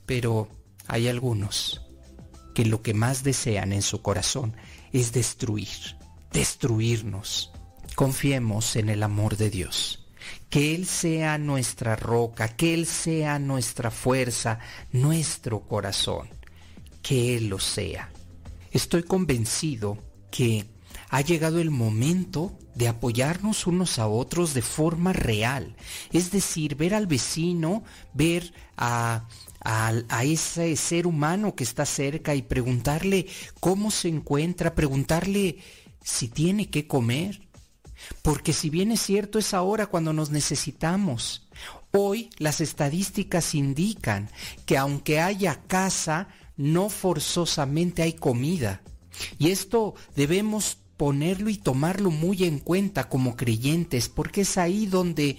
Pero 0.07 0.49
hay 0.87 1.09
algunos 1.09 1.83
que 2.55 2.65
lo 2.65 2.83
que 2.83 2.95
más 2.95 3.25
desean 3.25 3.73
en 3.73 3.83
su 3.83 4.03
corazón 4.03 4.57
es 4.93 5.13
destruir, 5.13 5.97
destruirnos. 6.33 7.53
Confiemos 7.95 8.77
en 8.77 8.89
el 8.89 9.03
amor 9.03 9.37
de 9.37 9.51
Dios 9.51 10.01
que 10.49 10.75
Él 10.75 10.87
sea 10.87 11.37
nuestra 11.37 11.97
roca, 11.97 12.49
que 12.49 12.75
Él 12.75 12.87
sea 12.87 13.39
nuestra 13.39 13.91
fuerza, 13.91 14.61
nuestro 14.93 15.61
corazón 15.61 16.29
que 17.05 17.37
Él 17.37 17.49
lo 17.49 17.61
sea. 17.61 18.11
Estoy 18.73 19.05
convencido 19.05 19.99
que 20.33 20.65
ha 21.11 21.21
llegado 21.21 21.61
el 21.61 21.71
momento 21.71 22.59
de 22.75 22.89
apoyarnos 22.89 23.69
unos 23.69 24.01
a 24.01 24.09
otros 24.09 24.55
de 24.55 24.63
forma 24.63 25.13
real. 25.13 25.77
Es 26.13 26.33
decir, 26.33 26.75
ver 26.75 26.95
al 26.95 27.07
vecino, 27.07 27.85
ver 28.15 28.53
a, 28.77 29.29
a, 29.61 30.25
ese 30.25 30.75
ser 30.75 31.07
humano 31.07 31.55
que 31.55 31.63
está 31.63 31.87
cerca 31.87 32.35
y 32.35 32.43
preguntarle 32.43 33.27
cómo 33.61 33.91
se 33.93 34.09
encuentra, 34.09 34.75
preguntarle 34.75 35.59
si 36.03 36.29
tiene 36.29 36.69
que 36.69 36.89
comer. 36.89 37.43
Porque 38.23 38.53
si 38.53 38.71
bien 38.71 38.91
es 38.91 39.01
cierto, 39.01 39.39
es 39.39 39.55
ahora 39.55 39.87
cuando 39.87 40.13
nos 40.13 40.31
necesitamos. 40.31 41.49
Hoy 41.93 42.31
las 42.39 42.61
estadísticas 42.61 43.55
indican 43.55 44.29
que 44.67 44.77
aunque 44.77 45.21
haya 45.21 45.63
casa, 45.69 46.27
no 46.57 46.89
forzosamente 46.89 48.03
hay 48.03 48.15
comida. 48.15 48.83
Y 49.39 49.51
esto 49.51 49.95
debemos 50.17 50.79
ponerlo 50.97 51.51
y 51.51 51.57
tomarlo 51.57 52.11
muy 52.11 52.45
en 52.45 52.59
cuenta 52.59 53.09
como 53.09 53.37
creyentes, 53.37 54.09
porque 54.09 54.43
es 54.43 54.59
ahí 54.59 54.87
donde 54.87 55.39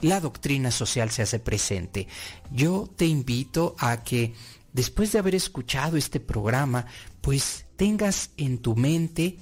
la 0.00 0.20
doctrina 0.20 0.70
social 0.70 1.10
se 1.10 1.22
hace 1.22 1.38
presente. 1.38 2.08
Yo 2.50 2.88
te 2.94 3.06
invito 3.06 3.74
a 3.78 4.02
que 4.02 4.34
después 4.72 5.12
de 5.12 5.18
haber 5.18 5.34
escuchado 5.34 5.96
este 5.96 6.20
programa, 6.20 6.86
pues 7.20 7.66
tengas 7.76 8.30
en 8.36 8.58
tu 8.58 8.76
mente 8.76 9.38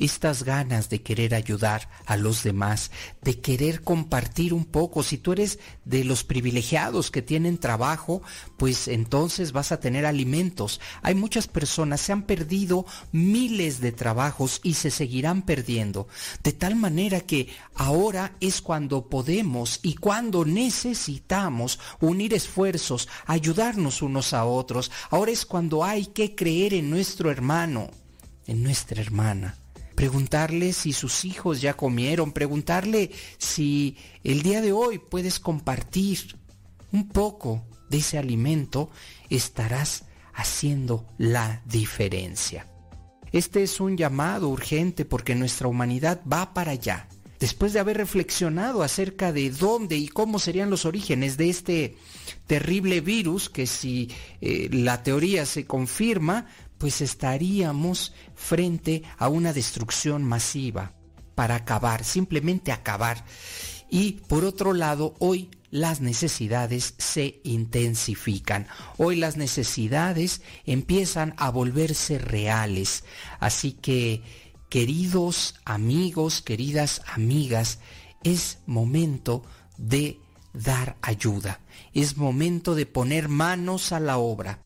estas 0.00 0.44
ganas 0.44 0.88
de 0.88 1.02
querer 1.02 1.34
ayudar 1.34 1.88
a 2.06 2.16
los 2.16 2.42
demás, 2.42 2.90
de 3.20 3.38
querer 3.38 3.82
compartir 3.82 4.54
un 4.54 4.64
poco. 4.64 5.02
Si 5.02 5.18
tú 5.18 5.32
eres 5.32 5.58
de 5.84 6.04
los 6.04 6.24
privilegiados 6.24 7.10
que 7.10 7.20
tienen 7.20 7.58
trabajo, 7.58 8.22
pues 8.56 8.88
entonces 8.88 9.52
vas 9.52 9.72
a 9.72 9.78
tener 9.78 10.06
alimentos. 10.06 10.80
Hay 11.02 11.14
muchas 11.14 11.46
personas, 11.46 12.00
se 12.00 12.12
han 12.12 12.22
perdido 12.22 12.86
miles 13.12 13.80
de 13.80 13.92
trabajos 13.92 14.60
y 14.62 14.74
se 14.74 14.90
seguirán 14.90 15.42
perdiendo. 15.42 16.08
De 16.42 16.52
tal 16.52 16.76
manera 16.76 17.20
que 17.20 17.48
ahora 17.74 18.32
es 18.40 18.62
cuando 18.62 19.08
podemos 19.08 19.80
y 19.82 19.96
cuando 19.96 20.46
necesitamos 20.46 21.78
unir 22.00 22.32
esfuerzos, 22.32 23.06
ayudarnos 23.26 24.00
unos 24.00 24.32
a 24.32 24.46
otros. 24.46 24.90
Ahora 25.10 25.30
es 25.30 25.44
cuando 25.44 25.84
hay 25.84 26.06
que 26.06 26.34
creer 26.34 26.72
en 26.72 26.88
nuestro 26.88 27.30
hermano, 27.30 27.90
en 28.46 28.62
nuestra 28.62 29.02
hermana 29.02 29.59
preguntarle 30.00 30.72
si 30.72 30.94
sus 30.94 31.26
hijos 31.26 31.60
ya 31.60 31.74
comieron, 31.74 32.32
preguntarle 32.32 33.10
si 33.36 33.98
el 34.24 34.40
día 34.40 34.62
de 34.62 34.72
hoy 34.72 34.96
puedes 34.96 35.38
compartir 35.38 36.38
un 36.90 37.06
poco 37.06 37.66
de 37.90 37.98
ese 37.98 38.16
alimento, 38.16 38.88
estarás 39.28 40.06
haciendo 40.32 41.04
la 41.18 41.60
diferencia. 41.66 42.66
Este 43.30 43.62
es 43.62 43.78
un 43.78 43.98
llamado 43.98 44.48
urgente 44.48 45.04
porque 45.04 45.34
nuestra 45.34 45.68
humanidad 45.68 46.22
va 46.24 46.54
para 46.54 46.70
allá. 46.70 47.06
Después 47.38 47.74
de 47.74 47.80
haber 47.80 47.98
reflexionado 47.98 48.82
acerca 48.82 49.34
de 49.34 49.50
dónde 49.50 49.98
y 49.98 50.08
cómo 50.08 50.38
serían 50.38 50.70
los 50.70 50.86
orígenes 50.86 51.36
de 51.36 51.50
este 51.50 51.96
terrible 52.46 53.02
virus, 53.02 53.50
que 53.50 53.66
si 53.66 54.10
eh, 54.40 54.70
la 54.72 55.02
teoría 55.02 55.44
se 55.44 55.66
confirma, 55.66 56.46
pues 56.80 57.02
estaríamos 57.02 58.14
frente 58.34 59.02
a 59.18 59.28
una 59.28 59.52
destrucción 59.52 60.24
masiva 60.24 60.94
para 61.34 61.56
acabar, 61.56 62.04
simplemente 62.04 62.72
acabar. 62.72 63.22
Y 63.90 64.12
por 64.12 64.46
otro 64.46 64.72
lado, 64.72 65.14
hoy 65.18 65.50
las 65.70 66.00
necesidades 66.00 66.94
se 66.96 67.42
intensifican. 67.44 68.66
Hoy 68.96 69.16
las 69.16 69.36
necesidades 69.36 70.40
empiezan 70.64 71.34
a 71.36 71.50
volverse 71.50 72.18
reales. 72.18 73.04
Así 73.40 73.72
que, 73.72 74.22
queridos 74.70 75.56
amigos, 75.66 76.40
queridas 76.40 77.02
amigas, 77.12 77.80
es 78.24 78.60
momento 78.64 79.44
de 79.76 80.18
dar 80.54 80.96
ayuda. 81.02 81.60
Es 81.92 82.16
momento 82.16 82.74
de 82.74 82.86
poner 82.86 83.28
manos 83.28 83.92
a 83.92 84.00
la 84.00 84.16
obra. 84.16 84.64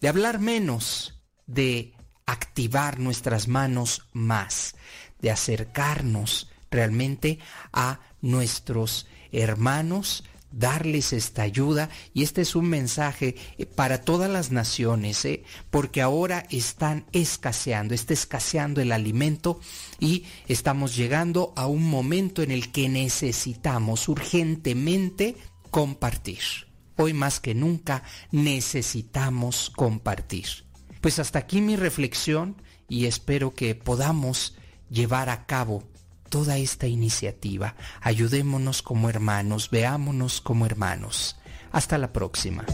De 0.00 0.06
hablar 0.06 0.38
menos 0.38 1.17
de 1.48 1.94
activar 2.26 3.00
nuestras 3.00 3.48
manos 3.48 4.06
más, 4.12 4.76
de 5.20 5.32
acercarnos 5.32 6.48
realmente 6.70 7.40
a 7.72 7.98
nuestros 8.20 9.08
hermanos 9.32 10.22
darles 10.50 11.12
esta 11.12 11.42
ayuda 11.42 11.90
y 12.14 12.22
este 12.22 12.42
es 12.42 12.56
un 12.56 12.68
mensaje 12.68 13.36
eh, 13.58 13.66
para 13.66 14.02
todas 14.02 14.30
las 14.30 14.50
naciones, 14.50 15.24
¿eh? 15.24 15.44
porque 15.70 16.00
ahora 16.00 16.46
están 16.50 17.04
escaseando, 17.12 17.94
está 17.94 18.14
escaseando 18.14 18.80
el 18.80 18.92
alimento 18.92 19.60
y 19.98 20.24
estamos 20.46 20.96
llegando 20.96 21.52
a 21.56 21.66
un 21.66 21.84
momento 21.84 22.42
en 22.42 22.50
el 22.50 22.72
que 22.72 22.88
necesitamos 22.88 24.08
urgentemente 24.08 25.36
compartir. 25.70 26.40
Hoy 26.96 27.12
más 27.12 27.40
que 27.40 27.54
nunca 27.54 28.02
necesitamos 28.32 29.70
compartir. 29.70 30.67
Pues 31.00 31.18
hasta 31.18 31.38
aquí 31.38 31.60
mi 31.60 31.76
reflexión 31.76 32.56
y 32.88 33.06
espero 33.06 33.54
que 33.54 33.74
podamos 33.74 34.56
llevar 34.90 35.28
a 35.28 35.46
cabo 35.46 35.84
toda 36.28 36.58
esta 36.58 36.86
iniciativa. 36.86 37.74
Ayudémonos 38.00 38.82
como 38.82 39.08
hermanos, 39.08 39.70
veámonos 39.70 40.40
como 40.40 40.66
hermanos. 40.66 41.36
Hasta 41.72 41.98
la 41.98 42.12
próxima. 42.12 42.64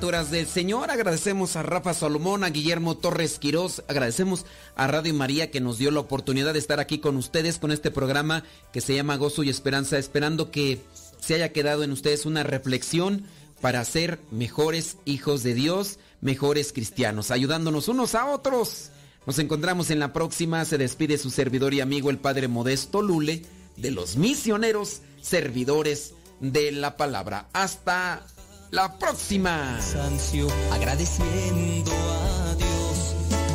Del 0.00 0.46
Señor, 0.46 0.90
agradecemos 0.90 1.56
a 1.56 1.62
Rafa 1.62 1.92
Salomón, 1.92 2.42
a 2.42 2.48
Guillermo 2.48 2.96
Torres 2.96 3.38
Quirós, 3.38 3.84
agradecemos 3.86 4.46
a 4.74 4.86
Radio 4.86 5.12
María 5.12 5.50
que 5.50 5.60
nos 5.60 5.76
dio 5.76 5.90
la 5.90 6.00
oportunidad 6.00 6.54
de 6.54 6.58
estar 6.58 6.80
aquí 6.80 7.00
con 7.00 7.18
ustedes 7.18 7.58
con 7.58 7.70
este 7.70 7.90
programa 7.90 8.42
que 8.72 8.80
se 8.80 8.94
llama 8.94 9.16
Gozo 9.16 9.42
y 9.42 9.50
Esperanza, 9.50 9.98
esperando 9.98 10.50
que 10.50 10.80
se 11.20 11.34
haya 11.34 11.52
quedado 11.52 11.84
en 11.84 11.92
ustedes 11.92 12.24
una 12.24 12.42
reflexión 12.42 13.26
para 13.60 13.84
ser 13.84 14.18
mejores 14.30 14.96
hijos 15.04 15.42
de 15.42 15.52
Dios, 15.52 15.98
mejores 16.22 16.72
cristianos, 16.72 17.30
ayudándonos 17.30 17.88
unos 17.88 18.14
a 18.14 18.24
otros. 18.24 18.90
Nos 19.26 19.38
encontramos 19.38 19.90
en 19.90 19.98
la 19.98 20.14
próxima, 20.14 20.64
se 20.64 20.78
despide 20.78 21.18
su 21.18 21.28
servidor 21.30 21.74
y 21.74 21.82
amigo 21.82 22.08
el 22.08 22.18
Padre 22.18 22.48
Modesto 22.48 23.02
Lule 23.02 23.44
de 23.76 23.90
los 23.90 24.16
misioneros 24.16 25.02
servidores 25.20 26.14
de 26.40 26.72
la 26.72 26.96
palabra. 26.96 27.48
Hasta 27.52 28.26
la 28.70 28.98
próxima. 28.98 29.74
cansancio, 29.74 30.48
agradeciendo 30.72 31.92
a 31.92 32.54
Dios. 32.54 33.14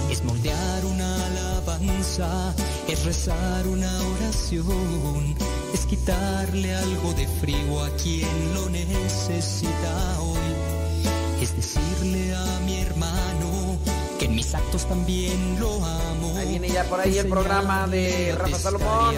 Es 0.10 0.24
moldear 0.24 0.86
una 0.86 1.26
alabanza, 1.26 2.54
es 2.88 3.06
rezar 3.06 3.68
una 3.68 3.92
oración, 4.16 5.36
es 5.74 5.86
quitarle 5.86 6.76
algo 6.76 7.14
de 7.14 7.28
frío 7.28 7.84
a 7.84 7.90
quien 7.98 8.54
lo 8.54 8.70
necesita 8.70 10.20
hoy. 10.20 11.42
Es 11.42 11.56
decirle 11.56 12.36
a 12.36 12.60
mi 12.66 12.78
hermano 12.80 13.78
que 14.20 14.26
en 14.26 14.36
mis 14.36 14.54
actos 14.54 14.86
también 14.88 15.60
lo 15.60 15.84
amo. 15.84 16.36
Ahí 16.38 16.50
viene 16.50 16.70
ya 16.70 16.84
por 16.86 17.00
ahí 17.00 17.18
el 17.18 17.28
programa 17.28 17.88
de 17.88 18.36
Rafa 18.38 18.60
Salomón. 18.60 19.16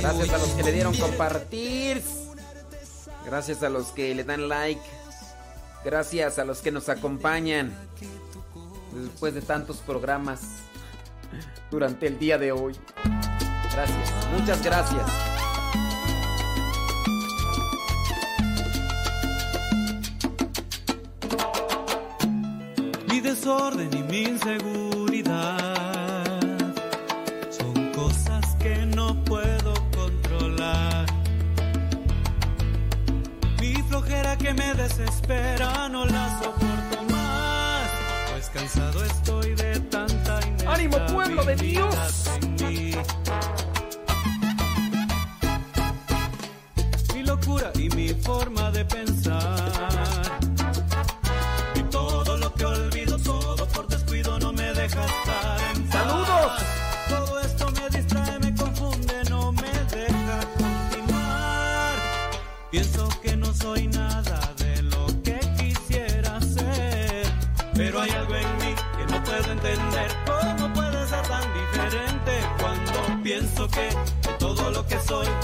Gracias 0.00 0.30
a 0.30 0.38
los 0.38 0.48
que 0.48 0.62
le 0.62 0.72
dieron 0.72 0.96
compartir. 0.96 2.19
Gracias 3.24 3.62
a 3.62 3.68
los 3.68 3.88
que 3.88 4.14
le 4.14 4.24
dan 4.24 4.48
like. 4.48 4.80
Gracias 5.84 6.38
a 6.38 6.44
los 6.44 6.60
que 6.60 6.70
nos 6.70 6.88
acompañan 6.88 7.74
después 8.92 9.34
de 9.34 9.40
tantos 9.42 9.78
programas 9.78 10.40
durante 11.70 12.06
el 12.06 12.18
día 12.18 12.38
de 12.38 12.52
hoy. 12.52 12.74
Gracias, 13.72 14.12
muchas 14.36 14.62
gracias. 14.62 15.02
Mi 23.08 23.20
desorden 23.20 23.90
y 23.92 24.02
mi 24.02 24.22
inseguridad 24.24 24.89
que 34.50 34.54
me 34.54 34.74
desespera 34.74 35.88
no 35.88 36.04
la 36.06 36.42
soporto 36.42 37.02
más, 37.10 37.90
pues 38.32 38.50
cansado 38.50 39.04
estoy 39.04 39.54
de 39.54 39.80
tanta 39.80 40.40
¡Ánimo, 40.66 40.96
pueblo 41.12 41.44
de 41.44 41.56
Dios! 41.56 41.94
en 42.42 42.54
mí. 42.54 42.92
Que 74.90 74.98
soy 74.98 75.39